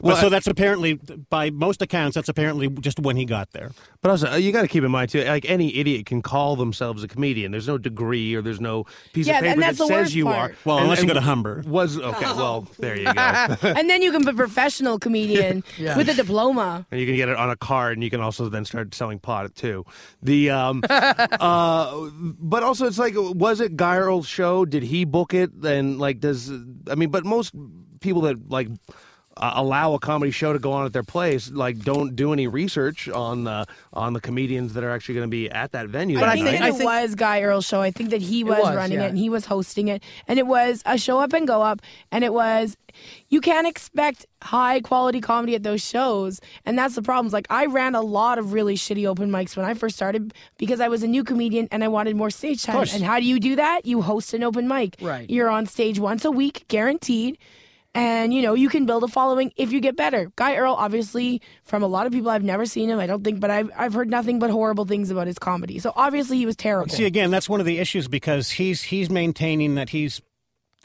But 0.00 0.06
Well, 0.06 0.16
so 0.16 0.26
I- 0.26 0.30
that's 0.30 0.46
apparently, 0.46 0.94
by 1.30 1.50
most 1.50 1.80
accounts, 1.82 2.14
that's 2.14 2.28
apparently 2.28 2.68
just 2.68 3.00
when 3.00 3.16
he 3.16 3.24
got 3.24 3.52
there. 3.52 3.70
But 4.02 4.10
also, 4.10 4.30
uh, 4.32 4.36
you 4.36 4.52
got 4.52 4.62
to 4.62 4.68
keep 4.68 4.84
in 4.84 4.90
mind 4.90 5.10
too. 5.10 5.24
Like 5.24 5.48
any 5.48 5.74
idiot 5.76 6.06
can 6.06 6.22
call 6.22 6.54
themselves 6.56 7.02
a 7.02 7.08
comedian. 7.08 7.50
There's 7.50 7.66
no 7.68 7.78
degree 7.78 8.34
or 8.34 8.42
there's 8.42 8.60
no 8.60 8.84
piece 9.12 9.26
Yeah, 9.26 9.38
of 9.38 9.44
paper 9.44 9.60
that 9.60 9.76
says 9.76 10.14
you 10.14 10.24
part. 10.26 10.52
are. 10.52 10.56
Well, 10.64 10.76
And- 10.78 10.84
unless 10.84 11.00
you 11.02 11.08
go 11.08 11.14
to 11.14 11.20
Humber. 11.20 11.62
Was 11.66 11.98
okay. 11.98 12.24
Well, 12.26 12.68
there 12.78 12.96
you 12.96 13.04
go. 13.04 13.10
and 13.62 13.88
then 13.90 14.02
you 14.02 14.12
can 14.12 14.22
be 14.22 14.30
a 14.30 14.34
professional 14.34 14.98
comedian 14.98 15.64
Yeah. 15.78 15.96
with 15.96 16.08
a 16.08 16.14
diploma. 16.14 16.86
and 16.90 17.00
you 17.00 17.06
can 17.06 17.16
get 17.16 17.28
it 17.28 17.36
on 17.36 17.50
a 17.50 17.56
card, 17.56 17.94
and 17.96 18.04
you 18.04 18.10
can 18.10 18.20
also 18.20 18.48
then 18.48 18.64
start 18.64 18.94
selling 18.94 19.18
pot 19.18 19.54
too. 19.54 19.84
The 20.22 20.50
um, 20.50 20.82
uh, 20.88 22.08
but 22.38 22.62
also 22.62 22.86
it's 22.86 22.98
like, 22.98 23.14
was 23.16 23.60
it 23.60 23.76
Guy 23.76 23.96
show? 24.22 24.64
Did 24.64 24.82
he 24.82 25.04
book 25.04 25.32
it? 25.34 25.50
And 25.64 25.98
like, 25.98 26.20
does 26.20 26.50
I 26.90 26.94
mean, 26.96 27.10
but 27.10 27.24
most 27.24 27.54
people 28.00 28.22
that 28.22 28.50
like. 28.50 28.68
Uh, 29.38 29.52
allow 29.56 29.92
a 29.92 29.98
comedy 29.98 30.30
show 30.30 30.52
to 30.52 30.58
go 30.58 30.72
on 30.72 30.86
at 30.86 30.92
their 30.92 31.02
place, 31.02 31.50
like 31.50 31.78
don't 31.80 32.16
do 32.16 32.32
any 32.32 32.46
research 32.46 33.06
on 33.08 33.44
the 33.44 33.66
on 33.92 34.14
the 34.14 34.20
comedians 34.20 34.72
that 34.72 34.82
are 34.82 34.90
actually 34.90 35.14
going 35.14 35.26
to 35.26 35.30
be 35.30 35.50
at 35.50 35.72
that 35.72 35.88
venue. 35.88 36.18
I 36.18 36.20
that 36.20 36.32
think 36.32 36.44
night. 36.46 36.72
that 36.72 36.80
it 36.80 36.84
was 36.84 37.14
Guy 37.14 37.42
Earl's 37.42 37.66
show. 37.66 37.82
I 37.82 37.90
think 37.90 38.10
that 38.10 38.22
he 38.22 38.44
was, 38.44 38.58
was, 38.58 38.74
running 38.74 38.98
yeah. 38.98 39.06
it 39.06 39.08
and 39.10 39.18
he 39.18 39.28
was 39.28 39.44
hosting 39.44 39.88
it. 39.88 40.02
And 40.26 40.38
it 40.38 40.46
was 40.46 40.82
a 40.86 40.96
show 40.96 41.18
up 41.18 41.32
and 41.32 41.46
go 41.46 41.62
up. 41.62 41.82
And 42.10 42.24
it 42.24 42.32
was, 42.32 42.76
you 43.28 43.40
can't 43.40 43.66
expect 43.66 44.24
high 44.42 44.80
quality 44.80 45.20
comedy 45.20 45.54
at 45.54 45.62
those 45.62 45.84
shows. 45.84 46.40
And 46.64 46.78
that's 46.78 46.94
the 46.94 47.02
problem. 47.02 47.26
It's 47.26 47.34
Like, 47.34 47.46
I 47.50 47.66
ran 47.66 47.94
a 47.94 48.02
lot 48.02 48.38
of 48.38 48.52
really 48.52 48.76
shitty 48.76 49.06
open 49.06 49.30
mics 49.30 49.56
when 49.56 49.66
I 49.66 49.74
first 49.74 49.96
started 49.96 50.32
because 50.58 50.80
I 50.80 50.88
was 50.88 51.02
a 51.02 51.06
new 51.06 51.24
comedian 51.24 51.68
and 51.70 51.84
I 51.84 51.88
wanted 51.88 52.16
more 52.16 52.30
stage 52.30 52.62
time. 52.62 52.86
And 52.92 53.02
how 53.02 53.18
do 53.18 53.26
you 53.26 53.40
do 53.40 53.56
that? 53.56 53.86
You 53.86 54.02
host 54.02 54.34
an 54.34 54.42
open 54.42 54.68
mic. 54.68 54.96
Right. 55.00 55.28
You're 55.28 55.50
on 55.50 55.66
stage 55.66 55.98
once 55.98 56.24
a 56.24 56.30
week, 56.30 56.64
guaranteed. 56.68 57.38
And 57.96 58.34
you 58.34 58.42
know 58.42 58.52
you 58.52 58.68
can 58.68 58.84
build 58.84 59.04
a 59.04 59.08
following 59.08 59.52
if 59.56 59.72
you 59.72 59.80
get 59.80 59.96
better. 59.96 60.30
Guy 60.36 60.56
Earl, 60.56 60.74
obviously, 60.74 61.40
from 61.64 61.82
a 61.82 61.86
lot 61.86 62.06
of 62.06 62.12
people, 62.12 62.28
I've 62.30 62.42
never 62.44 62.66
seen 62.66 62.90
him. 62.90 62.98
I 62.98 63.06
don't 63.06 63.24
think, 63.24 63.40
but 63.40 63.50
I've 63.50 63.70
I've 63.74 63.94
heard 63.94 64.10
nothing 64.10 64.38
but 64.38 64.50
horrible 64.50 64.84
things 64.84 65.10
about 65.10 65.26
his 65.26 65.38
comedy. 65.38 65.78
So 65.78 65.92
obviously 65.96 66.36
he 66.36 66.44
was 66.44 66.56
terrible. 66.56 66.94
See, 66.94 67.06
again, 67.06 67.30
that's 67.30 67.48
one 67.48 67.58
of 67.58 67.64
the 67.66 67.78
issues 67.78 68.06
because 68.06 68.50
he's 68.50 68.82
he's 68.82 69.08
maintaining 69.08 69.76
that 69.76 69.88
he's. 69.88 70.20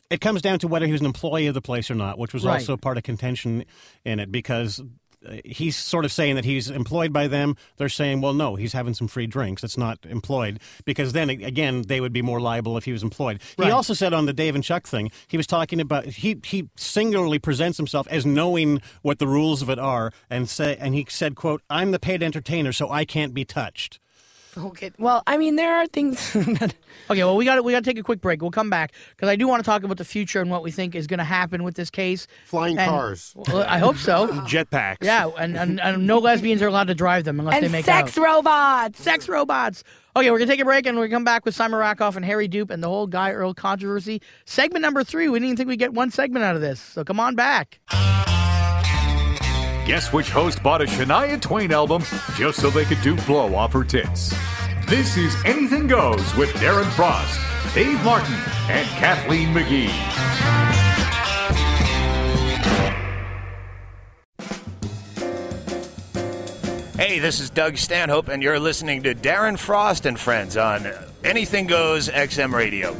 It 0.10 0.22
comes 0.22 0.42
down 0.42 0.60
to 0.60 0.68
whether 0.68 0.86
he 0.86 0.92
was 0.92 1.02
an 1.02 1.08
employee 1.08 1.48
of 1.48 1.54
the 1.54 1.62
place 1.62 1.90
or 1.92 1.96
not, 1.96 2.18
which 2.18 2.34
was 2.34 2.46
Right. 2.46 2.54
also 2.56 2.76
part 2.78 2.98
of 2.98 3.04
contention 3.04 3.66
in 4.06 4.20
it 4.20 4.32
because 4.32 4.82
Uh, 5.28 5.38
he's 5.46 5.76
sort 5.76 6.06
of 6.06 6.12
saying 6.12 6.36
that 6.36 6.46
he's 6.46 6.70
employed 6.70 7.14
by 7.14 7.28
them. 7.28 7.56
They're 7.78 7.90
saying, 7.90 8.22
well, 8.22 8.34
no, 8.34 8.56
he's 8.56 8.74
having 8.74 8.94
some 8.94 9.08
free 9.08 9.28
drinks. 9.28 9.64
It's 9.64 9.78
not 9.78 10.00
employed 10.06 10.60
because 10.86 11.14
then 11.14 11.30
again 11.30 11.84
they 11.84 12.02
would 12.02 12.14
be 12.14 12.22
more 12.22 12.40
liable 12.40 12.78
if 12.78 12.86
he 12.86 12.92
was 12.92 13.04
employed. 13.04 13.42
Right. 13.58 13.66
He 13.66 13.72
also 13.72 13.94
said 13.94 14.14
on 14.14 14.26
the 14.26 14.34
Dave 14.34 14.56
and 14.56 14.64
Chuck 14.64 14.88
thing, 14.88 15.12
he 15.28 15.38
was 15.38 15.48
talking 15.48 15.80
about 15.80 16.06
he 16.06 16.40
he 16.44 16.70
singularly 16.76 17.40
presents 17.40 17.78
himself 17.78 18.08
as 18.10 18.26
knowing 18.26 18.82
what 19.02 19.20
the 19.20 19.28
rules 19.28 19.62
of 19.62 19.70
it 19.70 19.80
are, 19.80 20.12
and 20.30 20.50
say 20.50 20.78
and 20.80 20.96
he 20.96 21.06
said, 21.10 21.36
"quote 21.36 21.62
I'm 21.70 21.92
the 21.92 22.00
paid 22.00 22.24
entertainer, 22.24 22.72
so 22.72 22.90
I 22.90 23.06
can't 23.06 23.34
be 23.34 23.46
touched." 23.46 24.00
Okay. 24.58 24.92
Well, 24.98 25.24
I 25.28 25.38
mean, 25.38 25.56
there 25.56 25.76
are 25.78 25.88
things. 25.88 26.36
Okay, 27.10 27.24
well, 27.24 27.36
we 27.36 27.46
got 27.46 27.62
we 27.64 27.72
got 27.74 27.84
to 27.84 27.90
take 27.90 27.98
a 27.98 28.04
quick 28.04 28.22
break. 28.22 28.42
We'll 28.42 28.52
come 28.52 28.70
back 28.70 28.94
because 29.16 29.28
I 29.28 29.36
do 29.36 29.48
want 29.48 29.62
to 29.64 29.66
talk 29.66 29.84
about 29.84 29.98
the 29.98 30.06
future 30.06 30.40
and 30.40 30.50
what 30.52 30.62
we 30.62 30.72
think 30.72 30.94
is 30.96 31.08
going 31.08 31.18
to 31.18 31.24
happen 31.26 31.64
with 31.64 31.76
this 31.76 31.90
case. 31.90 32.28
Flying 32.46 32.78
And- 32.78 32.90
cars. 32.90 33.34
Well, 33.36 33.66
I 33.68 33.80
hope 33.80 33.98
so. 33.98 34.28
Jetpacks. 34.48 34.98
Yeah, 35.02 35.30
and, 35.38 35.58
and, 35.58 35.80
and 35.82 36.06
no 36.06 36.20
lesbians 36.20 36.62
are 36.62 36.68
allowed 36.68 36.88
to 36.88 36.96
drive 36.96 37.24
them 37.24 37.40
unless 37.40 37.56
and 37.56 37.66
they 37.66 37.70
make 37.70 37.86
sex 37.86 38.18
out. 38.18 38.24
robots. 38.24 39.02
Sex 39.02 39.28
robots. 39.28 39.84
Okay, 40.16 40.30
we're 40.32 40.38
gonna 40.40 40.52
take 40.52 40.60
a 40.62 40.66
break 40.66 40.86
and 40.86 40.96
we're 40.98 41.08
gonna 41.08 41.16
come 41.16 41.24
back 41.26 41.44
with 41.46 41.56
Simon 41.56 41.80
Rakoff 41.80 42.16
and 42.16 42.24
Harry 42.26 42.48
Doupe 42.48 42.70
and 42.72 42.84
the 42.84 42.88
whole 42.90 43.08
Guy 43.08 43.32
Earl 43.32 43.54
controversy. 43.54 44.22
Segment 44.46 44.82
number 44.82 45.04
three. 45.04 45.28
We 45.28 45.40
didn't 45.40 45.48
even 45.48 45.58
think 45.58 45.70
we'd 45.70 45.80
get 45.80 45.94
one 45.94 46.12
segment 46.12 46.46
out 46.46 46.56
of 46.56 46.62
this, 46.62 46.80
so 46.80 47.04
come 47.04 47.20
on 47.20 47.36
back. 47.36 47.80
Guess 49.86 50.14
which 50.14 50.30
host 50.30 50.62
bought 50.62 50.84
a 50.84 50.86
Shania 50.86 51.42
Twain 51.42 51.72
album 51.72 52.04
just 52.36 52.60
so 52.60 52.70
they 52.70 52.86
could 52.86 53.02
do 53.02 53.16
blow 53.26 53.56
off 53.56 53.74
her 53.74 53.84
tits? 53.84 54.32
This 54.88 55.18
is 55.18 55.36
Anything 55.44 55.88
Goes 55.88 56.36
with 56.36 56.50
Darren 56.56 56.90
Frost, 56.92 57.40
Dave 57.74 58.02
Martin, 58.04 58.36
and 58.70 58.88
Kathleen 58.90 59.48
McGee. 59.56 59.90
Hey, 66.96 67.18
this 67.18 67.40
is 67.40 67.50
Doug 67.50 67.78
Stanhope, 67.78 68.28
and 68.28 68.44
you're 68.44 68.60
listening 68.60 69.02
to 69.02 69.16
Darren 69.16 69.58
Frost 69.58 70.06
and 70.06 70.20
Friends 70.20 70.58
on 70.58 70.88
Anything 71.24 71.66
Goes 71.66 72.08
XM 72.08 72.54
Radio. 72.54 72.96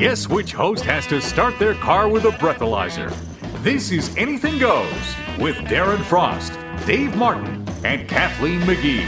Guess 0.00 0.30
which 0.30 0.54
host 0.54 0.82
has 0.84 1.06
to 1.08 1.20
start 1.20 1.58
their 1.58 1.74
car 1.74 2.08
with 2.08 2.24
a 2.24 2.30
breathalyzer? 2.30 3.14
This 3.62 3.90
is 3.90 4.16
Anything 4.16 4.58
Goes 4.58 4.90
with 5.38 5.56
Darren 5.56 6.02
Frost, 6.04 6.54
Dave 6.86 7.14
Martin, 7.16 7.68
and 7.84 8.08
Kathleen 8.08 8.62
McGee. 8.62 9.04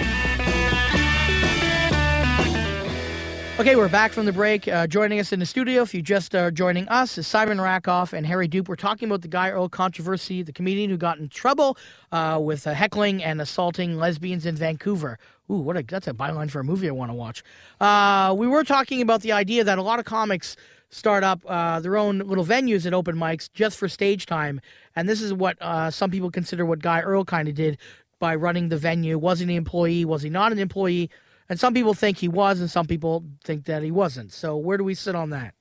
Okay, 3.59 3.74
we're 3.74 3.88
back 3.88 4.12
from 4.12 4.26
the 4.26 4.33
break. 4.33 4.68
Uh, 4.68 4.87
joining 4.87 5.18
us 5.18 5.33
in 5.33 5.40
the 5.40 5.46
studio, 5.46 5.81
if 5.81 5.94
you 5.94 6.02
just 6.02 6.35
are 6.35 6.50
joining 6.50 6.87
us, 6.88 7.16
is 7.16 7.26
Simon 7.26 7.59
Rakoff 7.59 8.12
and 8.12 8.26
Harry 8.26 8.46
Doupe. 8.46 8.68
We're 8.68 8.76
talking 8.76 9.09
about 9.09 9.22
the 9.22 9.28
Guy 9.28 9.48
Earl 9.48 9.70
controversy, 9.70 10.42
the 10.42 10.52
comedian 10.52 10.90
who 10.90 10.98
got 10.98 11.18
in 11.18 11.31
trouble 11.31 11.78
uh, 12.11 12.38
with 12.42 12.66
uh, 12.66 12.74
heckling 12.74 13.22
and 13.22 13.40
assaulting 13.40 13.96
lesbians 13.96 14.44
in 14.44 14.57
Vancouver. 14.57 15.18
Ooh, 15.50 15.59
what 15.59 15.76
a 15.76 15.83
that's 15.83 16.09
a 16.09 16.12
byline 16.12 16.50
for 16.50 16.61
a 16.61 16.64
movie 16.64 16.88
I 16.88 16.92
want 16.92 17.11
to 17.11 17.14
watch. 17.14 17.42
Uh, 17.81 18.35
we 18.37 18.46
were 18.46 18.64
talking 18.64 19.00
about 19.00 19.22
the 19.22 19.33
idea 19.33 19.64
that 19.64 19.78
a 19.78 19.83
lot 19.83 19.98
of 19.98 20.07
comics 20.07 20.57
start 20.92 21.24
up 21.24 21.40
uh, 21.46 21.81
their 21.81 21.96
own 21.96 22.18
little 22.18 22.44
venues 22.44 22.87
at 22.87 22.94
open 22.94 23.16
mics 23.16 23.50
just 23.52 23.76
for 23.76 23.88
stage 23.88 24.26
time, 24.26 24.61
and 24.94 25.09
this 25.09 25.20
is 25.20 25.33
what 25.33 25.57
uh, 25.61 25.90
some 25.90 26.11
people 26.11 26.31
consider 26.31 26.64
what 26.64 26.78
Guy 26.78 27.00
Earl 27.00 27.24
kind 27.24 27.48
of 27.48 27.55
did 27.57 27.78
by 28.20 28.37
running 28.37 28.68
the 28.68 28.76
venue. 28.76 29.18
Was 29.18 29.40
he 29.40 29.44
an 29.44 29.50
employee? 29.50 30.05
Was 30.05 30.22
he 30.22 30.31
not 30.31 30.52
an 30.52 30.61
employee? 30.61 31.11
And 31.48 31.59
some 31.59 31.74
people 31.74 31.92
think 31.92 32.18
he 32.18 32.28
was, 32.28 32.61
and 32.61 32.70
some 32.70 32.87
people 32.87 33.24
think 33.42 33.64
that 33.64 33.83
he 33.83 33.90
wasn't. 33.90 34.33
So 34.33 34.57
where 34.57 34.78
do 34.78 34.85
we 34.85 34.94
sit 34.94 35.16
on 35.16 35.31
that? 35.31 35.55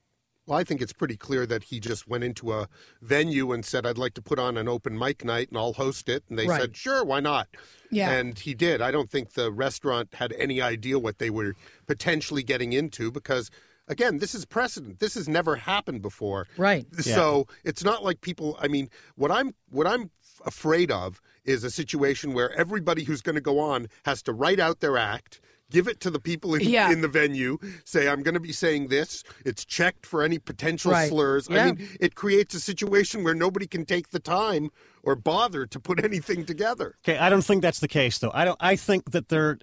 Well, 0.48 0.58
I 0.58 0.64
think 0.64 0.82
it's 0.82 0.94
pretty 0.94 1.18
clear 1.18 1.46
that 1.46 1.64
he 1.64 1.80
just 1.80 2.08
went 2.08 2.24
into 2.24 2.52
a 2.52 2.68
venue 3.02 3.52
and 3.52 3.64
said, 3.64 3.86
I'd 3.86 3.98
like 3.98 4.14
to 4.16 4.22
put 4.22 4.40
on 4.40 4.58
an 4.58 4.68
open 4.68 4.98
mic 4.98 5.24
night 5.24 5.50
and 5.50 5.58
I'll 5.58 5.74
host 5.74 6.10
it. 6.10 6.24
And 6.30 6.38
they 6.38 6.48
Right. 6.48 6.60
said, 6.62 6.76
sure, 6.76 7.04
why 7.06 7.20
not? 7.20 7.48
Yeah. 7.90 8.12
And 8.12 8.38
he 8.38 8.54
did. 8.54 8.82
I 8.82 8.92
don't 8.92 9.10
think 9.10 9.34
the 9.34 9.52
restaurant 9.52 10.10
had 10.16 10.34
any 10.34 10.62
idea 10.62 10.98
what 11.00 11.20
they 11.20 11.30
were 11.30 11.54
potentially 11.88 12.44
getting 12.44 12.74
into 12.74 13.12
because, 13.12 13.50
again, 13.88 14.18
this 14.20 14.34
is 14.36 14.46
precedent. 14.46 15.00
This 15.00 15.16
has 15.16 15.28
never 15.28 15.56
happened 15.56 16.02
before. 16.02 16.48
Right. 16.58 16.86
So 17.02 17.48
it's 17.64 17.84
not 17.84 18.04
like 18.04 18.22
people. 18.22 18.58
I 18.62 18.68
mean, 18.68 18.90
what 19.16 19.32
I'm 19.32 19.54
what 19.70 19.88
I'm 19.88 20.12
afraid 20.46 20.92
of 20.92 21.22
is 21.46 21.64
a 21.64 21.72
situation 21.72 22.34
where 22.34 22.52
everybody 22.54 23.04
who's 23.04 23.22
going 23.22 23.36
to 23.36 23.42
go 23.42 23.60
on 23.60 23.88
has 24.06 24.22
to 24.24 24.34
write 24.34 24.60
out 24.60 24.80
their 24.80 24.98
act. 24.98 25.42
Give 25.72 25.88
it 25.88 26.02
to 26.02 26.10
the 26.12 26.20
people 26.20 26.54
in, 26.56 26.62
Yeah. 26.68 26.92
in 26.92 27.00
the 27.02 27.08
venue. 27.08 27.58
Say, 27.86 28.10
I'm 28.10 28.24
going 28.24 28.34
to 28.34 28.42
be 28.42 28.52
saying 28.52 28.90
this. 28.90 29.24
It's 29.46 29.64
checked 29.64 30.06
for 30.06 30.22
any 30.22 30.38
potential 30.38 30.92
Right. 30.92 31.08
slurs. 31.10 31.48
Yeah. 31.50 31.64
I 31.64 31.72
mean, 31.72 31.88
it 32.00 32.14
creates 32.16 32.54
a 32.56 32.60
situation 32.60 33.24
where 33.24 33.34
nobody 33.34 33.68
can 33.68 33.86
take 33.86 34.10
the 34.10 34.20
time 34.20 34.70
or 35.02 35.16
bother 35.16 35.66
to 35.66 35.80
put 35.80 36.04
anything 36.10 36.46
together. 36.46 36.96
Okay, 37.08 37.18
I 37.18 37.30
don't 37.30 37.44
think 37.46 37.62
that's 37.62 37.80
the 37.80 37.88
case 37.88 38.18
though. 38.20 38.32
I 38.34 38.44
don't. 38.46 38.58
I 38.60 38.76
think 38.76 39.12
that 39.12 39.30
they're. 39.30 39.60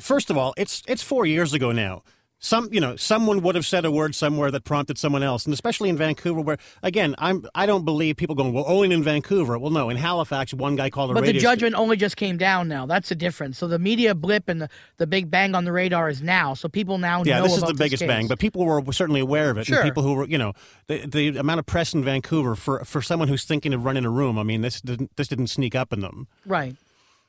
First 0.00 0.30
of 0.30 0.36
all, 0.38 0.54
it's 0.56 0.82
it's 0.88 1.02
four 1.02 1.26
years 1.26 1.52
ago 1.52 1.72
now. 1.72 2.02
Some 2.44 2.68
you 2.72 2.80
know 2.80 2.96
someone 2.96 3.40
would 3.42 3.54
have 3.54 3.64
said 3.64 3.84
a 3.84 3.90
word 3.92 4.16
somewhere 4.16 4.50
that 4.50 4.64
prompted 4.64 4.98
someone 4.98 5.22
else, 5.22 5.44
and 5.44 5.54
especially 5.54 5.88
in 5.88 5.96
Vancouver, 5.96 6.40
where 6.40 6.58
again 6.82 7.14
I'm 7.18 7.46
I 7.54 7.66
don't 7.66 7.84
believe 7.84 8.16
people 8.16 8.34
going 8.34 8.52
well 8.52 8.64
only 8.66 8.92
in 8.92 9.04
Vancouver. 9.04 9.56
Well, 9.60 9.70
no, 9.70 9.88
in 9.88 9.96
Halifax, 9.96 10.52
one 10.52 10.74
guy 10.74 10.90
called 10.90 11.12
a 11.12 11.14
But 11.14 11.24
the 11.24 11.34
judgment 11.34 11.76
only 11.76 11.96
just 11.96 12.16
came 12.16 12.36
down 12.36 12.66
now. 12.66 12.84
That's 12.84 13.10
the 13.10 13.14
difference. 13.14 13.58
So 13.58 13.68
the 13.68 13.78
media 13.78 14.12
blip 14.16 14.48
and 14.48 14.62
the, 14.62 14.68
the 14.96 15.06
big 15.06 15.30
bang 15.30 15.54
on 15.54 15.64
the 15.64 15.70
radar 15.70 16.08
is 16.08 16.20
now. 16.20 16.54
So 16.54 16.68
people 16.68 16.98
now 16.98 17.22
Yeah, 17.24 17.38
know 17.38 17.44
this 17.44 17.58
is 17.58 17.62
the 17.62 17.74
biggest 17.74 18.04
bang, 18.04 18.26
but 18.26 18.40
people 18.40 18.64
were 18.64 18.82
certainly 18.92 19.20
aware 19.20 19.50
of 19.50 19.56
it. 19.56 19.66
Sure. 19.66 19.78
And 19.78 19.84
people 19.84 20.02
who 20.02 20.14
were, 20.14 20.26
you 20.26 20.38
know, 20.38 20.52
the, 20.88 21.06
the 21.06 21.36
amount 21.38 21.60
of 21.60 21.66
press 21.66 21.94
in 21.94 22.02
Vancouver 22.02 22.56
for 22.56 22.84
for 22.84 23.00
someone 23.02 23.28
who's 23.28 23.44
thinking 23.44 23.72
of 23.72 23.84
running 23.84 24.04
a 24.04 24.10
room. 24.10 24.36
I 24.36 24.42
mean, 24.42 24.62
this 24.62 24.80
didn't 24.80 25.14
this 25.16 25.28
didn't 25.28 25.46
sneak 25.46 25.76
up 25.76 25.92
in 25.92 26.00
them. 26.00 26.26
Right. 26.44 26.74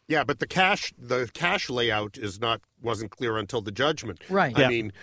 Yeah, 0.07 0.23
but 0.23 0.39
the 0.39 0.47
cash 0.47 0.93
the 0.97 1.29
cash 1.33 1.69
layout 1.69 2.17
is 2.17 2.39
not 2.39 2.61
wasn't 2.81 3.11
clear 3.11 3.37
until 3.37 3.61
the 3.61 3.71
judgment. 3.71 4.19
Right. 4.29 4.55
I 4.57 4.61
Yeah. 4.63 4.67
mean, 4.69 4.93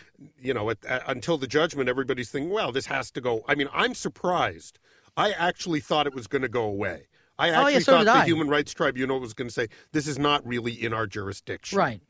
you 0.41 0.53
know, 0.53 0.69
at, 0.71 0.85
at- 0.85 1.03
until 1.07 1.39
the 1.39 1.47
judgment, 1.47 1.89
everybody's 1.89 2.31
thinking, 2.31 2.51
well, 2.51 2.71
this 2.73 2.87
has 2.87 3.11
to 3.13 3.21
go. 3.21 3.43
I 3.49 3.55
mean, 3.55 3.69
I'm 3.73 3.95
surprised. 3.95 4.79
I 5.17 5.33
actually 5.33 5.81
thought 5.81 6.07
it 6.07 6.15
was 6.15 6.27
going 6.27 6.43
to 6.43 6.49
go 6.49 6.63
away. 6.65 7.07
I 7.39 7.49
Oh, 7.51 7.53
actually 7.55 7.73
yeah, 7.73 7.79
so 7.81 7.93
thought 7.97 8.05
the 8.05 8.13
I. 8.13 8.25
Human 8.27 8.49
Rights 8.49 8.75
Tribunal 8.75 9.19
was 9.21 9.33
going 9.33 9.49
to 9.49 9.55
say 9.55 9.69
this 9.93 10.07
is 10.07 10.19
not 10.19 10.47
really 10.47 10.73
in 10.73 10.93
our 10.93 11.07
jurisdiction. 11.07 11.79
Right. 11.79 12.01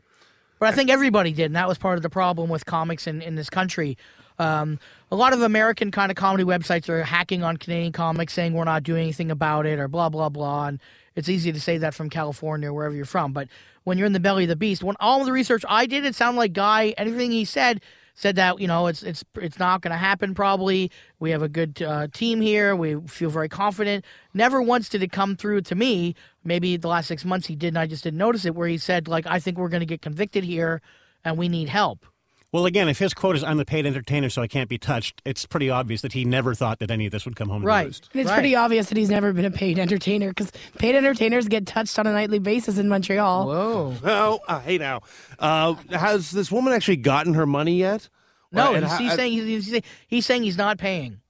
But 0.58 0.68
I 0.68 0.72
think 0.72 0.90
everybody 0.90 1.32
did, 1.32 1.46
and 1.46 1.56
that 1.56 1.68
was 1.68 1.78
part 1.78 1.96
of 1.96 2.02
the 2.02 2.10
problem 2.10 2.50
with 2.50 2.66
comics 2.66 3.06
in, 3.06 3.22
in 3.22 3.36
this 3.36 3.48
country. 3.48 3.96
Um, 4.38 4.78
a 5.10 5.16
lot 5.16 5.32
of 5.32 5.40
American 5.40 5.90
kind 5.90 6.10
of 6.10 6.16
comedy 6.16 6.44
websites 6.44 6.88
are 6.88 7.02
hacking 7.04 7.42
on 7.42 7.56
Canadian 7.56 7.92
comics, 7.92 8.32
saying 8.34 8.52
we're 8.52 8.64
not 8.64 8.82
doing 8.82 9.02
anything 9.04 9.30
about 9.30 9.64
it, 9.66 9.78
or 9.78 9.86
blah 9.88 10.08
blah 10.10 10.28
blah. 10.28 10.66
And 10.66 10.80
it's 11.16 11.28
easy 11.28 11.52
to 11.52 11.60
say 11.60 11.78
that 11.78 11.94
from 11.94 12.10
California, 12.10 12.68
or 12.68 12.72
wherever 12.72 12.94
you're 12.94 13.04
from. 13.04 13.32
But 13.32 13.48
when 13.84 13.98
you're 13.98 14.06
in 14.06 14.12
the 14.12 14.20
belly 14.20 14.44
of 14.44 14.48
the 14.48 14.56
beast, 14.56 14.82
when 14.82 14.96
all 15.00 15.24
the 15.24 15.32
research 15.32 15.64
I 15.68 15.86
did, 15.86 16.04
it 16.04 16.14
sounded 16.14 16.38
like 16.38 16.52
Guy. 16.52 16.94
anything 16.96 17.30
he 17.30 17.44
said 17.44 17.80
said 18.14 18.36
that 18.36 18.60
you 18.60 18.66
know 18.66 18.86
it's 18.86 19.02
it's 19.02 19.24
it's 19.36 19.58
not 19.58 19.80
going 19.80 19.92
to 19.92 19.96
happen. 19.96 20.34
Probably 20.34 20.90
we 21.18 21.30
have 21.30 21.42
a 21.42 21.48
good 21.48 21.82
uh, 21.82 22.08
team 22.12 22.40
here. 22.40 22.76
We 22.76 23.00
feel 23.06 23.30
very 23.30 23.48
confident. 23.48 24.04
Never 24.34 24.60
once 24.60 24.88
did 24.88 25.02
it 25.02 25.10
come 25.12 25.36
through 25.36 25.62
to 25.62 25.74
me. 25.74 26.14
Maybe 26.44 26.76
the 26.76 26.88
last 26.88 27.08
six 27.08 27.24
months 27.24 27.46
he 27.46 27.56
did, 27.56 27.68
and 27.68 27.78
I 27.78 27.86
just 27.86 28.04
didn't 28.04 28.18
notice 28.18 28.44
it. 28.44 28.54
Where 28.54 28.68
he 28.68 28.78
said 28.78 29.08
like, 29.08 29.26
"I 29.26 29.40
think 29.40 29.58
we're 29.58 29.68
going 29.68 29.80
to 29.80 29.86
get 29.86 30.02
convicted 30.02 30.44
here, 30.44 30.82
and 31.24 31.38
we 31.38 31.48
need 31.48 31.68
help." 31.68 32.06
Well, 32.52 32.66
again, 32.66 32.88
if 32.88 32.98
his 32.98 33.14
quote 33.14 33.36
is 33.36 33.44
"I'm 33.44 33.58
the 33.58 33.64
paid 33.64 33.86
entertainer, 33.86 34.28
so 34.28 34.42
I 34.42 34.48
can't 34.48 34.68
be 34.68 34.76
touched," 34.78 35.22
it's 35.24 35.46
pretty 35.46 35.70
obvious 35.70 36.02
that 36.02 36.12
he 36.12 36.24
never 36.24 36.52
thought 36.54 36.80
that 36.80 36.90
any 36.90 37.06
of 37.06 37.12
this 37.12 37.24
would 37.24 37.36
come 37.36 37.48
home 37.48 37.62
to 37.62 37.66
Right. 37.68 37.86
roost. 37.86 38.08
And 38.12 38.20
it's 38.22 38.28
Right. 38.30 38.36
pretty 38.36 38.56
obvious 38.56 38.88
that 38.88 38.98
he's 38.98 39.08
never 39.10 39.32
been 39.32 39.44
a 39.44 39.50
paid 39.52 39.78
entertainer 39.78 40.28
because 40.30 40.50
paid 40.78 40.96
entertainers 40.96 41.46
get 41.46 41.64
touched 41.66 41.98
on 41.98 42.06
a 42.08 42.12
nightly 42.12 42.40
basis 42.40 42.76
in 42.78 42.88
Montreal. 42.88 43.46
Whoa. 43.46 43.94
Oh, 44.04 44.40
uh, 44.48 44.60
hey 44.60 44.78
now. 44.78 45.02
Uh, 45.38 45.74
has 45.90 46.32
this 46.32 46.50
woman 46.50 46.72
actually 46.72 46.96
gotten 46.96 47.34
her 47.34 47.46
money 47.46 47.76
yet? 47.78 48.08
No, 48.50 48.72
Or- 48.72 48.76
and 48.76 48.84
he's, 48.84 48.92
how- 48.92 48.98
he's 48.98 49.14
saying 49.14 49.32
he's, 49.32 49.64
he's, 49.66 49.82
he's 50.08 50.26
saying 50.26 50.42
he's 50.42 50.58
not 50.58 50.76
paying. 50.76 51.20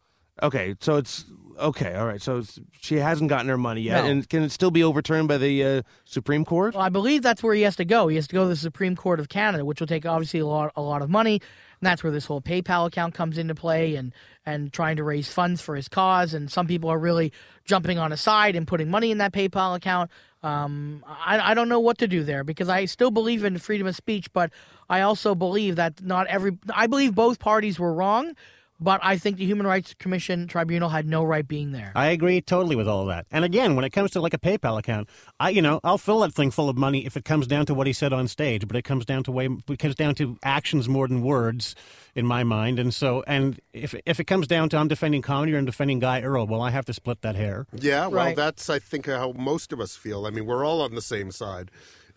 Okay, 0.42 0.74
so 0.80 0.96
it's 0.96 1.24
okay. 1.60 1.94
All 1.94 2.06
right, 2.06 2.20
so 2.20 2.42
she 2.80 2.96
hasn't 2.96 3.28
gotten 3.28 3.48
her 3.48 3.58
money 3.58 3.82
yet, 3.82 4.04
No. 4.04 4.10
and 4.10 4.28
can 4.28 4.42
it 4.42 4.50
still 4.50 4.70
be 4.70 4.82
overturned 4.82 5.28
by 5.28 5.38
the 5.38 5.64
uh, 5.64 5.82
Supreme 6.04 6.44
Court? 6.44 6.74
Well, 6.74 6.82
I 6.82 6.88
believe 6.88 7.22
that's 7.22 7.42
where 7.42 7.54
he 7.54 7.62
has 7.62 7.76
to 7.76 7.84
go. 7.84 8.08
He 8.08 8.16
has 8.16 8.26
to 8.28 8.34
go 8.34 8.42
to 8.44 8.48
the 8.48 8.56
Supreme 8.56 8.96
Court 8.96 9.20
of 9.20 9.28
Canada, 9.28 9.64
which 9.64 9.80
will 9.80 9.86
take 9.86 10.04
obviously 10.06 10.40
a 10.40 10.46
lot 10.46 10.72
a 10.76 10.82
lot 10.82 11.02
of 11.02 11.10
money. 11.10 11.34
And 11.80 11.86
that's 11.86 12.02
where 12.04 12.12
this 12.12 12.26
whole 12.26 12.42
PayPal 12.42 12.86
account 12.86 13.14
comes 13.14 13.38
into 13.38 13.54
play 13.54 13.94
and 13.94 14.12
and 14.44 14.72
trying 14.72 14.96
to 14.96 15.04
raise 15.04 15.32
funds 15.32 15.60
for 15.60 15.76
his 15.76 15.88
cause. 15.88 16.34
And 16.34 16.50
some 16.50 16.66
people 16.66 16.90
are 16.90 16.98
really 16.98 17.32
jumping 17.64 17.98
on 17.98 18.10
his 18.10 18.20
side 18.20 18.56
and 18.56 18.66
putting 18.66 18.90
money 18.90 19.10
in 19.10 19.18
that 19.18 19.32
PayPal 19.32 19.76
account. 19.76 20.10
Um, 20.42 21.04
I, 21.06 21.50
I 21.50 21.54
don't 21.54 21.68
know 21.68 21.80
what 21.80 21.98
to 21.98 22.08
do 22.08 22.24
there 22.24 22.44
because 22.44 22.68
I 22.70 22.86
still 22.86 23.10
believe 23.10 23.44
in 23.44 23.58
freedom 23.58 23.86
of 23.86 23.94
speech, 23.94 24.32
but 24.32 24.50
I 24.88 25.02
also 25.02 25.34
believe 25.34 25.76
that 25.76 26.02
not 26.02 26.26
every 26.28 26.56
I 26.74 26.86
believe 26.86 27.14
both 27.14 27.38
parties 27.38 27.78
were 27.78 27.92
wrong, 27.92 28.34
but 28.80 29.00
I 29.02 29.18
think 29.18 29.36
the 29.36 29.44
Human 29.44 29.66
Rights 29.66 29.94
Commission 29.98 30.46
tribunal 30.48 30.88
had 30.88 31.06
no 31.06 31.22
right 31.22 31.46
being 31.46 31.72
there. 31.72 31.92
I 31.94 32.06
agree 32.08 32.40
totally 32.40 32.76
with 32.76 32.88
all 32.88 33.04
that. 33.06 33.26
And 33.30 33.44
again, 33.44 33.76
when 33.76 33.84
it 33.84 33.90
comes 33.90 34.10
to 34.12 34.20
like 34.20 34.34
a 34.34 34.38
PayPal 34.38 34.78
account, 34.78 35.08
I 35.38 35.50
you 35.50 35.62
know 35.62 35.80
I'll 35.84 35.98
fill 35.98 36.20
that 36.20 36.32
thing 36.34 36.50
full 36.50 36.68
of 36.68 36.76
money 36.76 37.04
if 37.06 37.16
it 37.16 37.24
comes 37.24 37.46
down 37.46 37.66
to 37.66 37.74
what 37.74 37.86
he 37.86 37.92
said 37.92 38.12
on 38.12 38.26
stage. 38.28 38.66
But 38.66 38.76
it 38.76 38.82
comes 38.82 39.04
down 39.04 39.22
to 39.24 39.32
way 39.32 39.48
it 39.68 39.78
comes 39.78 39.94
down 39.94 40.14
to 40.16 40.38
actions 40.42 40.88
more 40.88 41.06
than 41.06 41.22
words 41.22 41.74
in 42.14 42.26
my 42.26 42.42
mind. 42.42 42.78
And 42.78 42.92
so 42.92 43.22
and 43.26 43.60
if 43.72 43.94
if 44.06 44.18
it 44.18 44.24
comes 44.24 44.46
down 44.46 44.68
to 44.70 44.76
I'm 44.78 44.88
defending 44.88 45.22
comedy 45.22 45.54
or 45.54 45.58
I'm 45.58 45.64
defending 45.66 45.98
Guy 45.98 46.22
Earl, 46.22 46.46
well 46.46 46.62
I 46.62 46.70
have 46.70 46.84
to 46.86 46.94
split 46.94 47.22
that 47.22 47.36
hair. 47.36 47.66
Yeah, 47.72 48.06
well, 48.06 48.26
Right. 48.26 48.36
that's 48.36 48.68
I 48.70 48.78
think 48.78 49.06
how 49.06 49.32
most 49.32 49.72
of 49.72 49.80
us 49.80 49.96
feel. 49.96 50.26
I 50.26 50.30
mean, 50.30 50.46
we're 50.46 50.64
all 50.64 50.80
on 50.80 50.94
the 50.94 51.02
same 51.02 51.30
side. 51.30 51.70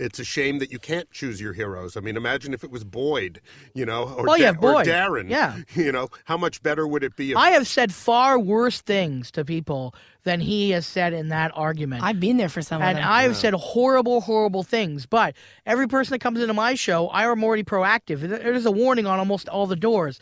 It's 0.03 0.19
a 0.19 0.23
shame 0.25 0.59
that 0.59 0.71
you 0.71 0.79
can't 0.79 1.09
choose 1.11 1.39
your 1.39 1.53
heroes. 1.53 1.95
I 1.95 2.01
mean, 2.01 2.17
imagine 2.17 2.53
if 2.53 2.63
it 2.63 2.69
was 2.71 2.83
Boyd, 2.83 3.39
you 3.73 3.85
know, 3.85 4.03
or, 4.17 4.25
Well, 4.25 4.37
yeah, 4.37 4.51
Da- 4.51 4.57
or 4.59 4.73
Boyd. 4.73 4.87
Darren. 4.87 5.29
Yeah. 5.29 5.57
you 5.75 5.91
know, 5.91 6.09
how 6.25 6.35
much 6.37 6.61
better 6.61 6.85
would 6.87 7.03
it 7.03 7.15
be? 7.15 7.31
If, 7.31 7.37
I 7.37 7.51
have 7.51 7.67
said 7.67 7.93
far 7.93 8.37
worse 8.37 8.81
things 8.81 9.31
to 9.31 9.45
people 9.45 9.95
than 10.23 10.39
he 10.41 10.71
has 10.71 10.85
said 10.85 11.13
in 11.13 11.29
that 11.29 11.51
argument. 11.55 12.03
I've 12.03 12.19
been 12.19 12.37
there 12.37 12.49
for 12.49 12.61
some 12.61 12.81
of 12.81 12.87
and. 12.87 12.99
I 12.99 13.23
have 13.23 13.31
Yeah. 13.31 13.37
said 13.37 13.53
horrible, 13.53 14.21
horrible 14.21 14.63
things. 14.63 15.05
But 15.05 15.35
every 15.65 15.87
person 15.87 16.11
that 16.13 16.19
comes 16.19 16.41
into 16.41 16.53
my 16.53 16.75
show, 16.75 17.07
I 17.07 17.23
am 17.23 17.43
already 17.43 17.63
proactive. 17.63 18.19
There's 18.19 18.65
a 18.65 18.71
warning 18.71 19.05
on 19.05 19.19
almost 19.19 19.47
all 19.49 19.67
the 19.67 19.75
doors. 19.75 20.19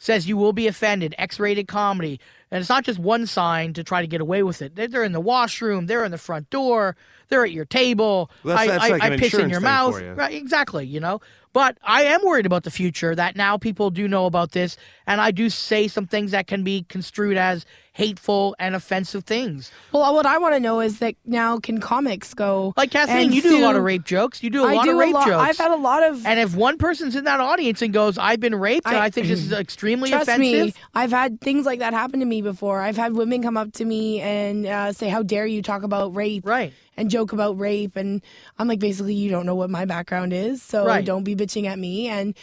Says 0.00 0.28
you 0.28 0.36
will 0.36 0.52
be 0.52 0.66
offended. 0.66 1.14
X-rated 1.18 1.66
comedy, 1.66 2.20
and 2.50 2.60
it's 2.60 2.68
not 2.68 2.84
just 2.84 2.98
one 2.98 3.26
sign 3.26 3.72
to 3.72 3.82
try 3.82 4.00
to 4.02 4.06
get 4.06 4.20
away 4.20 4.42
with 4.42 4.60
it. 4.60 4.74
They're, 4.74 4.88
they're 4.88 5.04
in 5.04 5.12
the 5.12 5.20
washroom. 5.20 5.86
They're 5.86 6.04
in 6.04 6.10
the 6.10 6.18
front 6.18 6.50
door. 6.50 6.94
They're 7.34 7.44
at 7.44 7.50
your 7.50 7.64
table. 7.64 8.30
Well, 8.44 8.56
that's- 8.56 8.68
I, 8.68 8.78
that's 8.78 8.84
I, 8.84 8.88
like 8.90 9.02
I 9.02 9.16
piss 9.16 9.34
in 9.34 9.50
your 9.50 9.60
mouth. 9.60 10.00
you. 10.00 10.12
Right, 10.12 10.32
exactly. 10.34 10.86
You 10.86 11.00
know. 11.00 11.20
But 11.52 11.78
I 11.82 12.04
am 12.04 12.20
worried 12.24 12.46
about 12.46 12.62
the 12.62 12.70
future. 12.70 13.12
That 13.14 13.34
now 13.34 13.58
people 13.58 13.90
do 13.90 14.06
know 14.06 14.26
about 14.26 14.52
this, 14.52 14.76
and 15.04 15.20
I 15.20 15.32
do 15.32 15.50
say 15.50 15.88
some 15.88 16.06
things 16.06 16.30
that 16.30 16.46
can 16.46 16.62
be 16.62 16.84
construed 16.88 17.36
as 17.36 17.66
hateful 17.94 18.56
and 18.58 18.74
offensive 18.74 19.22
things. 19.22 19.70
Well, 19.92 20.12
what 20.14 20.26
I 20.26 20.36
want 20.38 20.54
to 20.54 20.60
know 20.60 20.80
is 20.80 20.98
that 20.98 21.14
now 21.24 21.58
can 21.60 21.78
comics 21.78 22.34
go 22.34 22.74
Like 22.76 22.90
Kathleen, 22.90 23.32
you 23.32 23.40
do 23.40 23.56
a 23.56 23.62
lot 23.64 23.76
of 23.76 23.84
rape 23.84 24.04
jokes. 24.04 24.42
You 24.42 24.50
do 24.50 24.64
a 24.64 24.68
I 24.68 24.74
lot 24.74 24.84
do 24.84 24.90
of 24.90 24.96
a 24.96 24.98
rape 24.98 25.14
lot- 25.14 25.26
jokes. 25.28 25.48
I've 25.48 25.56
had 25.56 25.70
a 25.70 25.76
lot 25.76 26.02
of. 26.02 26.26
And 26.26 26.40
if 26.40 26.56
one 26.56 26.76
person's 26.76 27.14
in 27.14 27.22
that 27.24 27.38
audience 27.40 27.80
and 27.82 27.94
goes, 27.94 28.18
"I've 28.18 28.40
been 28.40 28.54
raped," 28.56 28.86
and 28.86 28.96
I 28.96 29.10
think 29.10 29.28
this 29.28 29.40
is 29.40 29.52
extremely 29.66 30.10
Trust 30.10 30.28
offensive. 30.28 30.66
me, 30.66 30.82
I've 30.94 31.12
had 31.12 31.40
things 31.40 31.64
like 31.66 31.78
that 31.78 31.94
happen 31.94 32.18
to 32.20 32.26
me 32.26 32.42
before. 32.42 32.80
I've 32.80 32.96
had 32.96 33.14
women 33.14 33.42
come 33.42 33.56
up 33.56 33.72
to 33.74 33.84
me 33.84 34.20
and 34.20 34.66
uh, 34.66 34.92
say, 34.92 35.08
"How 35.08 35.22
dare 35.22 35.46
you 35.46 35.62
talk 35.62 35.84
about 35.84 36.14
rape?" 36.16 36.44
Right. 36.44 36.72
And 36.96 37.08
joke 37.10 37.32
about 37.32 37.58
rape, 37.58 37.96
and 37.96 38.22
I'm 38.58 38.68
like, 38.68 38.78
basically, 38.78 39.14
you 39.14 39.28
don't 39.30 39.46
know 39.46 39.54
what 39.56 39.68
my 39.70 39.84
background 39.84 40.32
is, 40.32 40.62
so 40.62 40.86
Right. 40.86 41.04
don't 41.04 41.24
be 41.24 41.34
bitching 41.34 41.66
at 41.66 41.76
me. 41.78 42.06
And 42.08 42.36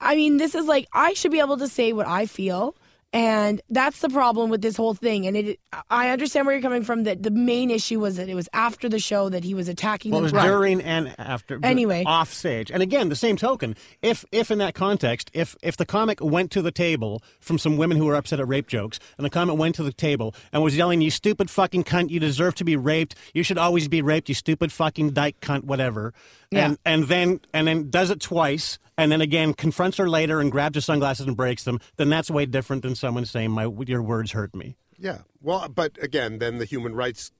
I 0.00 0.16
mean, 0.16 0.36
this 0.36 0.54
is 0.54 0.66
like 0.66 0.86
I 0.92 1.12
should 1.14 1.30
be 1.32 1.40
able 1.40 1.56
to 1.58 1.68
say 1.68 1.92
what 1.92 2.06
I 2.06 2.26
feel. 2.26 2.74
And 3.16 3.62
that's 3.70 4.00
the 4.00 4.10
problem 4.10 4.50
with 4.50 4.60
this 4.60 4.76
whole 4.76 4.92
thing. 4.92 5.26
And 5.26 5.36
it, 5.36 5.60
I 5.88 6.10
understand 6.10 6.46
where 6.46 6.54
you're 6.54 6.62
coming 6.62 6.82
from. 6.84 7.04
That 7.04 7.22
the 7.22 7.30
main 7.30 7.70
issue 7.70 7.98
was 7.98 8.16
that 8.16 8.28
it 8.28 8.34
was 8.34 8.46
after 8.52 8.90
the 8.90 8.98
show 8.98 9.30
that 9.30 9.42
he 9.42 9.54
was 9.54 9.68
attacking 9.68 10.12
Well, 10.12 10.24
it 10.24 10.32
them. 10.32 10.36
was 10.36 10.44
during 10.44 10.82
and 10.82 11.14
after. 11.18 11.58
Anyway. 11.62 12.04
off 12.04 12.32
stage, 12.32 12.70
and 12.70 12.82
again, 12.82 13.08
the 13.08 13.16
same 13.16 13.36
token. 13.36 13.74
If 14.02 14.26
if 14.32 14.50
in 14.50 14.58
that 14.58 14.74
context, 14.74 15.30
if 15.32 15.56
if 15.62 15.78
the 15.78 15.86
comic 15.86 16.20
went 16.20 16.50
to 16.52 16.60
the 16.60 16.70
table 16.70 17.22
from 17.40 17.58
some 17.58 17.78
women 17.78 17.96
who 17.96 18.04
were 18.04 18.16
upset 18.16 18.38
at 18.38 18.48
rape 18.48 18.66
jokes, 18.66 18.98
and 19.16 19.24
the 19.24 19.30
comic 19.30 19.56
went 19.56 19.74
to 19.76 19.82
the 19.82 19.92
table 19.94 20.34
and 20.52 20.62
was 20.62 20.76
yelling, 20.76 21.00
"You 21.00 21.10
stupid 21.10 21.48
fucking 21.48 21.84
cunt! 21.84 22.10
You 22.10 22.20
deserve 22.20 22.54
to 22.56 22.64
be 22.64 22.76
raped. 22.76 23.14
You 23.32 23.42
should 23.42 23.56
always 23.58 23.88
be 23.88 24.02
raped. 24.02 24.28
You 24.28 24.34
stupid 24.34 24.72
fucking 24.72 25.10
dyke 25.10 25.40
cunt, 25.40 25.64
whatever." 25.64 26.12
Yeah. 26.50 26.66
And 26.66 26.78
and 26.84 27.04
then 27.04 27.40
and 27.52 27.66
then 27.66 27.90
does 27.90 28.10
it 28.10 28.20
twice, 28.20 28.78
and 28.96 29.10
then 29.10 29.20
again 29.20 29.54
confronts 29.54 29.96
her 29.98 30.08
later 30.08 30.40
and 30.40 30.50
grabs 30.52 30.76
her 30.76 30.80
sunglasses 30.80 31.26
and 31.26 31.36
breaks 31.36 31.64
them. 31.64 31.80
Then 31.96 32.08
that's 32.08 32.30
way 32.30 32.46
different 32.46 32.82
than 32.82 32.94
someone 32.94 33.24
saying, 33.26 33.50
"My 33.50 33.70
your 33.86 34.02
words 34.02 34.32
hurt 34.32 34.54
me." 34.54 34.76
yeah, 34.98 35.18
well, 35.42 35.68
but 35.68 36.02
again, 36.02 36.38
then 36.38 36.56
the 36.58 36.64
human 36.64 36.94
rights 36.94 37.30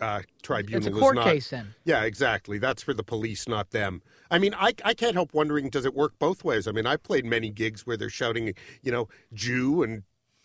uh, 0.00 0.20
tribunal 0.42 0.78
It's 0.78 0.86
a 0.86 0.90
is 0.90 0.98
court 0.98 1.14
not- 1.16 1.24
case 1.24 1.50
then. 1.50 1.74
Yeah, 1.84 2.02
exactly. 2.04 2.58
That's 2.58 2.82
for 2.82 2.92
the 2.94 3.02
police, 3.02 3.48
not 3.48 3.70
them. 3.70 4.02
I 4.30 4.38
mean, 4.38 4.54
I, 4.54 4.74
I 4.84 4.92
can't 4.94 5.14
help 5.14 5.32
wondering, 5.32 5.70
does 5.70 5.86
it 5.86 5.94
work 5.94 6.12
both 6.18 6.44
ways? 6.44 6.68
I 6.68 6.72
mean, 6.72 6.86
I 6.86 6.96
played 6.96 7.24
many 7.24 7.50
gigs 7.50 7.86
where 7.86 7.96
they're 7.96 8.10
shouting, 8.10 8.52
you 8.82 8.92
know, 8.92 9.08
Jew 9.32 9.82
and 9.82 10.02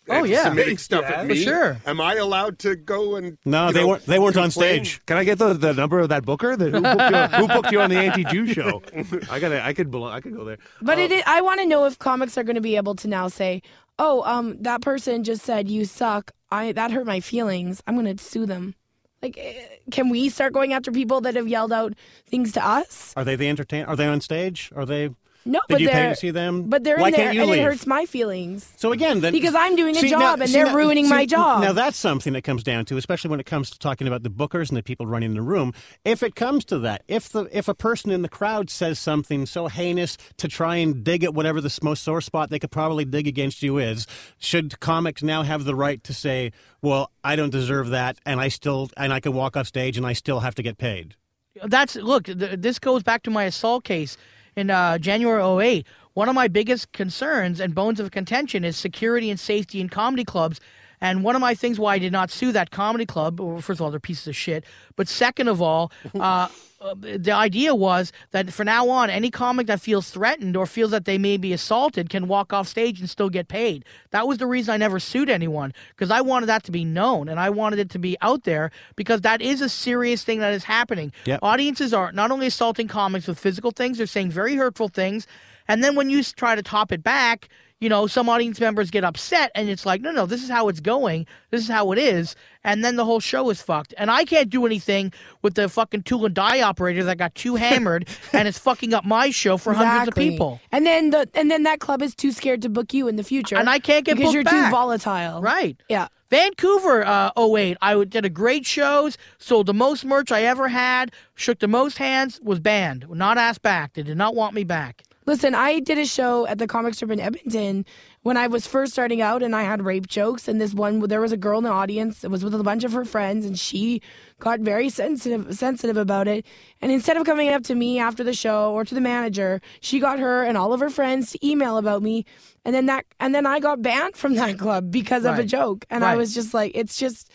Oh, 0.08 0.24
yeah. 0.24 0.38
anti-Semitic 0.38 0.78
stuff 0.78 1.02
Yeah, 1.02 1.12
at 1.12 1.20
for 1.20 1.26
me. 1.26 1.42
sure. 1.42 1.78
Am 1.86 2.00
I 2.00 2.16
allowed 2.16 2.58
to 2.60 2.76
go 2.76 3.16
and? 3.16 3.38
No, 3.44 3.72
they 3.72 3.80
know, 3.80 3.88
weren't. 3.88 4.06
They 4.06 4.18
weren't 4.18 4.36
on 4.36 4.50
stage. 4.50 5.00
Can 5.06 5.16
I 5.16 5.24
get 5.24 5.38
the, 5.38 5.54
the 5.54 5.72
number 5.72 5.98
of 6.00 6.10
that 6.10 6.24
booker? 6.24 6.56
That, 6.56 6.72
who, 6.72 6.80
booked 6.82 7.10
you, 7.10 7.38
who 7.38 7.48
booked 7.48 7.72
you 7.72 7.80
on 7.80 7.90
the 7.90 7.96
anti-Jew 7.98 8.46
show? 8.54 8.82
I 9.30 9.38
got 9.40 9.52
I 9.52 9.72
could 9.72 9.90
belong, 9.90 10.12
I 10.12 10.20
could 10.20 10.34
go 10.36 10.44
there. 10.44 10.58
But 10.82 10.98
it, 10.98 11.26
I 11.26 11.40
want 11.40 11.60
to 11.60 11.66
know 11.66 11.86
if 11.86 11.98
comics 11.98 12.36
are 12.36 12.44
going 12.44 12.56
to 12.56 12.60
be 12.60 12.76
able 12.76 12.94
to 12.96 13.08
now 13.08 13.28
say, 13.28 13.62
"Oh, 13.98 14.22
um, 14.24 14.56
that 14.62 14.82
person 14.82 15.24
just 15.24 15.42
said 15.44 15.68
you 15.70 15.84
suck. 15.84 16.32
I 16.50 16.72
that 16.72 16.90
hurt 16.90 17.06
my 17.06 17.20
feelings. 17.20 17.82
I'm 17.86 17.94
going 17.98 18.14
to 18.16 18.22
sue 18.22 18.44
them." 18.46 18.74
Like, 19.22 19.38
eh, 19.38 19.54
can 19.90 20.10
we 20.10 20.28
start 20.28 20.52
going 20.52 20.74
after 20.74 20.92
people 20.92 21.22
that 21.22 21.34
have 21.34 21.48
yelled 21.48 21.72
out 21.72 21.94
things 22.26 22.52
to 22.52 22.66
us? 22.66 23.14
Are 23.16 23.24
they 23.24 23.36
the 23.36 23.48
entertain? 23.48 23.86
Are 23.86 23.96
they 23.96 24.06
on 24.06 24.20
stage? 24.20 24.70
Are 24.76 24.84
they? 24.84 25.08
No, 25.46 25.60
Did 25.68 25.74
but 25.74 25.80
you 25.82 25.88
pay 25.88 25.94
they're 25.94 26.10
to 26.10 26.16
see 26.16 26.30
them? 26.30 26.70
But 26.70 26.84
they're 26.84 26.96
Why 26.96 27.08
in 27.08 27.12
there, 27.14 27.24
can't 27.26 27.34
you 27.34 27.42
and 27.42 27.50
leave? 27.50 27.60
it 27.60 27.64
hurts 27.64 27.86
my 27.86 28.06
feelings. 28.06 28.72
So 28.76 28.92
again, 28.92 29.20
then 29.20 29.32
Because 29.32 29.54
I'm 29.54 29.76
doing 29.76 29.94
a 29.94 30.00
See, 30.00 30.08
job 30.08 30.20
now- 30.20 30.32
and 30.34 30.46
see, 30.46 30.52
they're 30.54 30.66
now- 30.66 30.74
ruining 30.74 31.04
see, 31.04 31.10
my 31.10 31.26
job. 31.26 31.60
Now 31.62 31.72
that's 31.74 31.98
something 31.98 32.32
that 32.32 32.42
comes 32.42 32.62
down 32.62 32.86
to, 32.86 32.96
especially 32.96 33.28
when 33.30 33.40
it 33.40 33.44
comes 33.46 33.68
to 33.70 33.78
talking 33.78 34.06
about 34.06 34.22
the 34.22 34.30
bookers 34.30 34.68
and 34.70 34.76
the 34.78 34.82
people 34.82 35.06
running 35.06 35.34
the 35.34 35.42
room. 35.42 35.74
If 36.04 36.22
it 36.22 36.34
comes 36.34 36.64
to 36.66 36.78
that, 36.78 37.02
if 37.08 37.28
the 37.28 37.46
if 37.52 37.68
a 37.68 37.74
person 37.74 38.10
in 38.10 38.22
the 38.22 38.28
crowd 38.28 38.70
says 38.70 38.98
something 38.98 39.44
so 39.44 39.68
heinous 39.68 40.16
to 40.38 40.48
try 40.48 40.76
and 40.76 41.04
dig 41.04 41.22
at 41.24 41.34
whatever 41.34 41.60
the 41.60 41.66
s- 41.66 41.82
most 41.82 42.02
sore 42.02 42.22
spot 42.22 42.48
they 42.48 42.58
could 42.58 42.70
probably 42.70 43.04
dig 43.04 43.26
against 43.26 43.62
you 43.62 43.76
is, 43.76 44.06
should 44.38 44.80
comics 44.80 45.22
now 45.22 45.42
have 45.42 45.64
the 45.64 45.74
right 45.74 46.02
to 46.04 46.14
say, 46.14 46.52
"Well, 46.80 47.10
I 47.22 47.36
don't 47.36 47.50
deserve 47.50 47.90
that, 47.90 48.16
and 48.24 48.40
I 48.40 48.48
still 48.48 48.88
and 48.96 49.12
I 49.12 49.20
can 49.20 49.34
walk 49.34 49.58
off 49.58 49.66
stage 49.66 49.98
and 49.98 50.06
I 50.06 50.14
still 50.14 50.40
have 50.40 50.54
to 50.54 50.62
get 50.62 50.78
paid"? 50.78 51.16
That's 51.62 51.96
look. 51.96 52.24
Th- 52.24 52.58
this 52.58 52.78
goes 52.78 53.02
back 53.02 53.22
to 53.24 53.30
my 53.30 53.44
assault 53.44 53.84
case 53.84 54.16
in 54.56 54.70
uh, 54.70 54.98
January 54.98 55.42
08. 55.42 55.86
One 56.14 56.28
of 56.28 56.34
my 56.34 56.48
biggest 56.48 56.92
concerns 56.92 57.60
and 57.60 57.74
bones 57.74 57.98
of 57.98 58.10
contention 58.10 58.64
is 58.64 58.76
security 58.76 59.30
and 59.30 59.38
safety 59.40 59.80
in 59.80 59.88
comedy 59.88 60.24
clubs. 60.24 60.60
And 61.04 61.22
one 61.22 61.36
of 61.36 61.42
my 61.42 61.54
things 61.54 61.78
why 61.78 61.96
I 61.96 61.98
did 61.98 62.12
not 62.12 62.30
sue 62.30 62.50
that 62.52 62.70
comedy 62.70 63.04
club, 63.04 63.38
well, 63.38 63.60
first 63.60 63.78
of 63.78 63.82
all, 63.82 63.90
they're 63.90 64.00
pieces 64.00 64.26
of 64.26 64.34
shit. 64.34 64.64
But 64.96 65.06
second 65.06 65.48
of 65.48 65.60
all, 65.60 65.92
uh, 66.18 66.48
uh, 66.80 66.94
the 66.96 67.30
idea 67.30 67.74
was 67.74 68.10
that 68.30 68.50
from 68.50 68.64
now 68.64 68.88
on, 68.88 69.10
any 69.10 69.30
comic 69.30 69.66
that 69.66 69.82
feels 69.82 70.08
threatened 70.08 70.56
or 70.56 70.64
feels 70.64 70.92
that 70.92 71.04
they 71.04 71.18
may 71.18 71.36
be 71.36 71.52
assaulted 71.52 72.08
can 72.08 72.26
walk 72.26 72.54
off 72.54 72.66
stage 72.66 73.00
and 73.00 73.10
still 73.10 73.28
get 73.28 73.48
paid. 73.48 73.84
That 74.12 74.26
was 74.26 74.38
the 74.38 74.46
reason 74.46 74.72
I 74.72 74.78
never 74.78 74.98
sued 74.98 75.28
anyone 75.28 75.74
because 75.90 76.10
I 76.10 76.22
wanted 76.22 76.46
that 76.46 76.64
to 76.64 76.72
be 76.72 76.86
known 76.86 77.28
and 77.28 77.38
I 77.38 77.50
wanted 77.50 77.80
it 77.80 77.90
to 77.90 77.98
be 77.98 78.16
out 78.22 78.44
there 78.44 78.70
because 78.96 79.20
that 79.20 79.42
is 79.42 79.60
a 79.60 79.68
serious 79.68 80.24
thing 80.24 80.40
that 80.40 80.54
is 80.54 80.64
happening. 80.64 81.12
Yep. 81.26 81.40
Audiences 81.42 81.92
are 81.92 82.12
not 82.12 82.30
only 82.30 82.46
assaulting 82.46 82.88
comics 82.88 83.28
with 83.28 83.38
physical 83.38 83.72
things, 83.72 83.98
they're 83.98 84.06
saying 84.06 84.30
very 84.30 84.56
hurtful 84.56 84.88
things. 84.88 85.26
And 85.68 85.84
then 85.84 85.96
when 85.96 86.08
you 86.08 86.22
try 86.22 86.54
to 86.54 86.62
top 86.62 86.92
it 86.92 87.02
back, 87.02 87.50
you 87.84 87.90
know, 87.90 88.06
some 88.06 88.30
audience 88.30 88.58
members 88.60 88.90
get 88.90 89.04
upset 89.04 89.52
and 89.54 89.68
it's 89.68 89.84
like, 89.84 90.00
no, 90.00 90.10
no, 90.10 90.24
this 90.24 90.42
is 90.42 90.48
how 90.48 90.68
it's 90.68 90.80
going. 90.80 91.26
This 91.50 91.60
is 91.60 91.68
how 91.68 91.92
it 91.92 91.98
is. 91.98 92.34
And 92.64 92.82
then 92.82 92.96
the 92.96 93.04
whole 93.04 93.20
show 93.20 93.50
is 93.50 93.60
fucked. 93.60 93.92
And 93.98 94.10
I 94.10 94.24
can't 94.24 94.48
do 94.48 94.64
anything 94.64 95.12
with 95.42 95.52
the 95.52 95.68
fucking 95.68 96.04
tool 96.04 96.24
and 96.24 96.34
die 96.34 96.62
operator 96.62 97.04
that 97.04 97.18
got 97.18 97.34
too 97.34 97.54
hammered 97.66 98.08
and 98.32 98.48
it's 98.48 98.58
fucking 98.58 98.94
up 98.94 99.04
my 99.04 99.28
show 99.28 99.58
for 99.58 99.74
hundreds 99.74 100.08
of 100.08 100.14
people. 100.14 100.62
And 100.72 100.86
then 100.86 101.10
the 101.10 101.28
and 101.34 101.50
then 101.50 101.64
that 101.64 101.80
club 101.80 102.00
is 102.00 102.14
too 102.14 102.32
scared 102.32 102.62
to 102.62 102.70
book 102.70 102.94
you 102.94 103.06
in 103.06 103.16
the 103.16 103.22
future. 103.22 103.56
And 103.56 103.68
I 103.68 103.80
can't 103.80 104.06
get 104.06 104.12
booked 104.12 104.20
because 104.20 104.32
you're 104.34 104.44
back. 104.44 104.68
too 104.68 104.70
volatile. 104.70 105.42
Right. 105.42 105.76
Yeah. 105.90 106.08
Vancouver, 106.30 107.06
uh, 107.06 107.30
08, 107.38 107.76
I 107.82 108.02
did 108.04 108.24
a 108.24 108.30
great 108.30 108.64
shows, 108.64 109.18
sold 109.36 109.66
the 109.66 109.74
most 109.74 110.06
merch 110.06 110.32
I 110.32 110.42
ever 110.42 110.68
had, 110.68 111.12
shook 111.34 111.58
the 111.58 111.68
most 111.68 111.98
hands, 111.98 112.40
was 112.42 112.60
banned, 112.60 113.06
not 113.10 113.36
asked 113.36 113.60
back. 113.60 113.92
They 113.92 114.02
did 114.02 114.16
not 114.16 114.34
want 114.34 114.54
me 114.54 114.64
back. 114.64 115.02
Listen, 115.26 115.54
I 115.54 115.80
did 115.80 115.96
a 115.98 116.04
show 116.04 116.46
at 116.46 116.58
the 116.58 116.66
comic 116.66 116.94
strip 116.94 117.10
in 117.10 117.18
Edmonton 117.18 117.86
when 118.22 118.36
I 118.36 118.46
was 118.46 118.66
first 118.66 118.92
starting 118.92 119.22
out, 119.22 119.42
and 119.42 119.56
I 119.56 119.62
had 119.62 119.82
rape 119.82 120.06
jokes. 120.06 120.48
And 120.48 120.60
this 120.60 120.74
one, 120.74 121.00
there 121.00 121.20
was 121.20 121.32
a 121.32 121.36
girl 121.36 121.58
in 121.58 121.64
the 121.64 121.70
audience. 121.70 122.24
It 122.24 122.30
was 122.30 122.44
with 122.44 122.54
a 122.54 122.62
bunch 122.62 122.84
of 122.84 122.92
her 122.92 123.06
friends, 123.06 123.46
and 123.46 123.58
she 123.58 124.02
got 124.38 124.60
very 124.60 124.90
sensitive, 124.90 125.54
sensitive 125.56 125.96
about 125.96 126.28
it. 126.28 126.44
And 126.82 126.92
instead 126.92 127.16
of 127.16 127.24
coming 127.24 127.48
up 127.48 127.62
to 127.64 127.74
me 127.74 127.98
after 127.98 128.22
the 128.22 128.34
show 128.34 128.72
or 128.72 128.84
to 128.84 128.94
the 128.94 129.00
manager, 129.00 129.62
she 129.80 129.98
got 129.98 130.18
her 130.18 130.44
and 130.44 130.58
all 130.58 130.74
of 130.74 130.80
her 130.80 130.90
friends 130.90 131.32
to 131.32 131.46
email 131.46 131.78
about 131.78 132.02
me. 132.02 132.26
And 132.66 132.74
then 132.74 132.86
that, 132.86 133.06
and 133.18 133.34
then 133.34 133.46
I 133.46 133.60
got 133.60 133.80
banned 133.80 134.16
from 134.16 134.34
that 134.34 134.58
club 134.58 134.90
because 134.90 135.24
of 135.24 135.38
a 135.38 135.44
joke. 135.44 135.86
And 135.88 136.04
I 136.04 136.16
was 136.16 136.34
just 136.34 136.52
like, 136.52 136.72
it's 136.74 136.98
just. 136.98 137.30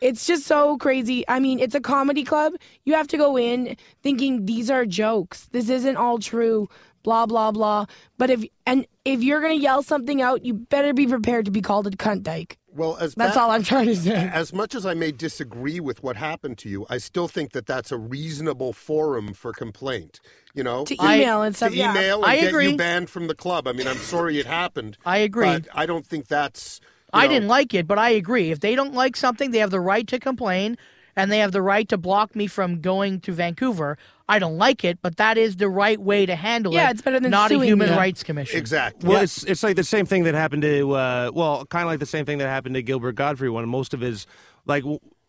It's 0.00 0.26
just 0.26 0.46
so 0.46 0.78
crazy. 0.78 1.24
I 1.28 1.38
mean, 1.38 1.60
it's 1.60 1.76
a 1.76 1.80
comedy 1.80 2.24
club. 2.24 2.54
You 2.84 2.94
have 2.94 3.06
to 3.06 3.16
go 3.16 3.38
in 3.38 3.76
thinking 4.02 4.46
these 4.46 4.68
are 4.68 4.84
jokes. 4.84 5.46
This 5.52 5.68
isn't 5.68 5.96
all 5.96 6.18
true. 6.18 6.68
Blah 7.02 7.26
blah 7.26 7.50
blah. 7.50 7.86
But 8.18 8.30
if 8.30 8.44
and 8.66 8.86
if 9.04 9.22
you're 9.22 9.40
gonna 9.40 9.54
yell 9.54 9.82
something 9.82 10.22
out, 10.22 10.44
you 10.44 10.54
better 10.54 10.92
be 10.92 11.06
prepared 11.06 11.44
to 11.46 11.50
be 11.50 11.60
called 11.60 11.86
a 11.86 11.90
cunt 11.90 12.22
dyke. 12.22 12.58
Well, 12.74 12.96
as 12.96 13.14
That's 13.14 13.34
bad- 13.36 13.42
all 13.42 13.50
I'm 13.50 13.62
trying 13.64 13.86
to 13.86 13.96
say. 13.96 14.14
As 14.32 14.52
much 14.54 14.74
as 14.74 14.86
I 14.86 14.94
may 14.94 15.12
disagree 15.12 15.78
with 15.78 16.02
what 16.02 16.16
happened 16.16 16.56
to 16.58 16.70
you, 16.70 16.86
I 16.88 16.96
still 16.98 17.28
think 17.28 17.52
that 17.52 17.66
that's 17.66 17.92
a 17.92 17.98
reasonable 17.98 18.72
forum 18.72 19.34
for 19.34 19.52
complaint. 19.52 20.20
You 20.54 20.64
know, 20.64 20.84
To 20.86 20.94
email 20.94 21.42
and 21.42 21.54
stuff, 21.56 21.72
To 21.72 21.76
yeah. 21.76 21.90
email 21.92 22.22
and 22.22 22.32
I 22.32 22.40
get 22.40 22.48
agree. 22.48 22.70
you 22.70 22.76
banned 22.76 23.10
from 23.10 23.26
the 23.26 23.34
club. 23.34 23.66
I 23.68 23.72
mean, 23.72 23.86
I'm 23.88 23.96
sorry 23.98 24.38
it 24.38 24.46
happened. 24.46 24.96
I 25.04 25.18
agree. 25.18 25.44
But 25.46 25.68
I 25.74 25.84
don't 25.86 26.06
think 26.06 26.28
that's. 26.28 26.80
you 26.82 26.86
I 27.20 27.26
know- 27.26 27.32
didn't 27.34 27.48
like 27.48 27.74
it, 27.74 27.86
but 27.86 27.98
I 27.98 28.10
agree. 28.10 28.50
If 28.50 28.60
they 28.60 28.74
don't 28.74 28.94
like 28.94 29.16
something, 29.16 29.50
they 29.50 29.58
have 29.58 29.70
the 29.70 29.80
right 29.80 30.06
to 30.08 30.18
complain 30.18 30.78
and 31.14 31.30
they 31.30 31.40
have 31.40 31.52
the 31.52 31.60
right 31.60 31.86
to 31.90 31.98
block 31.98 32.34
me 32.34 32.46
from 32.46 32.80
going 32.80 33.20
to 33.20 33.32
Vancouver. 33.32 33.98
I 34.32 34.38
don't 34.38 34.56
like 34.56 34.82
it, 34.82 34.98
but 35.02 35.18
that 35.18 35.36
is 35.36 35.56
the 35.56 35.68
right 35.68 36.00
way 36.00 36.24
to 36.24 36.34
handle 36.34 36.72
it. 36.72 36.76
Yeah, 36.76 36.88
it's 36.88 37.02
better 37.02 37.20
than 37.20 37.30
not 37.30 37.52
a 37.52 37.62
human 37.62 37.90
me. 37.90 37.96
rights 37.96 38.22
commission. 38.22 38.58
Exactly. 38.58 39.06
Well, 39.06 39.20
it's 39.20 39.42
it's 39.42 39.62
like 39.62 39.76
the 39.76 39.84
same 39.84 40.06
thing 40.06 40.24
that 40.24 40.34
happened 40.34 40.62
to 40.62 40.92
uh, 40.92 41.30
well, 41.34 41.66
kind 41.66 41.84
of 41.84 41.90
like 41.90 42.00
the 42.00 42.06
same 42.06 42.24
thing 42.24 42.38
that 42.38 42.48
happened 42.48 42.74
to 42.76 42.82
Gilbert 42.82 43.12
Gottfried 43.12 43.50
when 43.50 43.68
most 43.68 43.92
of 43.92 44.00
his 44.00 44.26
like, 44.64 44.84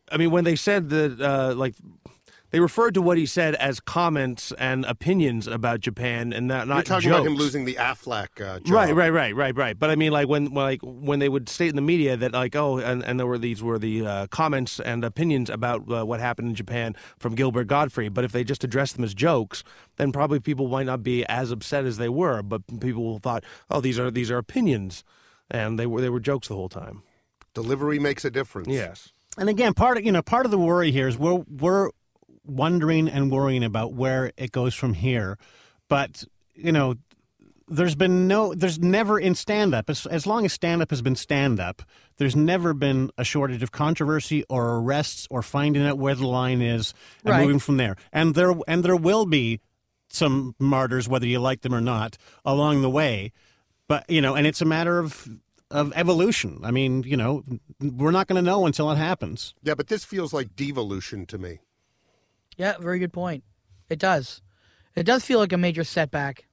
I 0.10 0.16
mean, 0.16 0.32
when 0.32 0.45
they 0.45 0.56
said 0.56 0.88
that 0.91 1.20
uh, 1.20 1.54
like 1.54 1.76
they 2.54 2.60
referred 2.60 2.93
to 2.93 3.01
what 3.01 3.18
he 3.18 3.26
said 3.26 3.56
as 3.56 3.80
comments 3.80 4.54
and 4.60 4.86
opinions 4.86 5.47
about 5.47 5.80
Japan 5.80 6.32
and 6.32 6.47
not 6.47 6.68
not 6.68 6.76
You're 6.76 6.84
talking 6.84 7.10
jokes. 7.10 7.22
about 7.22 7.32
him 7.32 7.36
losing 7.36 7.66
the 7.66 7.74
Aflac 7.74 8.39
uh, 8.39 8.60
job. 8.60 8.72
Right, 8.72 8.93
right, 8.93 9.10
right, 9.10 9.36
right, 9.36 9.58
right. 9.58 9.80
But 9.80 9.89
I 9.89 9.95
mean, 9.95 10.12
like 10.12 10.28
when, 10.28 10.54
when 10.54 10.64
like 10.64 10.80
when 10.84 11.18
they 11.18 11.30
would 11.30 11.49
state 11.49 11.72
in 11.72 11.76
the 11.76 11.82
media 11.82 12.16
that 12.16 12.32
like 12.32 12.56
oh, 12.56 12.78
and, 12.78 13.04
and 13.04 13.20
there 13.20 13.26
were 13.26 13.39
these 13.39 13.64
were 13.64 13.80
the 13.80 14.06
uh, 14.06 14.28
comments 14.28 14.80
and 14.80 15.04
opinions 15.04 15.49
about 15.49 15.91
uh, 15.91 16.06
what 16.06 16.20
happened 16.20 16.49
in 16.49 16.54
Japan 16.54 16.95
from 17.18 17.34
Gilbert 17.34 17.66
Gottfried. 17.66 18.14
But 18.14 18.24
if 18.24 18.32
they 18.32 18.43
just 18.43 18.64
addressed 18.64 18.97
them 18.97 19.04
as 19.04 19.16
jokes, 19.16 19.64
then 19.95 20.12
probably 20.12 20.39
people 20.39 20.68
might 20.68 20.86
not 20.86 21.01
be 21.01 21.26
as 21.26 21.49
upset 21.49 21.86
as 21.86 21.97
they 21.97 22.10
were. 22.10 22.43
But 22.43 22.62
people 22.80 23.18
thought, 23.18 23.43
oh, 23.72 23.82
these 23.82 23.97
are 23.97 24.12
these 24.12 24.30
are 24.30 24.38
opinions, 24.38 25.04
and 25.49 25.80
they 25.80 25.88
were 25.88 26.01
they 26.01 26.10
were 26.10 26.20
jokes 26.20 26.49
the 26.49 26.56
whole 26.56 26.70
time. 26.70 27.01
Delivery 27.56 27.97
makes 27.97 28.24
a 28.24 28.30
difference. 28.30 28.68
Yes. 28.68 29.12
And 29.39 29.49
again, 29.49 29.74
part 29.74 29.97
of 29.97 30.06
you 30.06 30.12
know 30.12 30.22
part 30.22 30.45
of 30.45 30.51
the 30.51 30.60
worry 30.60 30.91
here 30.91 31.08
is 31.08 31.18
we're 31.18 31.43
we're 31.49 31.89
wondering 32.46 33.08
and 33.08 33.32
worrying 33.32 33.64
about 33.64 33.94
where 33.94 34.32
it 34.38 34.52
goes 34.52 34.74
from 34.76 34.94
here, 34.94 35.38
but 35.88 36.24
you 36.56 36.72
know. 36.72 36.96
There's 37.70 37.96
been 37.96 38.28
no, 38.28 38.54
there's 38.54 38.78
never 38.78 39.18
in 39.18 39.36
stand 39.36 39.74
up, 39.74 39.89
as, 39.89 40.06
as 40.06 40.28
long 40.28 40.44
as 40.44 40.52
stand 40.52 40.82
up 40.82 40.89
has 40.89 41.02
been 41.02 41.16
stand 41.16 41.62
up, 41.62 41.82
there's 42.18 42.36
never 42.36 42.74
been 42.74 43.10
a 43.18 43.24
shortage 43.24 43.64
of 43.64 43.72
controversy 43.72 44.44
or 44.50 44.76
arrests 44.80 45.28
or 45.32 45.41
finding 45.41 45.84
out 45.88 45.98
where 45.98 46.14
the 46.14 46.28
line 46.28 46.62
is 46.62 46.94
and 47.24 47.32
Right. 47.32 47.41
moving 47.41 47.60
from 47.60 47.78
there. 47.78 47.96
And 48.12 48.36
there, 48.36 48.54
and 48.68 48.84
there 48.84 48.98
will 48.98 49.26
be 49.26 49.62
some 50.10 50.56
martyrs, 50.60 51.08
whether 51.08 51.26
you 51.26 51.39
like 51.39 51.62
them 51.62 51.74
or 51.74 51.80
not, 51.82 52.18
along 52.44 52.82
the 52.82 52.89
way. 52.89 53.32
But, 53.88 54.10
you 54.10 54.22
know, 54.22 54.36
and 54.36 54.46
it's 54.46 54.62
a 54.62 54.66
matter 54.66 55.00
of, 55.00 55.28
of 55.72 55.94
evolution. 55.96 56.60
I 56.64 56.72
mean, 56.72 57.04
you 57.04 57.16
know, 57.16 57.44
we're 57.80 58.12
not 58.12 58.28
going 58.28 58.44
to 58.44 58.48
know 58.48 58.66
until 58.66 58.91
it 58.91 58.98
happens. 58.98 59.56
Yeah, 59.64 59.76
but 59.76 59.88
this 59.88 60.04
feels 60.04 60.34
like 60.34 60.54
devolution 60.58 61.26
to 61.28 61.38
me. 61.38 61.60
Yeah, 62.58 62.76
very 62.80 62.99
good 62.99 63.14
point. 63.14 63.43
It 63.89 63.99
does. 63.99 64.41
It 64.95 65.04
does 65.04 65.26
feel 65.26 65.39
like 65.39 65.54
a 65.54 65.58
major 65.58 65.84
setback. 65.84 66.45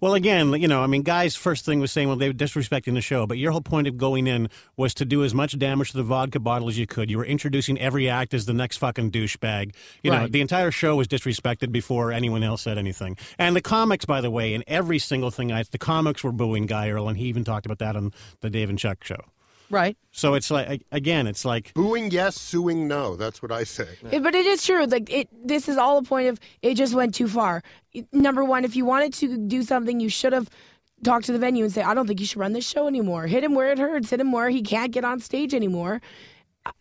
Well, 0.00 0.14
again, 0.14 0.52
you 0.60 0.68
know, 0.68 0.82
I 0.82 0.86
mean, 0.86 1.02
guys' 1.02 1.34
first 1.34 1.64
thing 1.64 1.80
was 1.80 1.90
saying, 1.90 2.08
well, 2.08 2.16
they 2.18 2.28
were 2.28 2.34
disrespecting 2.34 2.92
the 2.92 3.00
show. 3.00 3.26
But 3.26 3.38
your 3.38 3.52
whole 3.52 3.62
point 3.62 3.86
of 3.86 3.96
going 3.96 4.26
in 4.26 4.50
was 4.76 4.92
to 4.94 5.04
do 5.04 5.24
as 5.24 5.32
much 5.32 5.58
damage 5.58 5.92
to 5.92 5.96
the 5.96 6.02
vodka 6.02 6.40
bottle 6.40 6.68
as 6.68 6.76
you 6.76 6.86
could. 6.86 7.10
You 7.10 7.16
were 7.16 7.24
introducing 7.24 7.78
every 7.78 8.10
act 8.10 8.34
as 8.34 8.44
the 8.44 8.52
next 8.52 8.78
fucking 8.78 9.12
douchebag. 9.12 9.74
You 10.02 10.10
know, 10.10 10.26
the 10.26 10.42
entire 10.42 10.70
show 10.70 10.96
was 10.96 11.08
disrespected 11.08 11.72
before 11.72 12.12
anyone 12.12 12.42
else 12.42 12.62
said 12.62 12.76
anything. 12.76 13.16
And 13.38 13.56
the 13.56 13.62
comics, 13.62 14.04
by 14.04 14.20
the 14.20 14.30
way, 14.30 14.52
in 14.52 14.62
every 14.66 14.98
single 14.98 15.30
thing 15.30 15.50
I, 15.52 15.62
the 15.62 15.78
comics 15.78 16.22
were 16.22 16.32
booing 16.32 16.66
Guy 16.66 16.90
Earl, 16.90 17.08
and 17.08 17.16
he 17.16 17.24
even 17.26 17.44
talked 17.44 17.64
about 17.64 17.78
that 17.78 17.96
on 17.96 18.12
the 18.40 18.50
Dave 18.50 18.68
and 18.68 18.78
Chuck 18.78 19.04
show. 19.04 19.20
Right. 19.74 19.96
So 20.12 20.34
it's 20.34 20.50
like, 20.50 20.86
again, 20.92 21.26
it's 21.26 21.44
like 21.44 21.74
booing 21.74 22.10
yes, 22.12 22.36
suing 22.40 22.86
no. 22.86 23.16
That's 23.16 23.42
what 23.42 23.50
I 23.50 23.64
say. 23.64 23.88
It- 24.10 24.22
but 24.22 24.34
it 24.34 24.46
is 24.46 24.64
true. 24.64 24.86
Like 24.86 25.10
it, 25.12 25.28
this 25.32 25.68
is 25.68 25.76
all 25.76 25.98
a 25.98 26.02
point 26.02 26.28
of 26.28 26.38
it 26.62 26.74
just 26.76 26.94
went 26.94 27.14
too 27.14 27.26
far. 27.28 27.62
Number 28.12 28.44
one, 28.44 28.64
if 28.64 28.76
you 28.76 28.84
wanted 28.84 29.12
to 29.14 29.36
do 29.36 29.62
something, 29.62 29.98
you 29.98 30.08
should 30.08 30.32
have 30.32 30.48
talked 31.02 31.26
to 31.26 31.32
the 31.32 31.38
venue 31.38 31.64
and 31.64 31.72
say, 31.72 31.82
"I 31.82 31.92
don't 31.94 32.06
think 32.06 32.20
you 32.20 32.26
should 32.26 32.38
run 32.38 32.52
this 32.52 32.66
show 32.68 32.86
anymore." 32.86 33.26
Hit 33.26 33.42
him 33.42 33.54
where 33.54 33.72
it 33.72 33.78
hurts. 33.78 34.10
Hit 34.10 34.20
him 34.20 34.30
where 34.32 34.48
he 34.48 34.62
can't 34.62 34.92
get 34.92 35.04
on 35.04 35.18
stage 35.20 35.52
anymore. 35.52 36.00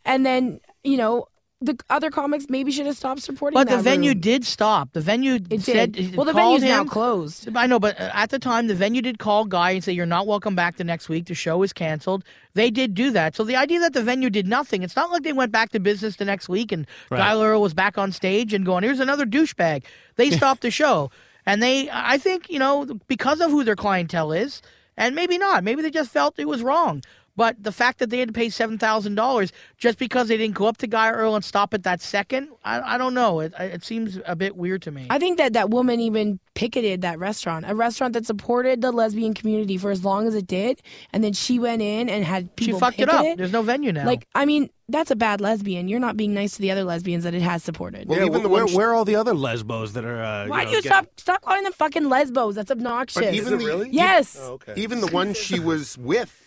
And 0.05 0.25
then 0.25 0.59
you 0.83 0.97
know 0.97 1.27
the 1.63 1.79
other 1.89 2.11
comics 2.11 2.45
maybe 2.49 2.71
should 2.71 2.85
have 2.85 2.97
stopped 2.97 3.21
supporting. 3.21 3.55
But 3.55 3.69
the 3.69 3.77
venue 3.77 4.11
room. 4.11 4.19
did 4.19 4.45
stop. 4.45 4.93
The 4.93 5.01
venue 5.01 5.39
It 5.49 5.61
said 5.61 5.93
did. 5.93 6.15
Well, 6.15 6.25
the 6.25 6.33
called 6.33 6.61
venue's 6.61 6.63
now 6.63 6.83
closed. 6.83 7.49
I 7.55 7.67
know, 7.67 7.79
but 7.79 7.99
uh, 7.99 8.11
at 8.13 8.29
the 8.29 8.39
time, 8.39 8.67
the 8.67 8.75
venue 8.75 9.01
did 9.01 9.19
call 9.19 9.45
Guy 9.45 9.71
and 9.71 9.83
say, 9.83 9.93
"You're 9.93 10.05
not 10.05 10.27
welcome 10.27 10.55
back 10.55 10.77
the 10.77 10.83
next 10.83 11.09
week. 11.09 11.25
The 11.25 11.35
show 11.35 11.63
is 11.63 11.73
canceled." 11.73 12.23
They 12.53 12.69
did 12.69 12.93
do 12.93 13.09
that. 13.11 13.35
So 13.35 13.43
the 13.43 13.55
idea 13.55 13.79
that 13.79 13.93
the 13.93 14.03
venue 14.03 14.29
did 14.29 14.47
nothing, 14.47 14.83
it's 14.83 14.95
not 14.95 15.11
like 15.11 15.23
they 15.23 15.33
went 15.33 15.51
back 15.51 15.71
to 15.71 15.79
business 15.79 16.17
the 16.17 16.25
next 16.25 16.49
week 16.49 16.71
and 16.71 16.85
Right. 17.09 17.17
Guy 17.17 17.41
Earl 17.41 17.61
was 17.61 17.73
back 17.73 17.97
on 17.97 18.11
stage 18.11 18.53
and 18.53 18.65
going, 18.65 18.83
"Here's 18.83 18.99
another 18.99 19.25
douchebag." 19.25 19.83
They 20.15 20.29
stopped 20.37 20.61
the 20.61 20.71
show, 20.71 21.11
and 21.45 21.61
they, 21.63 21.89
I 21.91 22.17
think, 22.17 22.49
you 22.49 22.59
know, 22.59 22.85
because 23.07 23.41
of 23.41 23.51
who 23.51 23.63
their 23.63 23.75
clientele 23.75 24.31
is, 24.31 24.61
and 24.97 25.15
maybe 25.15 25.37
not, 25.37 25.63
maybe 25.63 25.81
they 25.81 25.89
just 25.91 26.11
felt 26.11 26.37
it 26.37 26.47
was 26.47 26.61
wrong. 26.61 27.01
But 27.35 27.61
the 27.63 27.71
fact 27.71 27.97
that 27.99 28.09
they 28.11 28.19
had 28.19 28.29
to 28.29 28.33
pay 28.33 28.49
seven 28.49 28.77
thousand 28.77 29.15
dollars 29.15 29.51
just 29.77 29.97
because 29.97 30.27
they 30.27 30.37
didn't 30.37 30.53
go 30.55 30.67
up 30.67 30.77
to 30.77 30.87
Guy 30.87 31.09
Earl 31.09 31.35
and 31.35 31.43
stop 31.43 31.73
at 31.73 31.81
that 31.83 31.99
second, 32.01 32.49
I, 32.63 32.95
I 32.95 32.97
don't 32.99 33.13
know. 33.15 33.39
It, 33.39 33.53
it 33.59 33.83
seems 33.83 34.19
a 34.25 34.35
bit 34.35 34.55
weird 34.55 34.83
to 34.83 34.91
me. 34.91 35.07
I 35.09 35.17
think 35.17 35.37
that 35.39 35.53
that 35.53 35.69
woman 35.71 35.99
even 35.99 36.39
picketed 36.53 37.01
that 37.01 37.17
restaurant, 37.17 37.65
a 37.67 37.73
restaurant 37.73 38.13
that 38.13 38.27
supported 38.27 38.81
the 38.81 38.91
lesbian 38.91 39.33
community 39.33 39.77
for 39.77 39.89
as 39.89 40.05
long 40.05 40.27
as 40.27 40.35
it 40.35 40.45
did, 40.45 40.81
and 41.11 41.23
then 41.23 41.33
she 41.33 41.57
went 41.57 41.81
in 41.81 42.07
and 42.09 42.23
had 42.23 42.55
people. 42.55 42.75
she 42.75 42.79
fucked 42.79 42.99
it 42.99 43.09
picket 43.09 43.31
up. 43.31 43.37
There's 43.37 43.51
no 43.51 43.63
venue 43.63 43.91
now. 43.91 44.05
Like, 44.05 44.27
I 44.35 44.45
mean, 44.45 44.69
that's 44.87 45.09
a 45.09 45.15
bad 45.15 45.41
lesbian. 45.41 45.87
You're 45.87 45.99
not 45.99 46.15
being 46.15 46.35
nice 46.35 46.55
to 46.57 46.61
the 46.61 46.69
other 46.69 46.83
lesbians 46.83 47.23
that 47.23 47.33
it 47.33 47.41
has 47.41 47.63
supported. 47.63 48.07
yeah, 48.11 48.25
wh- 48.25 48.51
where, 48.51 48.67
where 48.67 48.89
are 48.91 48.93
all 48.93 49.05
the 49.05 49.15
other 49.15 49.33
lesbos 49.33 49.93
that 49.93 50.05
are? 50.05 50.21
Uh, 50.21 50.47
Why 50.47 50.61
you 50.63 50.67
do 50.69 50.75
you 50.75 50.81
get- 50.83 50.89
stop 50.91 51.07
stop 51.17 51.41
calling 51.41 51.63
them 51.63 51.73
fucking 51.73 52.09
lesbos? 52.09 52.53
That's 52.53 52.69
obnoxious. 52.69 53.23
But 53.23 53.33
even 53.33 53.57
the, 53.57 53.87
Yes. 53.89 54.37
Okay. 54.39 54.73
Even 54.77 55.01
the 55.01 55.07
one 55.07 55.33
she 55.33 55.59
was 55.71 55.97
with 55.97 56.42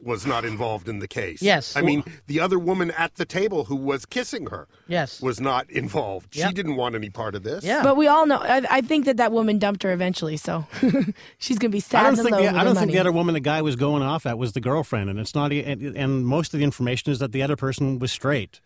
was 0.00 0.26
not 0.26 0.44
involved 0.44 0.88
in 0.88 1.00
the 1.00 1.08
case. 1.08 1.42
Yes. 1.42 1.76
I 1.76 1.82
mean, 1.82 2.04
the 2.26 2.40
other 2.40 2.58
woman 2.58 2.90
at 2.92 3.16
the 3.16 3.24
table 3.24 3.64
who 3.64 3.76
was 3.76 4.06
kissing 4.06 4.46
her 4.46 4.68
yes. 4.86 5.20
was 5.20 5.40
not 5.40 5.68
involved. 5.70 6.34
She 6.34 6.52
didn't 6.52 6.76
want 6.76 6.94
any 6.94 7.10
part 7.10 7.34
of 7.34 7.42
this. 7.42 7.64
Yeah. 7.64 7.82
But 7.82 7.96
we 7.96 8.06
all 8.06 8.26
know. 8.26 8.38
I, 8.38 8.62
I 8.70 8.80
think 8.80 9.06
that 9.06 9.16
that 9.16 9.32
woman 9.32 9.58
dumped 9.58 9.82
her 9.82 9.92
eventually, 9.92 10.36
so 10.36 10.66
she's 11.38 11.58
gonna 11.58 11.70
be 11.70 11.80
sad 11.80 12.00
I 12.00 12.02
don't 12.10 12.18
and 12.20 12.22
think 12.22 12.28
alone 12.32 12.42
the, 12.44 12.52
with 12.52 12.60
I 12.60 12.64
don't 12.64 12.76
think 12.76 12.92
the 12.92 12.98
other 12.98 13.12
woman 13.12 13.34
the 13.34 13.40
guy 13.40 13.60
was 13.62 13.76
going 13.76 14.02
off 14.02 14.24
at 14.26 14.38
was 14.38 14.52
the 14.52 14.60
girlfriend, 14.60 15.10
and 15.10 15.18
it's 15.18 15.34
not. 15.34 15.52
e- 15.52 15.64
And, 15.64 15.82
and 15.96 16.26
most 16.26 16.54
of 16.54 16.58
the 16.58 16.64
information 16.64 17.12
is 17.12 17.18
that 17.18 17.32
the 17.32 17.42
other 17.42 17.56
person 17.56 17.98
was 17.98 18.12
straight. 18.12 18.60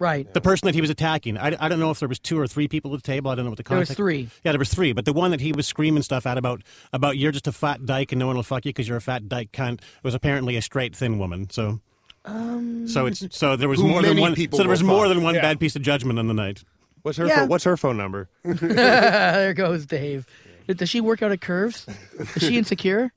Right. 0.00 0.32
The 0.32 0.40
person 0.40 0.66
that 0.66 0.74
he 0.74 0.80
was 0.80 0.90
attacking. 0.90 1.36
I, 1.38 1.56
I 1.58 1.68
don't 1.68 1.80
know 1.80 1.90
if 1.90 1.98
there 1.98 2.08
was 2.08 2.18
two 2.20 2.38
or 2.38 2.46
three 2.46 2.68
people 2.68 2.94
at 2.94 3.02
the 3.02 3.06
table. 3.06 3.30
I 3.30 3.34
don't 3.34 3.44
know 3.44 3.50
what 3.50 3.56
the 3.56 3.64
context. 3.64 3.96
There 3.96 4.04
was 4.04 4.12
three. 4.14 4.28
Yeah, 4.44 4.52
there 4.52 4.58
was 4.58 4.68
three. 4.72 4.92
But 4.92 5.04
the 5.06 5.12
one 5.12 5.32
that 5.32 5.40
he 5.40 5.52
was 5.52 5.66
screaming 5.66 6.02
stuff 6.04 6.24
at 6.26 6.38
about 6.38 6.62
about 6.92 7.16
you're 7.18 7.32
just 7.32 7.46
a 7.48 7.52
fat 7.52 7.84
dyke 7.84 8.12
and 8.12 8.18
no 8.18 8.26
one 8.28 8.36
will 8.36 8.42
fuck 8.44 8.64
you 8.64 8.70
because 8.70 8.86
you're 8.86 8.98
a 8.98 9.00
fat 9.00 9.28
dyke 9.28 9.50
cunt 9.52 9.80
was 10.04 10.14
apparently 10.14 10.54
a 10.56 10.62
straight 10.62 10.94
thin 10.94 11.18
woman. 11.18 11.50
So. 11.50 11.80
Um, 12.24 12.86
So 12.86 13.06
it's 13.06 13.24
so 13.36 13.56
there 13.56 13.68
was 13.68 13.80
more 13.82 14.02
than 14.02 14.20
one. 14.20 14.36
So 14.36 14.58
there 14.58 14.68
was 14.68 14.82
more 14.82 15.06
fuck. 15.06 15.14
than 15.14 15.24
one 15.24 15.34
Yeah. 15.34 15.40
bad 15.42 15.58
piece 15.58 15.74
of 15.76 15.82
judgment 15.82 16.18
on 16.18 16.26
the 16.28 16.34
night. 16.34 16.62
What's 17.02 17.16
her 17.18 17.26
Yeah. 17.26 17.40
phone, 17.40 17.48
What's 17.48 17.64
her 17.64 17.76
phone 17.76 17.96
number? 17.96 18.28
there 18.44 19.54
goes 19.54 19.86
Dave. 19.86 20.26
Does 20.68 20.90
she 20.90 21.00
work 21.00 21.22
out 21.22 21.32
at 21.32 21.40
Curves? 21.40 21.86
Is 22.36 22.42
she 22.42 22.58
insecure? 22.58 23.10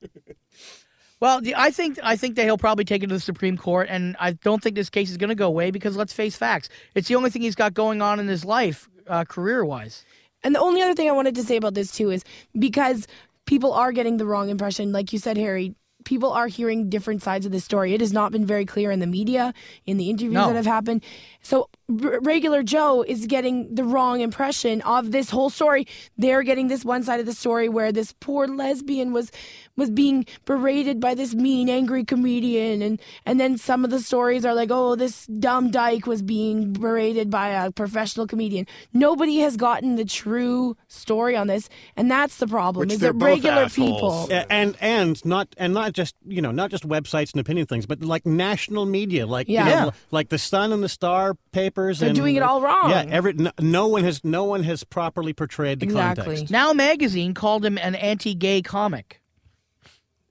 Well, 1.22 1.39
I 1.55 1.69
think 1.69 1.99
I 2.01 2.15
think 2.15 2.36
that 2.36 2.43
he'll 2.45 2.57
probably 2.57 2.84
take 2.84 3.03
it 3.03 3.07
to 3.07 3.13
the 3.13 3.19
Supreme 3.19 3.55
Court, 3.55 3.88
and 3.89 4.15
I 4.19 4.34
don't 4.34 4.61
think 4.61 4.76
this 4.76 4.89
case 4.89 5.11
is 5.11 5.17
going 5.17 5.30
to 5.30 5.36
go 5.36 5.47
away 5.47 5.69
because 5.69 5.95
let's 5.95 6.13
face 6.13 6.36
facts, 6.36 6.67
it's 6.95 7.07
the 7.07 7.15
only 7.15 7.30
thing 7.30 7.43
he's 7.43 7.55
got 7.55 7.76
going 7.76 8.01
on 8.01 8.19
in 8.19 8.28
his 8.28 8.43
life, 8.43 8.89
uh, 9.07 9.24
career 9.24 9.63
wise. 9.63 10.03
And 10.43 10.55
the 10.55 10.59
only 10.59 10.82
other 10.82 10.95
thing 10.95 11.07
I 11.07 11.11
wanted 11.11 11.36
to 11.36 11.43
say 11.43 11.57
about 11.57 11.76
this 11.76 11.91
too 11.91 12.09
is 12.09 12.24
because 12.57 13.05
people 13.45 13.72
are 13.74 13.91
getting 13.91 14.17
the 14.17 14.26
wrong 14.26 14.49
impression, 14.49 14.91
like 14.91 15.13
you 15.13 15.19
said, 15.19 15.38
Harry. 15.38 15.76
People 16.03 16.32
are 16.32 16.47
hearing 16.47 16.89
different 16.89 17.22
sides 17.22 17.45
of 17.45 17.51
the 17.51 17.59
story. 17.59 17.93
It 17.93 18.01
has 18.01 18.11
not 18.11 18.32
been 18.32 18.43
very 18.43 18.65
clear 18.65 18.89
in 18.89 18.99
the 18.99 19.05
media, 19.05 19.53
in 19.86 19.97
the 19.97 20.09
interviews 20.09 20.34
No. 20.34 20.47
that 20.47 20.55
have 20.55 20.65
happened. 20.65 21.03
So, 21.43 21.69
r- 22.04 22.20
regular 22.22 22.64
Joe 22.64 23.04
is 23.08 23.26
getting 23.28 23.74
the 23.74 23.84
wrong 23.84 24.22
impression 24.22 24.82
of 24.82 25.12
this 25.12 25.30
whole 25.30 25.50
story. 25.50 25.88
They're 26.18 26.44
getting 26.44 26.68
this 26.68 26.86
one 26.86 27.04
side 27.04 27.20
of 27.20 27.26
the 27.26 27.34
story 27.34 27.70
where 27.70 27.92
this 27.92 28.14
poor 28.20 28.48
lesbian 28.48 29.14
was 29.14 29.32
was 29.78 29.89
being 29.89 30.26
berated 30.46 31.00
by 31.00 31.16
this 31.16 31.34
mean, 31.34 31.70
angry 31.70 32.04
comedian, 32.04 32.82
and 32.82 33.02
and 33.26 33.39
then 33.39 33.58
some 33.58 33.84
of 33.86 33.89
the 33.92 34.00
stories 34.00 34.46
are 34.46 34.54
like, 34.54 34.70
oh, 34.72 34.96
this 34.96 35.26
dumb 35.28 35.72
dyke 35.72 36.06
was 36.06 36.22
being 36.22 36.74
berated 36.74 37.30
by 37.30 37.48
a 37.50 37.72
professional 37.72 38.28
comedian. 38.28 38.68
Nobody 38.94 39.39
has 39.39 39.56
gotten 39.58 39.96
the 39.96 40.06
true 40.06 40.76
story 40.88 41.36
on 41.36 41.48
this, 41.48 41.70
and 41.96 42.12
that's 42.12 42.38
the 42.38 42.48
problem. 42.48 42.82
Which 42.86 42.94
is 42.94 43.00
they're 43.00 43.14
that 43.14 43.26
regular 43.26 43.64
assholes. 43.64 44.28
people? 44.28 44.46
And 44.50 44.76
and 44.82 45.24
not 45.26 45.48
and 45.58 45.74
not 45.74 45.94
just 45.94 46.16
you 46.28 46.42
know 46.42 46.52
not 46.52 46.70
just 46.70 46.88
websites 46.88 47.32
and 47.32 47.39
opinion 47.39 47.66
things, 47.66 47.86
but 47.86 48.04
like 48.04 48.26
national 48.26 48.86
media, 48.86 49.26
like 49.26 49.48
you 49.48 49.56
Yeah. 49.56 49.64
know, 49.66 49.72
Yeah. 49.86 49.89
like 50.12 50.30
the 50.30 50.38
Sun 50.38 50.74
and 50.74 50.84
the 50.84 50.89
Star 50.89 51.36
papers. 51.82 52.00
They're 52.00 52.10
and, 52.10 52.16
doing 52.16 52.36
it 52.36 52.44
all 52.44 52.62
wrong. 52.62 52.90
Yeah, 52.90 53.06
every 53.10 53.34
no, 53.34 53.52
no 53.60 53.88
one 53.88 54.04
has 54.04 54.24
no 54.24 54.44
one 54.44 54.64
has 54.64 54.84
properly 54.84 55.34
portrayed 55.34 55.80
the 55.80 55.88
context. 55.88 56.50
Now 56.50 56.74
Magazine 56.74 57.34
called 57.34 57.66
him 57.66 57.78
an 57.78 57.96
anti-gay 57.96 58.62
comic. 58.62 59.22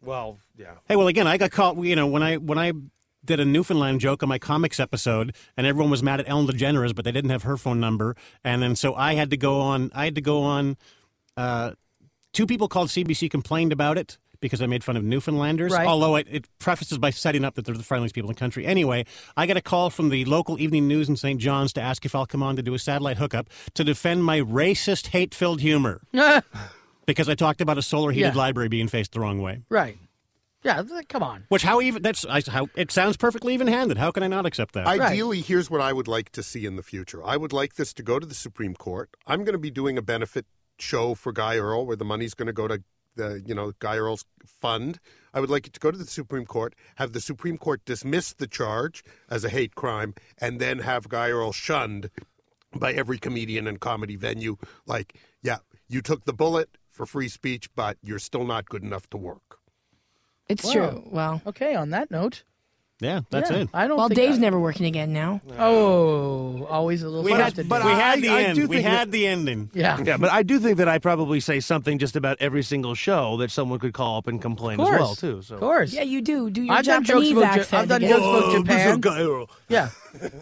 Well, 0.02 0.38
yeah. 0.56 0.74
Hey, 0.88 0.96
well, 0.96 1.08
again, 1.08 1.26
I 1.26 1.36
got 1.36 1.50
caught. 1.50 1.76
You 1.78 1.96
know, 1.96 2.06
when 2.06 2.22
I 2.22 2.36
when 2.36 2.58
I 2.58 2.72
did 3.24 3.38
a 3.40 3.44
Newfoundland 3.44 4.00
joke 4.00 4.22
on 4.22 4.28
my 4.28 4.38
comics 4.38 4.80
episode, 4.80 5.34
and 5.56 5.66
everyone 5.66 5.90
was 5.90 6.02
mad 6.02 6.20
at 6.20 6.28
Ellen 6.28 6.46
DeGeneres, 6.46 6.94
but 6.94 7.04
they 7.04 7.12
didn't 7.12 7.30
have 7.30 7.42
her 7.42 7.56
phone 7.56 7.80
number, 7.80 8.16
and 8.42 8.62
then 8.62 8.76
so 8.76 8.94
I 8.94 9.14
had 9.14 9.30
to 9.30 9.36
go 9.36 9.60
on. 9.60 9.90
I 9.94 10.04
had 10.06 10.14
to 10.14 10.22
go 10.22 10.42
on. 10.42 10.76
Uh, 11.36 11.72
two 12.32 12.46
people 12.46 12.68
called 12.68 12.88
CBC 12.88 13.30
complained 13.30 13.72
about 13.72 13.98
it 13.98 14.18
because 14.40 14.62
I 14.62 14.66
made 14.66 14.82
fun 14.82 14.96
of 14.96 15.04
Newfoundlanders. 15.04 15.70
Right. 15.72 15.86
Although 15.86 16.16
it, 16.16 16.26
it 16.30 16.48
prefaces 16.58 16.98
by 16.98 17.10
setting 17.10 17.44
up 17.44 17.54
that 17.54 17.64
they're 17.64 17.74
the 17.76 17.82
friendliest 17.82 18.14
people 18.14 18.30
in 18.30 18.34
the 18.34 18.38
country. 18.40 18.66
Anyway, 18.66 19.04
I 19.36 19.46
got 19.46 19.56
a 19.56 19.60
call 19.62 19.90
from 19.90 20.08
the 20.08 20.24
local 20.24 20.58
evening 20.60 20.88
news 20.88 21.08
in 21.08 21.16
St. 21.16 21.40
John's 21.40 21.72
to 21.74 21.80
ask 21.80 22.04
if 22.04 22.14
I'll 22.14 22.26
come 22.26 22.42
on 22.42 22.56
to 22.56 22.62
do 22.62 22.74
a 22.74 22.78
satellite 22.78 23.18
hookup 23.18 23.48
to 23.74 23.84
defend 23.84 24.24
my 24.24 24.40
racist, 24.40 25.08
hate-filled 25.08 25.60
humor 25.60 26.00
because 27.06 27.28
I 27.28 27.34
talked 27.34 27.60
about 27.60 27.78
a 27.78 27.82
solar 27.82 28.12
heated 28.12 28.34
Yeah. 28.34 28.38
library 28.38 28.68
being 28.68 28.88
faced 28.88 29.12
the 29.12 29.20
wrong 29.20 29.40
way. 29.40 29.60
Right. 29.68 29.98
Yeah, 30.62 30.82
come 31.08 31.22
on. 31.22 31.44
Which 31.48 31.62
how 31.62 31.80
even 31.80 32.02
that's 32.02 32.26
I, 32.26 32.42
how 32.46 32.68
it 32.76 32.90
sounds 32.90 33.16
perfectly 33.16 33.54
even 33.54 33.66
handed. 33.66 33.96
How 33.96 34.10
can 34.10 34.22
I 34.22 34.26
not 34.26 34.44
accept 34.44 34.74
that? 34.74 34.86
Ideally, 34.86 35.40
here's 35.40 35.70
what 35.70 35.80
I 35.80 35.94
would 35.94 36.06
like 36.06 36.30
to 36.32 36.42
see 36.42 36.66
in 36.66 36.76
the 36.76 36.82
future. 36.82 37.24
I 37.24 37.38
would 37.38 37.54
like 37.54 37.76
this 37.76 37.94
to 37.94 38.02
go 38.02 38.18
to 38.18 38.26
the 38.26 38.34
Supreme 38.34 38.74
Court. 38.74 39.08
I'm 39.26 39.40
going 39.44 39.54
to 39.54 39.58
be 39.58 39.70
doing 39.70 39.96
a 39.96 40.02
benefit 40.02 40.44
show 40.78 41.14
for 41.14 41.32
Guy 41.32 41.56
Earl 41.56 41.86
where 41.86 41.96
the 41.96 42.04
money's 42.04 42.34
going 42.34 42.46
to 42.46 42.52
go 42.52 42.68
to 42.68 42.82
the 43.16 43.42
you 43.46 43.54
know 43.54 43.72
Guy 43.78 43.96
Earl's 43.96 44.24
fund. 44.46 44.98
I 45.32 45.40
would 45.40 45.50
like 45.50 45.66
it 45.66 45.72
to 45.74 45.80
go 45.80 45.90
to 45.90 45.98
the 45.98 46.04
Supreme 46.06 46.44
Court, 46.46 46.74
have 46.96 47.12
the 47.12 47.20
Supreme 47.20 47.56
Court 47.58 47.84
dismiss 47.84 48.32
the 48.32 48.46
charge 48.48 49.04
as 49.28 49.44
a 49.44 49.48
hate 49.48 49.74
crime, 49.74 50.14
and 50.38 50.58
then 50.60 50.80
have 50.80 51.08
Guy 51.08 51.28
Earl 51.30 51.52
shunned 51.52 52.10
by 52.74 52.92
every 52.92 53.18
comedian 53.18 53.66
and 53.66 53.80
comedy 53.80 54.16
venue. 54.16 54.56
Like, 54.86 55.18
yeah, 55.42 55.58
you 55.88 56.02
took 56.02 56.24
the 56.24 56.32
bullet 56.32 56.68
for 56.90 57.06
free 57.06 57.28
speech, 57.28 57.68
but 57.74 57.96
you're 58.02 58.18
still 58.18 58.44
not 58.44 58.66
good 58.68 58.82
enough 58.82 59.08
to 59.10 59.16
work. 59.16 59.58
It's 60.48 60.64
Wow. 60.64 60.72
true. 60.72 61.02
Well, 61.06 61.42
Okay, 61.46 61.74
on 61.76 61.90
that 61.90 62.10
note. 62.10 62.42
Yeah, 63.00 63.20
that's 63.30 63.50
it. 63.50 63.68
I 63.72 63.86
don't 63.88 63.96
Well, 63.96 64.08
think 64.08 64.16
Dave's 64.16 64.36
I- 64.38 64.40
never 64.40 64.60
working 64.60 64.86
again 64.86 65.12
now. 65.12 65.40
Oh, 65.58 66.64
always 66.66 67.02
a 67.02 67.08
little 67.08 67.24
We 67.24 67.32
had, 67.32 67.54
to 67.56 67.64
but 67.64 67.84
we 67.84 67.90
had 67.90 68.18
I- 68.18 68.20
the 68.20 68.28
I 68.28 68.42
end. 68.42 68.56
do 68.56 68.66
We 68.66 68.82
had 68.82 69.08
that- 69.08 69.10
the 69.12 69.26
ending. 69.26 69.70
Yeah. 69.72 69.98
Yeah, 70.04 70.16
but 70.18 70.30
I 70.30 70.42
do 70.42 70.58
think 70.58 70.76
that 70.78 70.88
I 70.88 70.98
probably 70.98 71.40
say 71.40 71.60
something 71.60 71.98
just 71.98 72.16
about 72.16 72.36
every 72.40 72.62
single 72.62 72.94
show 72.94 73.36
that 73.38 73.50
someone 73.50 73.78
could 73.78 73.94
call 73.94 74.18
up 74.18 74.26
and 74.26 74.40
complain 74.40 74.80
Of 74.80 74.88
as 74.88 75.00
well 75.00 75.14
too. 75.14 75.42
So 75.42 75.54
Of 75.54 75.60
course. 75.60 75.92
Yeah, 75.92 76.02
you 76.02 76.20
do. 76.20 76.50
Do 76.50 76.62
your 76.62 76.74
I've 76.74 76.84
done 76.84 77.02
jokes 77.04 77.08
Japanese 77.28 77.32
about 77.36 77.54
Ja- 77.56 77.60
accent. 77.62 77.82
I've 77.82 77.88
done 77.88 78.02
again. 78.04 78.10
jokes 78.18 78.24
about 78.26 78.44
oh, 78.44 78.58
Japan. 78.58 79.00
Guy 79.00 79.44
Yeah. 79.68 79.88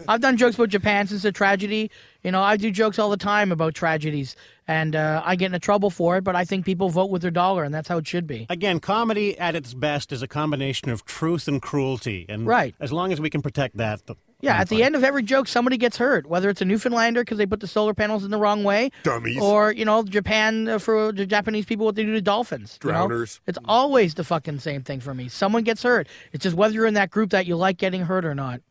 I've 0.07 0.21
done 0.21 0.37
jokes 0.37 0.55
about 0.55 0.69
Japan 0.69 1.07
since 1.07 1.21
the 1.23 1.31
tragedy. 1.31 1.91
You 2.23 2.31
know, 2.31 2.41
I 2.41 2.57
do 2.57 2.71
jokes 2.71 2.99
all 2.99 3.09
the 3.09 3.17
time 3.17 3.51
about 3.51 3.75
tragedies, 3.75 4.35
and 4.69 4.95
uh, 4.95 5.23
I 5.25 5.35
get 5.35 5.47
into 5.47 5.57
trouble 5.57 5.89
for 5.89 6.17
it, 6.17 6.23
but 6.23 6.35
I 6.35 6.45
think 6.45 6.63
people 6.63 6.89
vote 6.89 7.09
with 7.09 7.23
their 7.23 7.31
dollar, 7.31 7.63
and 7.63 7.73
that's 7.73 7.87
how 7.89 7.97
it 7.97 8.07
should 8.07 8.27
be. 8.27 8.45
Again, 8.51 8.79
comedy 8.79 9.35
at 9.39 9.55
its 9.55 9.73
best 9.73 10.11
is 10.11 10.21
a 10.21 10.27
combination 10.27 10.91
of 10.91 11.03
truth 11.05 11.47
and 11.47 11.59
cruelty, 11.59 12.27
and 12.29 12.45
Right. 12.45 12.75
as 12.79 12.93
long 12.93 13.11
as 13.11 13.19
we 13.19 13.31
can 13.31 13.41
protect 13.41 13.77
that, 13.77 14.05
the, 14.05 14.15
Yeah, 14.41 14.53
I'm 14.53 14.61
at 14.61 14.69
the 14.69 14.83
end 14.83 14.95
of 14.95 15.03
every 15.03 15.23
joke, 15.23 15.47
somebody 15.47 15.75
gets 15.77 15.97
hurt, 15.97 16.27
whether 16.27 16.49
it's 16.51 16.61
a 16.61 16.65
Newfoundlander 16.65 17.21
because 17.21 17.39
they 17.39 17.47
put 17.47 17.61
the 17.61 17.67
solar 17.67 17.95
panels 17.95 18.23
in 18.23 18.29
the 18.29 18.37
wrong 18.37 18.63
way, 18.63 18.91
Dummies. 19.01 19.41
or 19.41 19.71
you 19.71 19.85
know, 19.85 20.03
Japan 20.03 20.67
uh, 20.69 20.77
for 20.77 21.11
the 21.11 21.25
Japanese 21.25 21.65
people 21.65 21.87
what 21.87 21.95
they 21.95 22.03
do 22.05 22.13
to 22.13 22.21
dolphins. 22.21 22.77
you 22.83 22.91
know? 22.91 23.07
Drowners. 23.07 23.39
It's 23.47 23.57
always 23.65 24.13
the 24.13 24.23
fucking 24.23 24.59
same 24.59 24.83
thing 24.83 24.99
for 24.99 25.15
me. 25.15 25.29
Someone 25.29 25.63
gets 25.63 25.81
hurt. 25.81 26.07
It's 26.31 26.43
just 26.43 26.55
whether 26.55 26.75
you're 26.75 26.85
in 26.85 26.93
that 26.93 27.09
group 27.09 27.31
that 27.31 27.47
you 27.47 27.55
like 27.55 27.77
getting 27.79 28.01
hurt 28.03 28.23
or 28.23 28.35
not. 28.35 28.61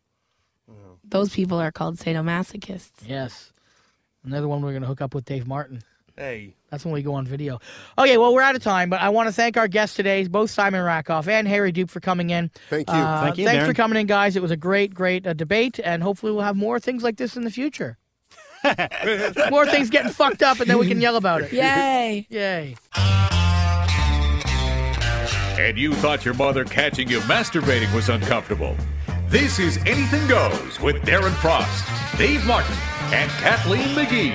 Those 1.05 1.35
people 1.35 1.59
are 1.59 1.73
called 1.73 1.97
sadomasochists. 1.97 2.91
Yes. 3.07 3.53
Another 4.25 4.49
one 4.49 4.63
we're 4.63 4.71
going 4.71 4.83
to 4.83 4.89
hook 4.89 5.01
up 5.01 5.15
with 5.15 5.25
Dave 5.25 5.47
Martin. 5.47 5.83
Hey. 6.17 6.55
That's 6.71 6.85
when 6.85 6.93
we 6.93 7.03
go 7.03 7.15
on 7.15 7.27
video. 7.27 7.61
Okay, 7.97 8.19
well, 8.19 8.35
we're 8.35 8.43
out 8.43 8.57
of 8.57 8.63
time, 8.63 8.91
but 8.91 9.01
I 9.01 9.09
want 9.11 9.29
to 9.29 9.33
thank 9.33 9.57
our 9.57 9.69
guests 9.69 9.95
today, 9.97 10.27
both 10.27 10.51
Simon 10.51 10.83
Rakoff 10.83 11.29
and 11.29 11.47
Harry 11.47 11.73
Doupe, 11.73 11.91
for 11.91 12.01
coming 12.01 12.31
in. 12.31 12.51
Thank 12.69 12.89
you. 12.89 12.95
Uh, 12.95 13.23
Thank 13.23 13.39
you, 13.39 13.47
Thanks 13.47 13.63
Darren. 13.65 13.69
for 13.69 13.75
coming 13.75 14.01
in, 14.01 14.07
guys. 14.07 14.35
It 14.37 14.43
was 14.43 14.51
a 14.51 14.57
great, 14.57 14.93
great 14.93 15.27
uh, 15.27 15.33
debate, 15.33 15.79
and 15.83 16.03
hopefully 16.03 16.33
we'll 16.33 16.43
have 16.43 16.57
more 16.57 16.81
things 16.81 17.03
like 17.03 17.17
this 17.17 17.37
in 17.37 17.45
the 17.45 17.51
future. 17.51 17.97
more 19.51 19.67
things 19.67 19.89
getting 19.89 20.11
fucked 20.11 20.43
up, 20.43 20.59
and 20.61 20.69
then 20.69 20.79
we 20.79 20.89
can 20.89 21.01
yell 21.01 21.17
about 21.17 21.43
it. 21.43 21.53
Yay. 21.53 22.27
Yay. 22.29 22.77
And 25.59 25.79
you 25.79 25.95
thought 25.95 26.25
your 26.25 26.35
mother 26.35 26.65
catching 26.65 27.09
you 27.09 27.21
masturbating 27.21 27.93
was 27.95 28.09
uncomfortable. 28.09 28.77
This 29.29 29.59
is 29.59 29.77
Anything 29.85 30.27
Goes 30.27 30.81
with 30.81 30.97
Darren 31.03 31.35
Frost, 31.35 31.85
Dave 32.17 32.47
Martin, 32.47 32.75
and 33.13 33.31
Kathleen 33.33 33.89
McGee. 33.89 34.33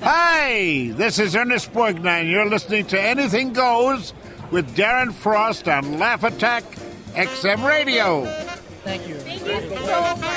Hi, 0.00 0.94
this 0.96 1.18
is 1.18 1.36
Ernest 1.36 1.74
Borgnine. 1.74 2.30
You're 2.30 2.48
listening 2.48 2.86
to 2.86 2.98
Anything 2.98 3.52
Goes 3.52 4.14
with 4.50 4.74
Darren 4.74 5.12
Frost 5.12 5.68
on 5.68 5.98
Laugh 5.98 6.24
Attack 6.24 6.64
XM 7.12 7.68
Radio. 7.68 8.24
Thank 8.82 9.06
you. 9.06 10.31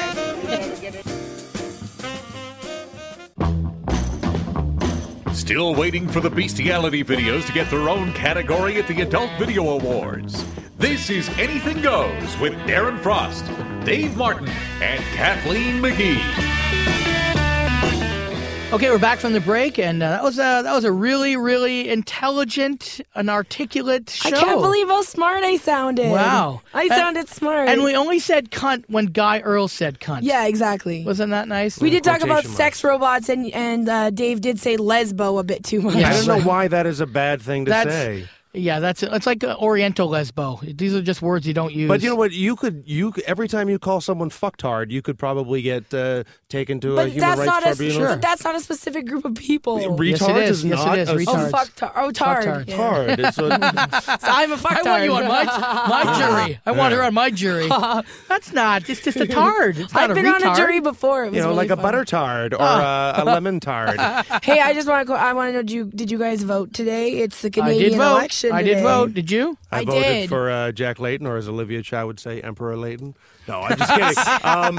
Still 5.45 5.75
waiting 5.75 6.07
for 6.07 6.21
the 6.21 6.29
bestiality 6.31 7.03
videos 7.03 7.45
to 7.45 7.53
get 7.53 7.69
their 7.69 7.87
own 7.87 8.11
category 8.13 8.77
at 8.77 8.87
the 8.87 9.01
Adult 9.01 9.29
Video 9.37 9.77
Awards. 9.77 10.43
This 10.79 11.11
is 11.11 11.29
Anything 11.37 11.83
Goes 11.83 12.35
with 12.39 12.53
Darren 12.65 12.99
Frost, 12.99 13.45
Dave 13.85 14.17
Martin, 14.17 14.49
and 14.81 15.03
Kathleen 15.13 15.83
McGee. 15.83 17.14
Okay, 18.75 18.89
we're 18.89 18.99
back 18.99 19.19
from 19.19 19.31
the 19.31 19.39
break, 19.39 19.79
and 19.79 20.03
uh, 20.03 20.09
that 20.09 20.21
was 20.21 20.37
a 20.37 20.59
that 20.63 20.73
was 20.73 20.83
a 20.83 20.91
really, 20.91 21.37
really 21.37 21.87
intelligent 21.89 22.99
and 23.15 23.29
articulate 23.29 24.09
show. 24.09 24.27
I 24.27 24.31
can't 24.31 24.59
believe 24.59 24.89
how 24.89 25.01
smart 25.01 25.45
I 25.45 25.55
sounded. 25.55 26.11
Wow, 26.11 26.61
I 26.73 26.81
And- 26.81 26.91
sounded 26.91 27.29
smart. 27.29 27.69
And 27.69 27.85
we 27.85 27.95
only 27.95 28.19
said 28.19 28.51
cunt 28.51 28.83
when 28.89 29.05
Guy 29.05 29.39
Earl 29.39 29.69
said 29.69 30.01
cunt. 30.01 30.23
Yeah, 30.23 30.45
exactly. 30.47 31.05
Wasn't 31.05 31.31
that 31.31 31.47
nice? 31.47 31.79
We 31.79 31.89
did 31.89 32.03
talk 32.03 32.17
about 32.17 32.41
Quotation 32.43 32.55
sex 32.57 32.83
robots, 32.83 33.29
and 33.29 33.49
and 33.53 33.87
uh, 33.87 34.09
Dave 34.09 34.41
did 34.41 34.59
say 34.59 34.75
lesbo 34.75 35.39
a 35.39 35.43
bit 35.43 35.63
too 35.63 35.79
much. 35.81 35.95
I 35.95 36.11
don't 36.11 36.27
know 36.27 36.41
why 36.45 36.67
that 36.67 36.85
is 36.85 36.99
a 36.99 37.07
bad 37.07 37.41
thing 37.41 37.63
to 37.65 37.69
That's 37.71 37.89
say. 37.89 38.27
Yeah. 38.55 38.79
That's 38.79 39.03
it's 39.03 39.25
like 39.27 39.43
Oriental 39.43 40.09
lesbo. 40.09 40.77
These 40.77 40.95
are 40.95 41.01
just 41.01 41.21
words 41.21 41.45
you 41.47 41.53
don't 41.53 41.73
use. 41.73 41.87
But 41.87 42.01
you 42.01 42.09
know 42.09 42.15
what? 42.15 42.31
You 42.31 42.55
could 42.55 42.83
you 42.85 43.13
every 43.27 43.47
time 43.47 43.69
you 43.69 43.77
call 43.79 44.01
someone 44.01 44.29
fucktard, 44.29 44.91
you 44.91 45.01
could 45.01 45.17
probably 45.19 45.61
get 45.61 45.93
uh, 45.93 46.23
taken 46.49 46.79
to 46.81 46.93
a 46.93 46.95
But 46.95 47.09
human 47.09 47.19
that's 47.21 47.39
rights 47.39 47.47
not 47.47 47.63
a 47.63 47.75
tribunal. 47.75 48.07
but 48.07 48.21
that's 48.21 48.43
not 48.43 48.55
a 48.55 48.59
specific 48.59 49.05
group 49.07 49.25
of 49.25 49.35
people. 49.35 49.77
Retard 49.79 50.05
Yes, 50.09 50.21
it 50.21 50.37
is. 50.37 50.49
is 50.59 50.65
Yes, 50.65 50.81
it 50.81 50.85
not 50.85 50.97
is. 50.99 51.09
a 51.09 51.15
Retards. 51.15 51.45
Oh 51.45 51.49
fuck 51.49 51.75
tar- 51.75 51.93
oh 51.95 52.11
tard. 52.11 52.45
Fucktard. 52.45 52.67
Yeah. 52.69 52.75
Tard. 52.77 53.19
A- 53.19 53.31
So 54.21 54.27
I'm 54.27 54.51
a 54.51 54.57
fuck 54.57 54.73
I 54.73 54.81
want 54.89 55.03
you 55.03 55.13
on 55.13 55.27
my 55.27 55.43
my 55.45 56.17
jury. 56.45 56.59
I 56.65 56.71
want 56.71 56.93
her 56.93 57.03
on 57.03 57.13
my 57.13 57.29
jury. 57.29 57.67
That's 58.27 58.53
not. 58.53 58.89
It's 58.89 59.01
just 59.03 59.17
a 59.17 59.27
tard. 59.27 59.77
It's 59.77 59.93
not 59.93 60.03
I've 60.03 60.11
a 60.11 60.13
been 60.13 60.25
on 60.27 60.43
a 60.43 60.55
jury 60.55 60.79
before. 60.79 61.25
It 61.25 61.29
was 61.29 61.35
you 61.37 61.41
know, 61.41 61.47
really 61.49 61.57
like 61.57 61.69
a 61.71 61.75
butter 61.75 62.05
tard 62.05 62.53
or 62.53 62.61
uh, 62.61 63.21
a 63.21 63.25
lemon 63.25 63.59
tard. 63.59 63.99
hey, 64.43 64.59
I 64.61 64.73
just 64.73 64.87
want 64.87 65.07
to. 65.07 65.13
I 65.13 65.33
want 65.33 65.49
to 65.49 65.53
know. 65.53 65.61
Did 65.61 65.71
you, 65.71 65.85
did 65.85 66.11
you 66.11 66.17
guys 66.19 66.43
vote 66.43 66.73
today? 66.73 67.13
It's 67.19 67.41
the 67.41 67.47
I 67.47 67.49
did 67.49 67.53
Canadian 67.61 67.97
vote. 67.97 68.11
election. 68.11 68.44
Election. 68.45 68.57
I 68.57 68.63
did 68.63 68.75
today. 68.75 68.83
vote. 68.83 69.13
Did 69.13 69.31
you? 69.31 69.57
I, 69.71 69.79
I 69.79 69.85
voted 69.85 70.03
did. 70.03 70.29
for 70.29 70.49
uh, 70.49 70.71
Jack 70.71 70.99
Layton, 70.99 71.27
or 71.27 71.37
as 71.37 71.47
Olivia 71.47 71.81
Chow 71.81 72.07
would 72.07 72.19
say, 72.19 72.41
Emperor 72.41 72.75
Layton. 72.77 73.15
No, 73.47 73.61
I'm 73.61 73.77
just 73.77 73.91
kidding. 73.91 74.39
um, 74.43 74.75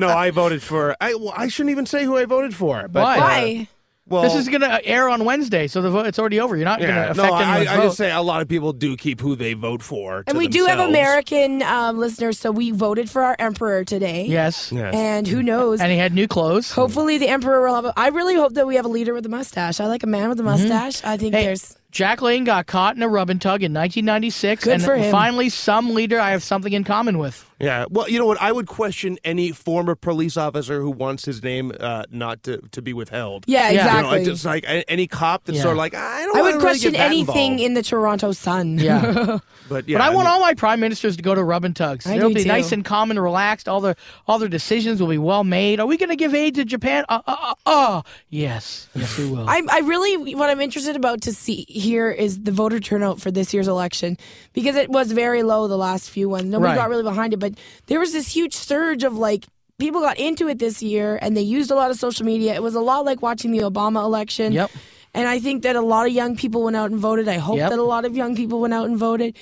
no, 0.00 0.08
I 0.08 0.30
voted 0.30 0.62
for. 0.62 0.96
I, 1.00 1.14
well, 1.14 1.32
I 1.36 1.48
shouldn't 1.48 1.70
even 1.70 1.86
say 1.86 2.04
who 2.04 2.16
I 2.16 2.24
voted 2.24 2.54
for. 2.54 2.88
But, 2.88 3.02
Why? 3.02 3.16
uh, 3.16 3.20
Why? 3.20 3.68
well, 4.10 4.22
this 4.22 4.34
is 4.36 4.48
going 4.48 4.62
to 4.62 4.82
air 4.86 5.08
on 5.10 5.26
Wednesday, 5.26 5.66
so 5.66 5.82
the 5.82 5.90
vote 5.90 6.06
it's 6.06 6.18
already 6.18 6.40
over. 6.40 6.56
You're 6.56 6.64
not 6.64 6.80
going 6.80 6.94
to 6.94 7.10
affect 7.10 7.16
no, 7.28 7.34
I, 7.34 7.42
anyone's 7.42 7.68
I 7.68 7.76
vote. 7.76 7.82
just 7.82 7.96
say 7.98 8.10
a 8.10 8.22
lot 8.22 8.40
of 8.40 8.48
people 8.48 8.72
do 8.72 8.96
keep 8.96 9.20
who 9.20 9.36
they 9.36 9.52
vote 9.52 9.82
for. 9.82 10.24
And 10.26 10.34
to 10.34 10.38
we 10.38 10.48
do 10.48 10.64
have. 10.64 10.78
American 10.78 11.62
um, 11.62 11.98
listeners, 11.98 12.38
so 12.38 12.50
we 12.50 12.70
voted 12.70 13.10
for 13.10 13.22
our 13.22 13.36
emperor 13.38 13.84
today. 13.84 14.24
yes. 14.26 14.72
Yes. 14.72 14.94
And 14.94 15.26
who 15.28 15.42
knows? 15.42 15.80
And 15.82 15.92
he 15.92 15.98
had 15.98 16.14
new 16.14 16.26
clothes. 16.26 16.72
Hopefully, 16.72 17.18
the 17.18 17.28
emperor 17.28 17.66
will 17.66 17.74
have. 17.74 17.84
A, 17.84 17.92
I 17.96 18.08
really 18.08 18.34
hope 18.34 18.54
that 18.54 18.66
we 18.66 18.76
have 18.76 18.86
a 18.86 18.88
leader 18.88 19.12
with 19.12 19.26
a 19.26 19.28
mustache. 19.28 19.78
I 19.80 19.86
like 19.86 20.02
a 20.04 20.06
man 20.06 20.30
with 20.30 20.40
a 20.40 20.44
mustache. 20.44 21.04
I 21.04 21.16
think 21.18 21.34
Mm-hmm. 21.34 21.36
Hey, 21.36 21.44
there's. 21.44 21.76
Jack 21.90 22.20
Layton 22.20 22.44
got 22.44 22.66
caught 22.66 22.96
in 22.96 23.02
a 23.02 23.08
rub 23.08 23.30
and 23.30 23.40
tug 23.40 23.62
in 23.62 23.72
1996, 23.72 24.64
Good 24.64 24.74
and 24.74 24.82
for 24.82 24.94
him. 24.96 25.10
finally, 25.10 25.48
some 25.48 25.94
leader 25.94 26.20
I 26.20 26.30
have 26.32 26.42
something 26.42 26.72
in 26.72 26.84
common 26.84 27.18
with. 27.18 27.44
Yeah. 27.58 27.86
Well, 27.90 28.08
you 28.08 28.18
know 28.20 28.26
what? 28.26 28.40
I 28.40 28.52
would 28.52 28.66
question 28.68 29.18
any 29.24 29.50
former 29.52 29.94
police 29.96 30.36
officer 30.36 30.80
who 30.80 30.90
wants 30.90 31.24
his 31.24 31.42
name 31.42 31.72
uh, 31.80 32.04
not 32.10 32.44
to, 32.44 32.58
to 32.70 32.82
be 32.82 32.92
withheld. 32.92 33.44
Yeah, 33.48 33.70
Yeah. 33.70 33.70
You 33.70 33.76
know, 33.76 33.82
exactly. 33.82 34.18
it's 34.20 34.28
just 34.28 34.44
like 34.44 34.64
any 34.86 35.06
cop 35.08 35.44
that's 35.44 35.56
Yeah. 35.56 35.62
sort 35.62 35.72
of 35.72 35.78
like, 35.78 35.94
I 35.94 36.22
don't 36.24 36.36
I 36.36 36.40
wanna 36.40 36.42
would 36.42 36.50
really 36.56 36.60
question 36.60 36.92
get 36.92 36.98
that 36.98 37.06
anything 37.06 37.52
involved. 37.54 37.62
in 37.62 37.74
the 37.74 37.82
Toronto 37.82 38.32
Sun. 38.32 38.78
Yeah. 38.78 39.38
But 39.68 39.86
yeah, 39.86 39.98
but 39.98 40.04
I, 40.04 40.08
want 40.08 40.24
mean- 40.24 40.32
all 40.32 40.40
my 40.40 40.54
prime 40.54 40.80
ministers 40.80 41.18
to 41.18 41.22
go 41.22 41.34
to 41.34 41.44
rub 41.44 41.62
and 41.62 41.76
tugs. 41.76 42.06
I 42.06 42.14
It'll 42.14 42.30
do 42.30 42.36
be 42.36 42.42
too. 42.44 42.48
nice 42.48 42.72
and 42.72 42.82
calm 42.82 43.10
and 43.10 43.20
relaxed. 43.20 43.68
All 43.68 43.82
their 43.82 43.96
all 44.26 44.38
their 44.38 44.48
decisions 44.48 44.98
will 44.98 45.08
be 45.10 45.18
well 45.18 45.44
made. 45.44 45.78
Are 45.78 45.86
we 45.86 45.98
going 45.98 46.08
to 46.08 46.16
give 46.16 46.34
aid 46.34 46.54
to 46.54 46.64
Japan? 46.64 47.04
Uh, 47.10 47.20
uh, 47.26 47.36
uh, 47.38 47.54
uh. 47.66 48.02
Yes, 48.30 48.88
yes, 48.94 49.18
we 49.18 49.28
will. 49.30 49.46
I, 49.46 49.60
I 49.70 49.80
really 49.80 50.34
what 50.34 50.48
I'm 50.48 50.62
interested 50.62 50.96
about 50.96 51.20
to 51.22 51.34
see 51.34 51.66
here 51.78 52.10
is 52.10 52.40
the 52.42 52.52
voter 52.52 52.80
turnout 52.80 53.20
for 53.20 53.30
this 53.30 53.54
year's 53.54 53.68
election 53.68 54.16
because 54.52 54.76
it 54.76 54.90
was 54.90 55.12
very 55.12 55.42
low 55.42 55.66
the 55.68 55.76
last 55.78 56.10
few 56.10 56.28
ones. 56.28 56.46
Nobody 56.46 56.70
Right. 56.70 56.76
got 56.76 56.88
really 56.90 57.02
behind 57.02 57.32
it, 57.32 57.38
but 57.38 57.54
there 57.86 57.98
was 58.00 58.12
this 58.12 58.28
huge 58.34 58.54
surge 58.54 59.04
of 59.04 59.16
like 59.16 59.46
people 59.78 60.00
got 60.00 60.18
into 60.18 60.48
it 60.48 60.58
this 60.58 60.82
year 60.82 61.18
and 61.22 61.36
they 61.36 61.42
used 61.42 61.70
a 61.70 61.74
lot 61.74 61.90
of 61.90 61.96
social 61.98 62.26
media. 62.26 62.54
It 62.54 62.62
was 62.62 62.74
a 62.74 62.80
lot 62.80 63.04
like 63.04 63.22
watching 63.22 63.50
the 63.52 63.60
Obama 63.60 64.02
election. 64.04 64.52
Yep. 64.52 64.70
And 65.14 65.26
I 65.28 65.38
think 65.38 65.62
that 65.62 65.74
a 65.76 65.80
lot 65.80 66.06
of 66.06 66.12
young 66.12 66.36
people 66.36 66.62
went 66.64 66.76
out 66.76 66.90
and 66.90 66.98
voted. 67.00 67.28
I 67.28 67.38
hope 67.38 67.56
Yep. 67.58 67.70
that 67.70 67.78
a 67.78 67.82
lot 67.82 68.04
of 68.04 68.16
young 68.16 68.36
people 68.36 68.60
went 68.60 68.74
out 68.74 68.86
and 68.86 68.98
voted. 68.98 69.36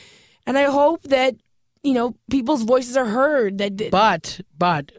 And 0.46 0.56
I 0.56 0.64
hope 0.64 1.02
that 1.04 1.34
you 1.82 1.94
know 1.94 2.14
people's 2.30 2.62
voices 2.62 2.96
are 2.96 3.06
heard 3.06 3.58
that 3.58 3.90
But 3.90 4.40
but 4.58 4.92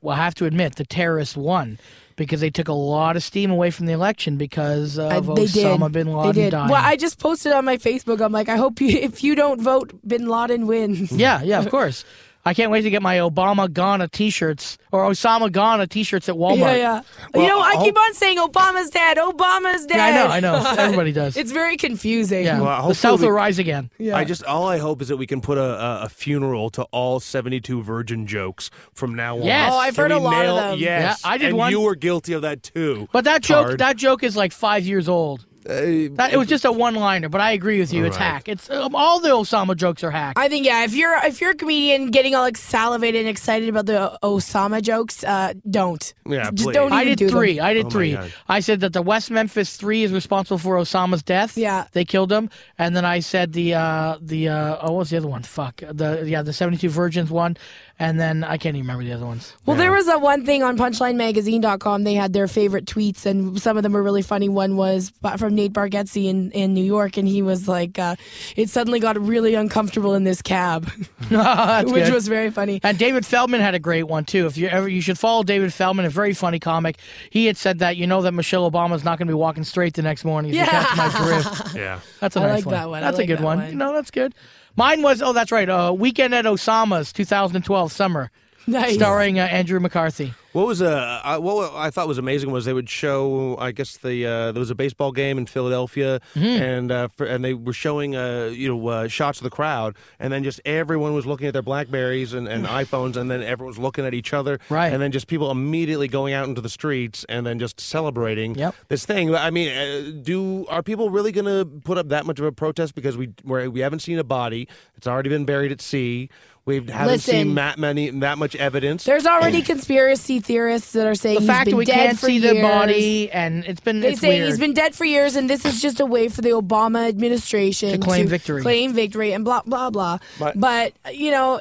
we'll 0.00 0.16
have 0.16 0.34
to 0.36 0.44
admit 0.46 0.76
the 0.76 0.84
terrorists 0.84 1.36
won 1.36 1.78
because 2.16 2.40
they 2.40 2.50
took 2.50 2.68
a 2.68 2.72
lot 2.72 3.16
of 3.16 3.22
steam 3.22 3.50
away 3.50 3.70
from 3.70 3.86
the 3.86 3.92
election 3.92 4.36
because 4.36 4.98
of 4.98 5.30
Uh, 5.30 5.34
they 5.34 5.44
Osama 5.44 5.84
did. 5.86 5.92
bin 5.92 6.06
They 6.08 6.12
Laden 6.14 6.34
did. 6.34 6.50
dying. 6.50 6.70
Well, 6.70 6.82
I 6.84 6.96
just 6.96 7.18
posted 7.18 7.52
on 7.52 7.64
my 7.64 7.76
Facebook. 7.76 8.20
I'm 8.20 8.32
like, 8.32 8.48
I 8.48 8.56
hope 8.56 8.80
you, 8.80 8.88
if 8.98 9.22
you 9.24 9.34
don't 9.34 9.60
vote, 9.60 9.92
Bin 10.06 10.26
Laden 10.28 10.66
wins. 10.66 11.12
yeah, 11.12 11.42
yeah, 11.42 11.58
of 11.60 11.70
course. 11.70 12.04
I 12.44 12.54
can't 12.54 12.70
wait 12.72 12.82
to 12.82 12.90
get 12.90 13.02
my 13.02 13.18
Obama 13.18 13.72
Ghana 13.72 14.08
T-shirts 14.08 14.76
or 14.90 15.04
Osama 15.08 15.50
Ghana 15.52 15.86
T-shirts 15.86 16.28
at 16.28 16.34
Walmart. 16.34 16.58
Yeah, 16.58 17.02
yeah. 17.34 17.40
you 17.40 17.46
know, 17.46 17.60
I 17.60 17.76
keep 17.84 17.96
on 17.96 18.14
saying 18.14 18.38
Obama's 18.38 18.90
dead. 18.90 19.16
Obama's 19.16 19.86
dead. 19.86 19.96
Yeah, 19.96 20.26
I 20.28 20.40
know, 20.40 20.56
I 20.56 20.62
know. 20.64 20.74
Everybody 20.76 21.12
does. 21.22 21.36
it's 21.36 21.52
very 21.52 21.76
confusing. 21.76 22.44
Yeah, 22.44 22.60
Well, 22.60 22.88
the 22.88 22.94
South 22.96 23.20
we- 23.20 23.26
will 23.26 23.32
rise 23.32 23.60
again. 23.60 23.90
Yeah. 23.98 24.16
I 24.16 24.24
just 24.24 24.42
all 24.44 24.66
I 24.66 24.78
hope 24.78 25.00
is 25.02 25.08
that 25.08 25.16
we 25.18 25.26
can 25.26 25.40
put 25.40 25.56
a, 25.56 25.62
a, 25.62 26.00
a 26.04 26.08
funeral 26.08 26.68
to 26.70 26.82
all 26.90 27.20
seventy-two 27.20 27.82
virgin 27.82 28.26
jokes 28.26 28.70
from 28.92 29.14
now 29.14 29.36
on. 29.36 29.44
Yes. 29.44 29.70
Oh, 29.72 29.76
I've 29.78 29.94
Can 29.94 30.02
heard 30.02 30.12
a 30.12 30.18
we 30.18 30.24
lot 30.24 30.46
of 30.46 30.56
them. 30.56 30.78
Yes, 30.80 31.20
Yeah, 31.24 31.30
I 31.30 31.38
did 31.38 31.48
and 31.50 31.58
one. 31.58 31.70
You 31.70 31.80
were 31.82 31.94
guilty 31.94 32.32
of 32.32 32.42
that 32.42 32.62
too. 32.64 33.08
But 33.12 33.24
that 33.24 33.42
joke, 33.42 33.66
Tard. 33.68 33.78
that 33.78 33.96
joke 33.96 34.24
is 34.24 34.36
like 34.36 34.50
five 34.52 34.84
years 34.84 35.08
old. 35.08 35.46
That, 35.64 36.30
it 36.32 36.36
was 36.36 36.48
just 36.48 36.64
a 36.64 36.72
one-liner, 36.72 37.28
but 37.28 37.40
I 37.40 37.52
agree 37.52 37.78
with 37.78 37.92
you. 37.92 38.04
It's 38.04 38.16
Right. 38.16 38.24
hack. 38.32 38.48
It's 38.48 38.68
um, 38.70 38.94
all 38.94 39.20
the 39.20 39.28
Osama 39.30 39.76
jokes 39.76 40.02
are 40.04 40.10
hack. 40.10 40.34
I 40.38 40.48
think 40.48 40.66
yeah. 40.66 40.84
If 40.84 40.94
you're 40.94 41.16
if 41.24 41.40
you're 41.40 41.50
a 41.50 41.54
comedian 41.54 42.10
getting 42.10 42.34
all 42.34 42.42
like 42.42 42.56
salivated 42.56 43.20
and 43.20 43.28
excited 43.28 43.68
about 43.68 43.86
the 43.86 44.18
Osama 44.22 44.82
jokes, 44.82 45.22
uh, 45.24 45.54
don't. 45.70 46.12
Yeah, 46.26 46.50
just 46.50 46.64
please. 46.64 46.74
don't. 46.74 46.92
I 46.92 47.04
did 47.04 47.18
do 47.18 47.26
them. 47.26 47.36
three. 47.36 47.60
I 47.60 47.74
did 47.74 47.86
Oh 47.86 47.88
my 47.88 47.90
three. 47.90 48.18
I 48.48 48.60
said 48.60 48.80
that 48.80 48.92
the 48.92 49.02
West 49.02 49.30
Memphis 49.30 49.76
Three 49.76 50.02
is 50.02 50.12
responsible 50.12 50.58
for 50.58 50.76
Osama's 50.76 51.22
death. 51.22 51.56
Yeah. 51.56 51.86
they 51.92 52.04
killed 52.04 52.32
him, 52.32 52.50
and 52.78 52.96
then 52.96 53.04
I 53.04 53.20
said 53.20 53.52
the 53.52 53.74
uh, 53.74 54.18
the 54.20 54.48
uh, 54.48 54.78
oh, 54.82 54.92
what 54.92 54.98
was 54.98 55.10
the 55.10 55.16
other 55.16 55.28
one? 55.28 55.42
Fuck 55.42 55.82
the 55.88 56.24
yeah 56.26 56.42
the 56.42 56.52
Seventy 56.52 56.78
Two 56.78 56.88
Virgins 56.88 57.30
one, 57.30 57.56
and 57.98 58.18
then 58.20 58.42
I 58.44 58.56
can't 58.56 58.76
even 58.76 58.86
remember 58.86 59.04
the 59.04 59.12
other 59.12 59.26
ones. 59.26 59.54
Well, 59.64 59.76
there 59.76 59.92
was 59.92 60.08
a 60.08 60.18
one 60.18 60.44
thing 60.44 60.62
on 60.62 60.76
PunchlineMagazine.com. 60.76 62.04
They 62.04 62.14
had 62.14 62.32
their 62.32 62.48
favorite 62.48 62.84
tweets, 62.86 63.26
and 63.26 63.60
some 63.60 63.76
of 63.76 63.82
them 63.82 63.92
were 63.92 64.02
really 64.02 64.22
funny. 64.22 64.48
One 64.48 64.76
was 64.76 65.12
from 65.36 65.51
Nate 65.54 65.72
Bargatze 65.72 66.26
in, 66.28 66.50
in 66.52 66.74
New 66.74 66.84
York, 66.84 67.16
and 67.16 67.26
he 67.28 67.42
was 67.42 67.68
like, 67.68 67.98
uh, 67.98 68.16
"It 68.56 68.68
suddenly 68.70 69.00
got 69.00 69.20
really 69.20 69.54
uncomfortable 69.54 70.14
in 70.14 70.24
this 70.24 70.42
cab," 70.42 70.90
That's 71.30 71.90
which 71.90 72.04
good. 72.04 72.14
was 72.14 72.28
very 72.28 72.50
funny. 72.50 72.80
And 72.82 72.98
David 72.98 73.24
Feldman 73.26 73.60
had 73.60 73.74
a 73.74 73.78
great 73.78 74.04
one 74.04 74.24
too. 74.24 74.46
If 74.46 74.56
you 74.56 74.68
ever, 74.68 74.88
you 74.88 75.00
should 75.00 75.18
follow 75.18 75.42
David 75.42 75.72
Feldman, 75.72 76.06
a 76.06 76.10
very 76.10 76.34
funny 76.34 76.58
comic. 76.58 76.98
He 77.30 77.46
had 77.46 77.56
said 77.56 77.78
that 77.80 77.96
you 77.96 78.06
know 78.06 78.22
that 78.22 78.32
Michelle 78.32 78.70
Obama's 78.70 79.04
not 79.04 79.18
going 79.18 79.28
to 79.28 79.32
be 79.32 79.36
walking 79.36 79.64
straight 79.64 79.94
the 79.94 80.02
next 80.02 80.24
morning. 80.24 80.50
If 80.52 80.56
you 80.58 80.64
catch 80.64 80.96
my 80.96 81.08
drift. 81.24 81.74
yeah. 81.76 82.00
That's 82.20 82.36
a 82.36 82.40
I 82.40 82.46
nice 82.46 82.56
like 82.58 82.66
one. 82.66 82.72
that 82.74 82.88
one. 82.90 83.02
I 83.02 83.06
That's 83.06 83.18
like 83.18 83.24
a 83.24 83.26
good 83.28 83.38
that 83.38 83.44
one. 83.44 83.58
one. 83.58 83.78
No, 83.78 83.92
that's 83.92 84.10
good. 84.10 84.34
Mine 84.76 85.02
was 85.02 85.20
oh, 85.22 85.32
that's 85.32 85.52
right. 85.52 85.68
Uh, 85.68 85.94
Weekend 85.96 86.34
at 86.34 86.44
Osama's 86.46 87.12
2012 87.12 87.92
summer, 87.92 88.30
Nice. 88.66 88.94
starring 88.94 89.38
uh, 89.38 89.42
Andrew 89.44 89.78
McCarthy. 89.80 90.32
What 90.52 90.66
was 90.66 90.82
uh, 90.82 91.20
I, 91.24 91.38
what 91.38 91.72
I 91.74 91.90
thought 91.90 92.08
was 92.08 92.18
amazing 92.18 92.50
was 92.50 92.64
they 92.66 92.72
would 92.74 92.88
show. 92.90 93.56
I 93.58 93.72
guess 93.72 93.96
the 93.96 94.26
uh, 94.26 94.52
there 94.52 94.60
was 94.60 94.70
a 94.70 94.74
baseball 94.74 95.10
game 95.12 95.38
in 95.38 95.46
Philadelphia, 95.46 96.20
Mm-hmm. 96.34 96.62
and 96.62 96.92
uh, 96.92 97.08
for, 97.08 97.24
and 97.26 97.42
they 97.44 97.54
were 97.54 97.72
showing 97.72 98.14
uh, 98.16 98.50
you 98.52 98.68
know 98.68 98.86
uh, 98.88 99.08
shots 99.08 99.38
of 99.38 99.44
the 99.44 99.50
crowd, 99.50 99.96
and 100.18 100.32
then 100.32 100.44
just 100.44 100.60
everyone 100.64 101.14
was 101.14 101.24
looking 101.26 101.46
at 101.46 101.52
their 101.54 101.62
Blackberries 101.62 102.34
and, 102.34 102.46
and 102.48 102.66
iPhones, 102.66 103.16
and 103.16 103.30
then 103.30 103.42
everyone 103.42 103.68
was 103.70 103.78
looking 103.78 104.04
at 104.04 104.12
each 104.14 104.32
other, 104.34 104.58
Right. 104.68 104.92
And 104.92 105.00
then 105.00 105.10
just 105.12 105.26
people 105.26 105.50
immediately 105.50 106.08
going 106.08 106.34
out 106.34 106.48
into 106.48 106.60
the 106.60 106.68
streets 106.68 107.24
and 107.28 107.46
then 107.46 107.58
just 107.58 107.80
celebrating 107.80 108.54
Yep. 108.54 108.74
this 108.88 109.06
thing. 109.06 109.34
I 109.34 109.50
mean, 109.50 109.68
uh, 109.70 110.10
do 110.22 110.66
are 110.68 110.82
people 110.82 111.08
really 111.10 111.32
going 111.32 111.46
to 111.46 111.64
put 111.82 111.96
up 111.96 112.08
that 112.08 112.26
much 112.26 112.38
of 112.38 112.44
a 112.44 112.52
protest 112.52 112.94
because 112.94 113.16
we 113.16 113.30
we 113.44 113.80
haven't 113.80 114.00
seen 114.00 114.18
a 114.18 114.24
body? 114.24 114.68
It's 114.96 115.06
already 115.06 115.30
been 115.30 115.44
buried 115.46 115.72
at 115.72 115.80
sea. 115.80 116.28
We 116.64 116.76
haven't 116.76 117.06
Listen. 117.08 117.32
seen 117.34 117.54
that 117.56 117.76
many 117.76 118.10
that 118.10 118.38
much 118.38 118.54
evidence. 118.54 119.02
There's 119.02 119.26
already 119.26 119.62
conspiracy 119.62 120.38
theorists 120.38 120.92
that 120.92 121.08
are 121.08 121.14
saying 121.16 121.34
The 121.34 121.40
he's 121.40 121.48
fact 121.48 121.64
been 121.64 121.70
that 121.72 121.76
we 121.78 121.84
dead 121.86 121.94
can't 121.94 122.18
for 122.20 122.26
see 122.26 122.36
years. 122.38 122.54
the 122.54 122.62
body, 122.62 123.30
and 123.32 123.64
it's 123.64 123.80
been 123.80 123.98
They 124.00 124.12
it's 124.12 124.20
say 124.20 124.28
weird. 124.38 124.46
he's 124.48 124.58
been 124.60 124.72
dead 124.72 124.94
for 124.94 125.04
years, 125.04 125.34
and 125.34 125.50
this 125.50 125.64
is 125.64 125.82
just 125.82 125.98
a 125.98 126.06
way 126.06 126.28
for 126.28 126.40
the 126.40 126.50
Obama 126.50 127.08
administration 127.08 127.90
To 127.90 127.98
claim 127.98 128.28
victory. 128.28 128.62
claim 128.62 128.92
victory, 128.92 129.32
and 129.32 129.44
blah 129.44 129.62
blah 129.66 129.90
blah. 129.90 130.18
But- 130.38 130.58
But, 130.60 130.92
you 131.12 131.32
know, 131.32 131.60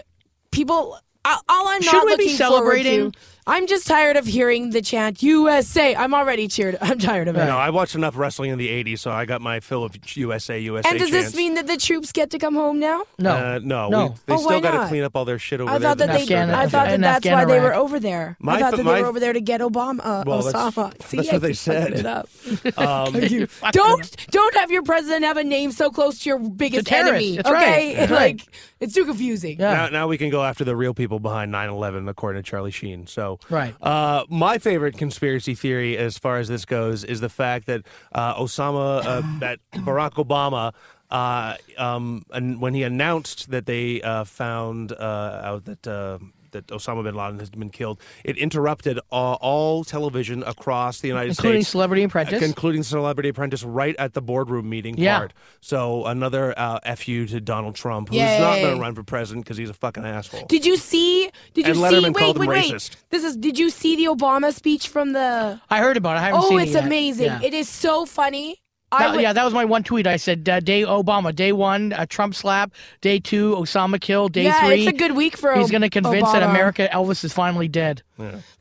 people. 0.52 1.00
All 1.26 1.40
all 1.50 1.68
I'm 1.68 1.82
Should 1.84 1.94
not 1.94 2.06
we 2.06 2.18
be 2.18 2.30
celebrating? 2.30 3.00
Forward 3.00 3.14
to, 3.14 3.20
I'm 3.48 3.66
just 3.68 3.88
tired 3.88 4.18
of 4.18 4.26
hearing 4.26 4.70
the 4.70 4.82
chant 4.82 5.24
USA. 5.24 5.96
I'm 5.96 6.14
already 6.14 6.48
cheered. 6.48 6.78
I'm 6.82 7.00
tired 7.00 7.28
of 7.28 7.36
it. 7.36 7.46
No, 7.46 7.58
I 7.58 7.72
watched 7.72 7.96
enough 7.96 8.16
wrestling 8.16 8.52
in 8.52 8.58
the 8.60 8.68
'80s, 8.70 9.00
so 9.00 9.12
I 9.12 9.26
got 9.26 9.42
my 9.42 9.60
fill 9.60 9.84
of 9.84 9.96
USA, 10.16 10.60
USA. 10.60 10.90
and 10.90 11.00
does 11.00 11.10
this 11.10 11.24
chants. 11.26 11.36
mean 11.36 11.54
that 11.56 11.66
the 11.68 11.78
troops 11.78 12.12
get 12.12 12.30
to 12.32 12.38
come 12.40 12.54
home 12.56 12.80
now? 12.80 13.04
no, 13.18 13.32
Uh, 13.32 13.60
no, 13.64 13.90
No. 13.90 14.08
We, 14.08 14.14
they 14.28 14.34
Oh, 14.36 14.38
still 14.38 14.62
got 14.62 14.84
to 14.84 14.88
clean 14.90 15.04
up 15.04 15.16
all 15.16 15.26
their 15.26 15.40
shit 15.40 15.60
over 15.60 15.72
I 15.72 15.78
there. 15.80 15.90
thought 15.90 15.98
that 16.00 16.08
they. 16.10 16.22
Afghan- 16.22 16.52
I 16.52 16.68
thought 16.68 16.88
that 16.88 17.02
that's 17.02 17.26
why 17.26 17.46
they 17.46 17.60
were 17.60 17.74
over 17.74 18.00
there. 18.00 18.38
My 18.40 18.56
I 18.56 18.60
thought 18.60 18.78
that 18.78 18.84
my- 18.86 18.96
they 18.96 19.02
were 19.02 19.08
over 19.08 19.20
there 19.20 19.34
to 19.34 19.42
get 19.42 19.62
Obama, 19.62 20.00
uh, 20.04 20.24
Well, 20.26 20.42
that's- 20.44 20.94
See, 21.08 21.18
that's 21.18 21.30
I 21.30 21.34
what 21.34 21.42
they 21.42 21.54
said. 21.54 21.94
It 21.94 22.06
up. 22.06 22.30
Um, 22.78 23.16
you. 23.16 23.48
Don't 23.72 24.16
don't 24.32 24.56
have 24.56 24.72
your 24.72 24.84
president 24.84 25.26
have 25.26 25.38
a 25.38 25.44
name 25.44 25.72
so 25.72 25.90
close 25.90 26.20
to 26.20 26.30
your 26.30 26.40
biggest 26.40 26.92
enemy. 26.92 27.38
That's 27.38 27.50
okay, 27.50 27.88
right. 27.88 27.96
That's 27.98 28.12
like 28.12 28.42
it's 28.80 28.94
too 28.94 29.06
confusing. 29.06 29.60
Yeah. 29.60 29.74
now, 29.74 29.90
now 29.90 30.08
we 30.08 30.18
can 30.18 30.30
go 30.30 30.44
after 30.44 30.64
the 30.64 30.76
real 30.76 30.94
people 30.94 31.20
behind 31.20 31.52
9/11, 31.54 32.10
according 32.10 32.42
to 32.44 32.50
Charlie 32.50 32.72
Sheen. 32.72 33.08
So, 33.08 33.31
Right. 33.50 33.76
Uh, 33.82 34.26
my 34.30 34.58
favorite 34.58 34.98
conspiracy 34.98 35.56
theory, 35.56 35.98
as 35.98 36.18
far 36.18 36.38
as 36.38 36.48
this 36.48 36.66
goes, 36.66 37.04
is 37.04 37.22
the 37.22 37.30
fact 37.30 37.68
that 37.68 37.84
uh, 38.14 38.36
Osama, 38.36 39.06
uh, 39.06 39.22
that 39.40 39.60
Barack 39.74 40.14
Obama. 40.14 40.74
Uh, 41.10 41.58
um, 41.78 42.26
and 42.32 42.62
when 42.62 42.74
he 42.74 42.84
announced 42.84 43.52
that 43.52 43.66
they 43.66 44.02
uh, 44.02 44.24
found 44.24 44.94
uh, 44.94 45.42
out 45.44 45.66
that 45.66 45.86
uh, 45.86 46.18
that 46.52 46.68
Osama 46.68 47.04
bin 47.04 47.16
Laden 47.16 47.40
has 47.40 47.50
been 47.50 47.70
killed, 47.70 48.00
it 48.24 48.38
interrupted 48.38 49.00
all, 49.12 49.38
all 49.42 49.84
television 49.84 50.44
across 50.44 51.00
the 51.02 51.08
United 51.08 51.30
including 51.30 51.34
States, 51.34 51.40
including 51.40 51.64
Celebrity 51.66 52.04
Apprentice. 52.04 52.42
including 52.44 52.84
Celebrity 52.84 53.30
Apprentice, 53.30 53.64
right 53.64 53.96
at 53.98 54.14
the 54.14 54.22
boardroom 54.22 54.70
meeting 54.70 54.96
Yeah. 54.98 55.18
part. 55.20 55.34
So 55.60 56.06
another 56.06 56.54
uh, 56.58 56.96
fu 56.96 57.26
to 57.28 57.42
Donald 57.42 57.76
Trump, 57.76 58.10
who's 58.10 58.18
Yay. 58.18 58.40
not 58.40 58.60
going 58.60 58.76
to 58.76 58.82
run 58.82 58.96
for 58.96 59.04
president 59.04 59.46
because 59.46 59.58
he's 59.58 59.70
a 59.70 59.74
fucking 59.74 60.06
asshole. 60.06 60.46
Did 60.48 60.66
you 60.66 60.78
see? 60.78 61.30
Did 61.54 61.68
you 61.68 61.72
And 61.74 61.76
see? 61.82 61.84
Letterman 62.02 62.14
Wait, 62.14 62.38
wait, 62.38 62.48
wait. 62.50 62.72
racist. 62.74 62.96
This 63.10 63.24
is. 63.24 63.36
Did 63.36 63.58
you 63.60 63.70
see 63.70 63.96
the 63.96 64.06
Obama 64.06 64.54
speech 64.54 64.88
from 64.88 65.14
the? 65.14 65.60
I 65.70 65.80
heard 65.80 65.98
about 65.98 66.18
it. 66.18 66.20
I 66.20 66.24
haven't 66.28 66.42
Oh, 66.44 66.50
seen 66.50 66.60
it's 66.60 66.72
it 66.72 66.74
yet. 66.76 66.86
amazing! 66.86 67.26
Yeah. 67.26 67.42
It 67.42 67.54
is 67.54 67.68
so 67.70 68.06
funny. 68.06 68.61
I 68.94 69.00
That- 69.04 69.12
would- 69.14 69.22
yeah, 69.22 69.34
that 69.34 69.46
was 69.46 69.54
my 69.54 69.64
one 69.66 69.84
tweet. 69.84 70.06
I 70.06 70.18
said 70.18 70.48
uh, 70.50 70.60
day 70.60 70.82
Obama, 70.84 71.34
day 71.34 71.52
one, 71.54 71.94
uh, 71.94 72.06
Trump 72.10 72.36
slap, 72.36 72.74
day 73.00 73.20
two, 73.20 73.56
Osama 73.56 74.00
kill, 74.02 74.28
day 74.28 74.44
Yeah, 74.44 74.66
three. 74.68 74.82
it's 74.82 74.90
a 74.90 74.98
good 74.98 75.16
week 75.16 75.38
for 75.38 75.56
He's 75.56 75.72
going 75.72 75.82
to 75.82 75.90
convince 75.90 76.32
that 76.34 76.44
America, 76.44 76.90
Elvis 76.92 77.24
is 77.24 77.32
finally 77.34 77.68
dead. 77.70 78.02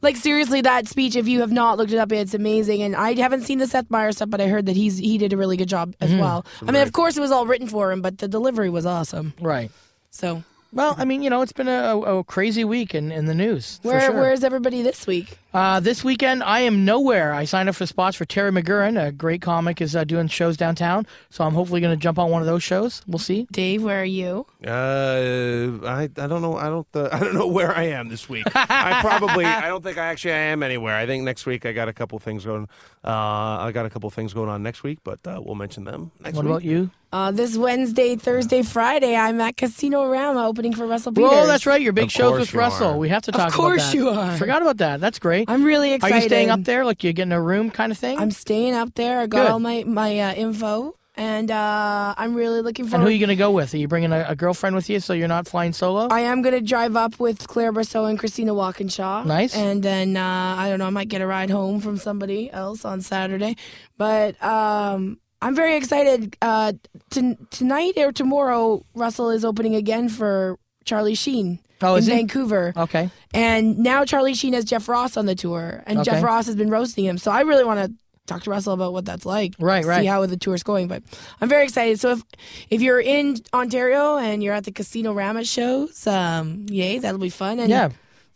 Like 0.03 0.17
seriously, 0.17 0.61
that 0.63 0.87
speech. 0.89 1.17
If 1.17 1.29
you 1.29 1.41
have 1.41 1.53
not 1.53 1.77
looked 1.79 1.93
it 1.93 1.99
up, 1.99 2.13
it's 2.13 2.33
amazing. 2.33 2.81
And 2.83 2.95
I 2.97 3.15
haven't 3.15 3.43
seen 3.43 3.59
the 3.59 3.67
Seth 3.67 3.91
Meyers 3.91 4.17
stuff, 4.17 4.31
but 4.31 4.41
I 4.41 4.47
heard 4.47 4.67
that 4.67 4.77
he's 4.77 4.97
he 4.99 5.19
did 5.19 5.33
a 5.33 5.37
really 5.37 5.57
good 5.59 5.69
job 5.69 5.95
as 6.01 6.11
Mhm. 6.11 6.21
well. 6.21 6.47
I 6.67 6.71
mean, 6.71 6.81
of 6.83 6.93
course, 6.93 7.17
it 7.17 7.21
was 7.21 7.31
all 7.33 7.45
written 7.45 7.67
for 7.67 7.91
him, 7.93 8.01
but 8.01 8.19
the 8.19 8.29
delivery 8.29 8.71
was 8.71 8.87
awesome. 8.87 9.35
Right. 9.41 9.71
So 10.11 10.45
Well, 10.73 10.95
I 10.97 11.05
mean, 11.05 11.23
you 11.25 11.31
know, 11.31 11.43
it's 11.43 11.53
been 11.53 11.67
a, 11.69 11.99
a 11.99 12.23
crazy 12.25 12.63
week 12.65 12.95
in, 12.95 13.11
in 13.11 13.25
the 13.27 13.35
news. 13.35 13.81
for 13.83 13.89
where 13.89 14.01
sure. 14.01 14.15
where's 14.15 14.45
everybody 14.45 14.81
this 14.83 15.05
week? 15.07 15.40
Uh, 15.53 15.81
this 15.81 16.05
weekend, 16.05 16.45
I 16.45 16.61
am 16.61 16.85
nowhere. 16.85 17.33
I 17.35 17.45
signed 17.45 17.69
up 17.69 17.75
for 17.75 17.85
spots 17.85 18.17
for 18.17 18.25
Terry 18.25 18.53
McGurrin, 18.53 19.05
a 19.05 19.11
great 19.11 19.43
comic, 19.43 19.81
is 19.81 19.97
uh, 19.97 20.05
doing 20.05 20.29
shows 20.29 20.57
downtown. 20.57 21.09
So 21.31 21.43
I'm 21.43 21.55
hopefully 21.55 21.81
going 21.81 21.97
to 21.97 22.01
jump 22.01 22.21
on 22.21 22.31
one 22.31 22.41
of 22.41 22.47
those 22.47 22.63
shows. 22.63 23.03
We'll 23.09 23.19
see. 23.19 23.49
Dave, 23.51 23.83
where 23.83 24.01
are 24.01 24.05
you? 24.05 24.47
Uh, 24.65 25.79
I 25.87 26.03
I 26.17 26.27
don't 26.29 26.43
know. 26.43 26.57
I 26.57 26.69
don't 26.69 26.87
uh, 26.95 27.09
I 27.13 27.19
don't 27.19 27.35
know 27.35 27.49
where 27.49 27.77
I 27.77 27.85
am 27.85 28.09
this 28.09 28.29
week. 28.29 28.47
I 28.55 28.99
probably 29.01 29.45
I 29.45 29.67
don't 29.69 29.83
think 29.83 29.99
I 29.99 30.07
actually 30.07 30.35
am 30.35 30.63
anywhere. 30.63 30.95
I 30.95 31.07
think 31.07 31.25
next 31.25 31.47
week 31.47 31.67
I 31.67 31.73
got 31.73 31.89
a 31.89 31.93
couple 31.93 32.19
things 32.21 32.45
going. 32.45 32.69
Uh, 33.05 33.09
I 33.11 33.73
got 33.73 33.87
a 33.87 33.91
couple 33.91 34.09
things 34.11 34.33
going 34.33 34.49
on 34.51 34.63
next 34.63 34.83
week, 34.85 34.99
but 35.03 35.19
uh, 35.27 35.41
we'll 35.43 35.55
mention 35.57 35.85
them 35.85 36.13
next 36.21 36.37
What 36.37 36.45
week. 36.45 36.51
about 36.51 36.65
you? 36.65 36.91
Uh, 37.13 37.33
this 37.33 37.57
Wednesday, 37.57 38.15
Thursday, 38.15 38.63
Friday, 38.63 39.17
I'm 39.17 39.41
at 39.41 39.57
Casino 39.57 40.07
Rama 40.07 40.47
opening 40.47 40.73
for 40.73 40.87
Russell 40.87 41.11
Peters. 41.13 41.31
Oh, 41.33 41.45
that's 41.47 41.67
right. 41.67 41.81
Your 41.83 41.93
big 41.93 42.05
Of 42.05 42.13
shows 42.13 42.39
with 42.39 42.55
Russell. 42.55 42.91
are. 42.93 42.97
We 42.99 43.09
have 43.09 43.23
to 43.23 43.33
talk. 43.33 43.49
Of 43.49 43.53
talk 43.53 43.61
course 43.61 43.81
about 43.83 43.91
that. 43.91 43.97
you 43.97 44.09
are. 44.11 44.37
Forgot 44.37 44.63
about 44.63 44.77
that. 44.77 45.01
That's 45.01 45.19
great. 45.19 45.40
I'm 45.49 45.65
really 45.65 45.93
excited. 45.93 46.15
Are 46.15 46.21
you 46.21 46.29
staying 46.29 46.51
up 46.51 46.65
there? 46.65 46.85
Like 46.85 47.05
you're 47.05 47.13
getting 47.13 47.33
a 47.33 47.41
room 47.41 47.71
kind 47.71 47.93
of 47.93 47.99
thing? 47.99 48.19
I'm 48.19 48.31
staying 48.31 48.75
up 48.75 48.95
there. 48.95 49.21
I 49.21 49.27
got 49.27 49.45
Good. 49.45 49.51
all 49.51 49.61
my 49.61 49.85
my 49.85 50.19
uh, 50.19 50.35
info, 50.35 50.97
and 51.17 51.51
uh, 51.51 52.15
I'm 52.17 52.35
really 52.35 52.63
looking 52.63 52.85
and 52.85 52.91
forward. 52.91 53.05
who 53.05 53.09
are 53.09 53.13
you 53.13 53.19
going 53.19 53.29
to 53.29 53.37
go 53.37 53.51
with? 53.51 53.75
Are 53.75 53.77
you 53.77 53.89
bringing 53.89 54.13
a, 54.13 54.25
a 54.29 54.37
girlfriend 54.37 54.75
with 54.77 54.89
you 54.89 55.01
so 55.01 55.13
you're 55.13 55.29
not 55.29 55.47
flying 55.47 55.73
solo? 55.73 56.09
I 56.11 56.21
am 56.21 56.41
going 56.43 56.55
to 56.55 56.61
drive 56.61 56.97
up 56.97 57.19
with 57.21 57.47
Claire 57.47 57.73
Brosseau 57.73 58.09
and 58.09 58.19
Christina 58.19 58.55
Walkinshaw. 58.55 59.25
Nice. 59.25 59.55
And 59.55 59.83
then, 59.83 60.17
uh, 60.17 60.55
I 60.59 60.69
don't 60.69 60.79
know, 60.79 60.87
I 60.87 60.91
might 60.91 61.09
get 61.09 61.21
a 61.21 61.27
ride 61.27 61.51
home 61.51 61.81
from 61.81 61.97
somebody 61.97 62.51
else 62.51 62.85
on 62.85 63.01
Saturday. 63.01 63.57
But 63.99 64.43
um, 64.43 65.19
I'm 65.43 65.55
very 65.55 65.77
excited. 65.77 66.37
Uh, 66.41 66.73
t- 67.11 67.37
tonight 67.51 67.99
or 67.99 68.13
tomorrow, 68.13 68.85
Russell 68.95 69.31
is 69.31 69.45
opening 69.45 69.75
again 69.75 70.09
for 70.09 70.59
Charlie 70.85 71.15
Sheen 71.15 71.59
Oh, 71.83 71.97
in? 71.97 72.05
Vancouver. 72.05 72.73
Okay. 72.77 73.11
And 73.33 73.79
now 73.79 74.05
Charlie 74.05 74.35
Sheen 74.35 74.53
has 74.53 74.65
Jeff 74.65 74.89
Ross 74.89 75.17
on 75.17 75.27
the 75.27 75.35
tour, 75.35 75.83
and 75.87 75.99
Okay. 76.01 76.11
Jeff 76.11 76.23
Ross 76.23 76.47
has 76.47 76.57
been 76.57 76.71
roasting 76.71 77.05
him. 77.05 77.19
So 77.19 77.31
I 77.31 77.41
really 77.43 77.65
want 77.65 77.81
to 77.81 77.93
talk 78.27 78.43
to 78.45 78.51
Russell 78.51 78.75
about 78.75 78.93
what 78.93 79.05
that's 79.05 79.27
like. 79.27 79.55
Right, 79.59 79.85
right. 79.85 80.01
see 80.03 80.07
how 80.07 80.25
the 80.27 80.37
tour's 80.37 80.63
going. 80.63 80.87
But 80.89 81.03
I'm 81.41 81.49
very 81.49 81.65
excited. 81.65 81.99
So 81.99 82.11
if 82.13 82.23
if 82.71 82.81
you're 82.81 83.01
in 83.01 83.37
Ontario 83.53 84.19
and 84.19 84.43
you're 84.43 84.55
at 84.55 84.65
the 84.65 84.73
Casino 84.73 85.13
Rama 85.13 85.45
shows, 85.45 86.07
um, 86.07 86.67
yay, 86.69 86.99
that'll 86.99 87.19
be 87.21 87.31
fun. 87.31 87.59
And 87.59 87.71
Yeah. 87.71 87.89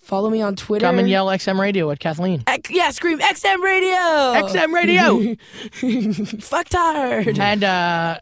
Follow 0.04 0.28
me 0.28 0.42
on 0.42 0.54
Twitter. 0.54 0.84
Come 0.84 0.98
and 0.98 1.08
yell 1.08 1.26
XM 1.28 1.58
Radio 1.58 1.90
at 1.90 1.98
Kathleen. 1.98 2.42
X- 2.46 2.70
yeah, 2.70 2.90
scream 2.90 3.18
XM 3.20 3.62
Radio. 3.62 3.96
XM 4.48 4.72
Radio. 4.72 5.34
Fucked 6.40 6.74
hard. 6.74 7.38
And 7.38 7.64
uh, 7.64 8.18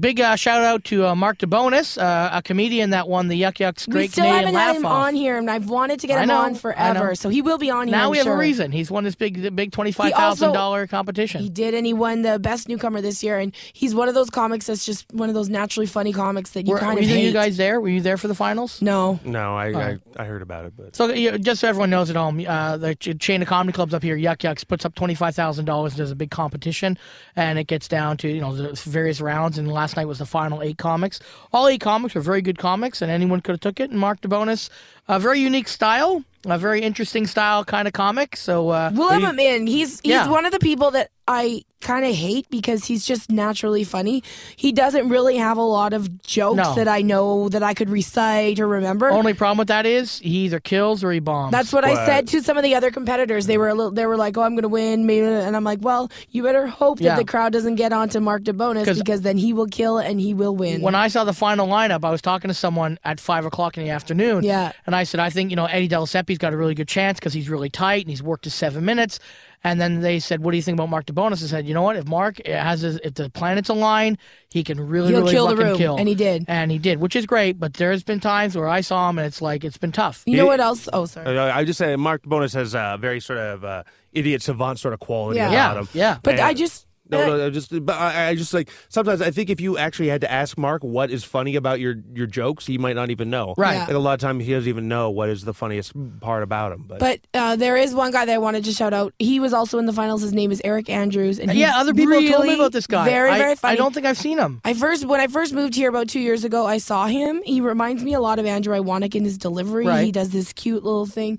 big 0.00 0.20
uh, 0.20 0.34
shout 0.34 0.62
out 0.62 0.82
to 0.84 1.06
uh, 1.06 1.14
Mark 1.14 1.38
DeBonis, 1.38 2.00
uh, 2.02 2.30
a 2.32 2.42
comedian 2.42 2.90
that 2.90 3.08
won 3.08 3.28
the 3.28 3.36
Yuk 3.36 3.60
Yuk's 3.60 3.86
Great 3.86 4.00
we 4.02 4.08
still 4.08 4.24
Canadian 4.24 4.54
haven't 4.54 4.60
had 4.60 4.76
him 4.76 4.86
Off. 4.86 5.06
on 5.06 5.14
here, 5.14 5.38
and 5.38 5.48
I've 5.48 5.68
wanted 5.70 6.00
to 6.00 6.06
get 6.08 6.20
him 6.20 6.28
know, 6.28 6.38
on 6.38 6.56
forever. 6.56 7.14
So 7.14 7.28
he 7.28 7.42
will 7.42 7.58
be 7.58 7.70
on 7.70 7.86
here. 7.86 7.96
Now 7.96 8.06
I'm 8.06 8.10
we 8.10 8.16
have 8.18 8.24
sure. 8.24 8.34
a 8.34 8.38
reason. 8.38 8.72
He's 8.72 8.90
won 8.90 9.04
this 9.04 9.14
big, 9.14 9.54
big 9.54 9.70
twenty-five 9.70 10.12
thousand 10.12 10.52
dollar 10.52 10.88
competition. 10.88 11.40
He 11.42 11.48
did, 11.48 11.74
and 11.74 11.86
he 11.86 11.92
won 11.92 12.22
the 12.22 12.40
best 12.40 12.68
newcomer 12.68 13.00
this 13.00 13.22
year. 13.22 13.38
And 13.38 13.54
he's 13.72 13.94
one 13.94 14.08
of 14.08 14.14
those 14.14 14.30
comics 14.30 14.66
that's 14.66 14.84
just 14.84 15.06
one 15.12 15.28
of 15.28 15.36
those 15.36 15.48
naturally 15.48 15.86
funny 15.86 16.12
comics 16.12 16.50
that 16.50 16.66
you 16.66 16.72
were 16.72 16.80
kind 16.80 16.94
were 16.94 17.00
of 17.00 17.04
either 17.04 17.14
hate. 17.14 17.26
you 17.26 17.32
guys 17.32 17.56
there? 17.56 17.80
Were 17.80 17.88
you 17.88 18.00
there 18.00 18.16
for 18.16 18.26
the 18.26 18.34
finals? 18.34 18.82
No. 18.82 19.20
No, 19.24 19.56
I, 19.56 19.66
All 19.68 19.72
right. 19.80 20.00
I 20.16 20.24
I 20.24 20.26
heard 20.26 20.42
about 20.42 20.64
it, 20.64 20.72
but 20.76 20.96
So 20.96 21.03
you 21.12 21.38
just 21.38 21.60
so 21.60 21.68
everyone 21.68 21.90
knows 21.90 22.10
at 22.10 22.16
home, 22.16 22.44
uh, 22.46 22.76
the 22.76 22.94
chain 22.94 23.42
of 23.42 23.48
comedy 23.48 23.72
clubs 23.74 23.92
up 23.94 24.02
here, 24.02 24.16
Yuk 24.16 24.42
Yuk's, 24.44 24.64
puts 24.64 24.84
up 24.84 24.94
twenty 24.94 25.14
five 25.14 25.34
thousand 25.34 25.64
dollars. 25.64 25.94
Does 25.96 26.10
a 26.10 26.14
big 26.16 26.30
competition, 26.30 26.96
and 27.36 27.58
it 27.58 27.66
gets 27.66 27.88
down 27.88 28.16
to 28.18 28.28
you 28.28 28.40
know 28.40 28.54
the 28.54 28.72
various 28.88 29.20
rounds. 29.20 29.58
And 29.58 29.70
last 29.70 29.96
night 29.96 30.06
was 30.06 30.18
the 30.18 30.26
final 30.26 30.62
eight 30.62 30.78
comics. 30.78 31.20
All 31.52 31.66
eight 31.68 31.80
comics 31.80 32.14
were 32.14 32.20
very 32.20 32.42
good 32.42 32.58
comics, 32.58 33.02
and 33.02 33.10
anyone 33.10 33.40
could 33.40 33.52
have 33.52 33.60
took 33.60 33.80
it. 33.80 33.90
And 33.90 33.98
Mark 33.98 34.20
DeBonis, 34.20 34.70
a 35.08 35.18
very 35.20 35.40
unique 35.40 35.68
style, 35.68 36.24
a 36.46 36.58
very 36.58 36.80
interesting 36.82 37.26
style 37.26 37.64
kind 37.64 37.86
of 37.88 37.94
comic. 37.94 38.36
So 38.36 38.68
uh, 38.70 38.90
We'll 38.94 39.08
have 39.10 39.22
him 39.22 39.38
in. 39.38 39.66
He's 39.66 40.00
he's 40.00 40.10
Yeah. 40.12 40.28
one 40.28 40.44
of 40.46 40.52
the 40.52 40.58
people 40.58 40.90
that 40.92 41.10
I 41.26 41.62
kind 41.80 42.04
of 42.06 42.14
hate 42.14 42.46
because 42.50 42.86
he's 42.86 43.04
just 43.06 43.30
naturally 43.30 43.84
funny. 43.84 44.22
He 44.56 44.72
doesn't 44.72 45.08
really 45.10 45.36
have 45.36 45.58
a 45.58 45.62
lot 45.62 45.92
of 45.92 46.22
jokes 46.22 46.56
No. 46.56 46.74
that 46.76 46.88
I 46.88 47.02
know 47.02 47.50
that 47.50 47.62
I 47.62 47.74
could 47.74 47.90
recite 47.90 48.58
or 48.58 48.66
remember. 48.66 49.10
Only 49.10 49.34
problem 49.34 49.58
with 49.58 49.68
that 49.68 49.84
is 49.84 50.18
he 50.20 50.44
either 50.46 50.60
kills 50.60 51.04
or 51.04 51.12
he 51.12 51.18
bombs. 51.20 51.52
That's 51.52 51.72
what 51.74 51.84
I 51.84 51.94
said 52.06 52.28
to 52.28 52.42
some 52.42 52.56
of 52.56 52.62
the 52.62 52.74
other 52.74 52.90
competitors. 52.90 53.44
They 53.46 53.58
were 53.58 53.68
a 53.68 53.74
little, 53.74 53.90
they 53.92 54.06
were 54.06 54.16
like, 54.16 54.36
"Oh, 54.38 54.42
I'm 54.42 54.52
going 54.54 54.62
to 54.62 54.68
win," 54.68 55.04
maybe, 55.06 55.26
and 55.26 55.54
I'm 55.54 55.64
like, 55.64 55.78
"Well, 55.82 56.10
you 56.30 56.42
better 56.42 56.66
hope 56.66 56.98
that 56.98 57.04
Yeah. 57.04 57.16
the 57.16 57.24
crowd 57.24 57.52
doesn't 57.52 57.74
get 57.74 57.92
onto 57.92 58.18
Mark 58.20 58.44
DeBonis 58.44 58.84
'Cause- 58.86 58.98
because 58.98 59.20
then 59.22 59.36
he 59.36 59.52
will 59.52 59.66
kill 59.66 59.98
and 59.98 60.18
he 60.20 60.32
will 60.32 60.56
win." 60.56 60.80
When 60.80 60.94
I 60.94 61.08
saw 61.08 61.24
the 61.24 61.34
final 61.34 61.66
lineup, 61.68 62.02
I 62.04 62.10
was 62.10 62.22
talking 62.22 62.48
to 62.48 62.54
someone 62.54 62.98
at 63.04 63.20
five 63.20 63.44
o'clock 63.44 63.76
in 63.76 63.84
the 63.84 63.90
afternoon. 63.90 64.42
Yeah. 64.44 64.72
And 64.86 64.96
I 64.96 65.04
said, 65.04 65.20
I 65.20 65.28
think, 65.28 65.50
you 65.50 65.56
know, 65.56 65.66
Eddie 65.66 65.88
Deliseppi's 65.88 66.38
got 66.38 66.52
a 66.54 66.56
really 66.56 66.74
good 66.74 66.88
chance 66.88 67.18
because 67.18 67.32
he's 67.34 67.48
really 67.50 67.68
tight 67.70 68.02
and 68.02 68.10
he's 68.10 68.22
worked 68.22 68.44
his 68.44 68.54
seven 68.54 68.84
minutes. 68.86 69.18
And 69.64 69.80
then 69.80 70.00
they 70.00 70.18
said, 70.20 70.40
What 70.44 70.50
do 70.50 70.58
you 70.58 70.62
think 70.62 70.76
about 70.76 70.90
Mark 70.90 71.06
DeBonis? 71.06 71.42
I 71.42 71.46
said, 71.46 71.66
You 71.66 71.72
know 71.74 71.80
what? 71.82 71.96
If 71.96 72.06
Mark 72.06 72.46
has 72.46 72.82
his, 72.82 72.96
if 73.02 73.14
the 73.14 73.30
planets 73.30 73.70
align, 73.70 74.18
he 74.50 74.62
can 74.62 74.78
really, 74.78 75.08
He'll 75.12 75.20
really 75.22 75.32
kill 75.32 75.46
the 75.48 75.56
fucking 75.56 75.68
room, 75.70 75.78
kill. 75.78 75.96
and 75.96 76.06
he 76.06 76.14
did. 76.14 76.44
And 76.48 76.70
he 76.70 76.78
did, 76.78 77.00
which 77.00 77.16
is 77.16 77.24
great. 77.24 77.58
But 77.58 77.74
there's 77.74 78.02
been 78.02 78.20
times 78.20 78.56
where 78.56 78.68
I 78.68 78.82
saw 78.82 79.08
him 79.08 79.18
and 79.18 79.26
it's 79.26 79.40
like, 79.40 79.64
it's 79.64 79.78
been 79.78 79.90
tough. 79.92 80.22
you 80.26 80.36
know 80.36 80.46
what 80.46 80.60
else? 80.60 80.88
Oh, 80.92 81.06
sorry. 81.06 81.38
I 81.38 81.64
just 81.64 81.78
say 81.78 81.96
Mark 81.96 82.22
Bonus 82.24 82.52
has 82.52 82.74
a 82.74 82.98
very 83.00 83.20
sort 83.20 83.38
of 83.38 83.64
uh, 83.64 83.82
idiot 84.12 84.42
savant 84.42 84.78
sort 84.78 84.92
of 84.94 85.00
quality 85.00 85.38
Yeah. 85.38 85.48
about 85.48 85.74
Yeah, 85.74 85.80
him. 85.80 85.88
yeah. 85.94 86.18
But 86.22 86.34
And- 86.34 86.42
I 86.42 86.52
just 86.54 86.83
No, 87.10 87.26
no, 87.26 87.36
no, 87.36 87.50
just 87.50 87.84
but 87.84 87.94
I, 87.94 88.28
I 88.28 88.34
just 88.34 88.54
like 88.54 88.70
sometimes 88.88 89.20
I 89.20 89.30
think 89.30 89.50
if 89.50 89.60
you 89.60 89.76
actually 89.76 90.08
had 90.08 90.22
to 90.22 90.30
ask 90.30 90.56
Mark 90.56 90.82
what 90.82 91.10
is 91.10 91.22
funny 91.22 91.54
about 91.54 91.78
your 91.78 91.96
your 92.14 92.26
jokes, 92.26 92.66
he 92.66 92.78
might 92.78 92.96
not 92.96 93.10
even 93.10 93.28
know. 93.28 93.54
Right. 93.58 93.74
Yeah. 93.74 93.84
Like 93.86 93.94
a 93.94 93.98
lot 93.98 94.14
of 94.14 94.20
times 94.20 94.44
he 94.44 94.52
doesn't 94.52 94.68
even 94.68 94.88
know 94.88 95.10
what 95.10 95.28
is 95.28 95.44
the 95.44 95.52
funniest 95.52 95.92
part 96.20 96.42
about 96.42 96.72
him. 96.72 96.84
But, 96.86 97.00
But 97.00 97.20
uh, 97.34 97.56
there 97.56 97.76
is 97.76 97.94
one 97.94 98.10
guy 98.10 98.24
that 98.24 98.34
I 98.34 98.38
wanted 98.38 98.64
to 98.64 98.72
shout 98.72 98.94
out. 98.94 99.12
He 99.18 99.38
was 99.38 99.52
also 99.52 99.78
in 99.78 99.86
the 99.86 99.92
finals. 99.92 100.22
His 100.22 100.32
name 100.32 100.50
is 100.50 100.62
Eric 100.64 100.88
Andrews, 100.88 101.38
and 101.38 101.50
he's 101.50 101.60
yeah, 101.60 101.74
other 101.76 101.92
people 101.92 102.18
have 102.20 102.32
told 102.32 102.46
me 102.46 102.54
about 102.54 102.72
this 102.72 102.86
guy. 102.86 103.04
Very, 103.04 103.30
I, 103.30 103.38
very 103.38 103.56
funny. 103.56 103.72
I 103.74 103.76
don't 103.76 103.92
think 103.92 104.06
I've 104.06 104.18
seen 104.18 104.38
him. 104.38 104.62
I 104.64 104.72
first 104.72 105.04
when 105.04 105.20
I 105.20 105.26
first 105.26 105.52
moved 105.52 105.74
here 105.74 105.90
about 105.90 106.08
two 106.08 106.20
years 106.20 106.44
ago, 106.44 106.66
I 106.66 106.78
saw 106.78 107.06
him. 107.06 107.42
He 107.44 107.60
reminds 107.60 108.02
me 108.02 108.14
a 108.14 108.20
lot 108.20 108.38
of 108.38 108.46
Andrew 108.46 108.74
Iwanek 108.74 109.14
in 109.14 109.24
his 109.24 109.36
delivery. 109.36 109.86
Right. 109.86 110.04
He 110.04 110.12
does 110.12 110.30
this 110.30 110.52
cute 110.54 110.84
little 110.84 111.06
thing. 111.06 111.38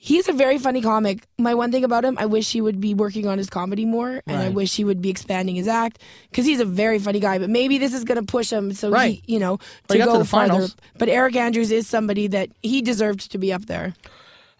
He's 0.00 0.28
a 0.28 0.32
very 0.32 0.58
funny 0.58 0.80
comic. 0.80 1.26
My 1.38 1.54
one 1.54 1.72
thing 1.72 1.82
about 1.82 2.04
him, 2.04 2.16
I 2.20 2.26
wish 2.26 2.52
he 2.52 2.60
would 2.60 2.80
be 2.80 2.94
working 2.94 3.26
on 3.26 3.36
his 3.36 3.50
comedy 3.50 3.84
more, 3.84 4.22
and 4.28 4.36
I 4.36 4.48
wish 4.48 4.76
he 4.76 4.84
would 4.84 5.02
be 5.02 5.10
expanding 5.10 5.56
his 5.56 5.66
act 5.66 6.00
because 6.30 6.46
he's 6.46 6.60
a 6.60 6.64
very 6.64 7.00
funny 7.00 7.18
guy. 7.18 7.38
But 7.38 7.50
maybe 7.50 7.78
this 7.78 7.92
is 7.92 8.04
going 8.04 8.16
to 8.24 8.24
push 8.24 8.48
him, 8.52 8.72
so 8.72 8.90
Right. 8.90 9.20
he, 9.26 9.34
you 9.34 9.40
know, 9.40 9.58
to 9.88 9.98
go 9.98 10.12
to 10.12 10.18
the 10.20 10.24
farther. 10.24 10.52
finals. 10.52 10.76
But 10.98 11.08
Eric 11.08 11.34
Andrews 11.34 11.72
is 11.72 11.88
somebody 11.88 12.28
that 12.28 12.48
he 12.62 12.80
deserved 12.80 13.32
to 13.32 13.38
be 13.38 13.52
up 13.52 13.66
there. 13.66 13.94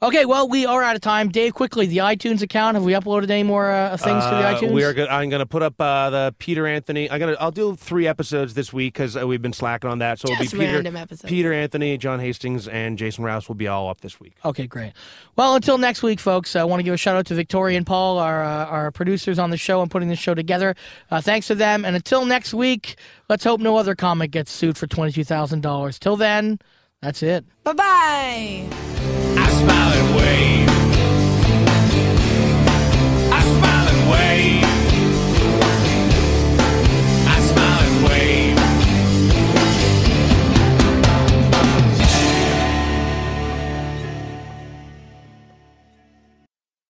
Okay, 0.01 0.25
well, 0.27 0.49
we 0.49 0.65
are 0.65 0.81
out 0.81 0.95
of 0.95 1.03
time. 1.03 1.29
Dave, 1.29 1.55
quickly, 1.55 1.85
the 1.87 1.97
iTunes 1.97 2.41
account. 2.41 2.77
Have 2.77 2.85
we 2.85 2.93
uploaded 2.93 3.31
any 3.31 3.43
more 3.43 3.69
uh, 3.73 3.97
things 3.97 4.23
to 4.25 4.31
the 4.31 4.37
Uh, 4.37 4.55
iTunes? 4.61 4.71
We 4.73 4.85
are. 4.85 4.93
Go- 4.95 5.07
I'm 5.09 5.29
going 5.29 5.41
to 5.41 5.47
put 5.47 5.61
up 5.61 5.75
uh, 5.81 6.09
the 6.11 6.35
Peter 6.39 6.69
Anthony. 6.69 7.11
I'm 7.11 7.19
gonna. 7.19 7.37
I'll 7.41 7.51
do 7.51 7.75
three 7.75 8.07
episodes 8.07 8.55
this 8.55 8.73
week 8.73 8.95
because 8.95 9.17
uh, 9.17 9.27
we've 9.27 9.43
been 9.43 9.53
slacking 9.53 9.91
on 9.91 9.99
that. 9.99 10.21
So 10.21 10.29
Just 10.29 10.41
it'll 10.41 10.53
be 10.53 10.59
Peter, 10.67 10.75
random 10.77 10.97
episodes. 10.97 11.29
Peter 11.29 11.53
Anthony, 11.53 11.99
John 11.99 12.21
Hastings, 12.21 12.69
and 12.69 12.97
Jason 12.97 13.25
Rouse 13.25 13.49
will 13.49 13.57
be 13.57 13.67
all 13.67 13.89
up 13.89 14.01
this 14.01 14.21
week. 14.21 14.35
Okay, 14.45 14.69
great. 14.69 14.93
Well, 15.35 15.57
until 15.57 15.79
next 15.79 16.05
week, 16.05 16.21
folks, 16.21 16.55
I 16.55 16.63
want 16.63 16.79
to 16.79 16.85
give 16.85 16.95
a 16.95 16.97
shout 16.97 17.17
out 17.17 17.27
to 17.27 17.35
Victoria 17.35 17.77
and 17.77 17.85
Paul, 17.87 18.19
our 18.19 18.45
uh, 18.45 18.67
our 18.67 18.91
producers 18.93 19.41
on 19.41 19.51
the 19.51 19.57
show 19.57 19.83
and 19.83 19.91
putting 19.91 20.09
this 20.09 20.21
show 20.21 20.35
together. 20.35 20.77
Uh, 21.11 21.21
thanks 21.21 21.49
to 21.49 21.57
them. 21.57 21.85
And 21.85 21.97
until 21.97 22.25
next 22.25 22.55
week, 22.55 22.95
let's 23.29 23.43
hope 23.43 23.61
no 23.61 23.77
other 23.77 23.97
comic 23.97 24.31
gets 24.31 24.53
sued 24.53 24.79
for 24.79 24.87
twenty 24.87 25.11
two 25.11 25.25
thousand 25.25 25.63
dollars. 25.63 25.99
Till 25.99 26.15
then, 26.15 26.61
that's 27.01 27.23
it. 27.23 27.45
Bye 27.65 27.73
bye. 27.75 28.79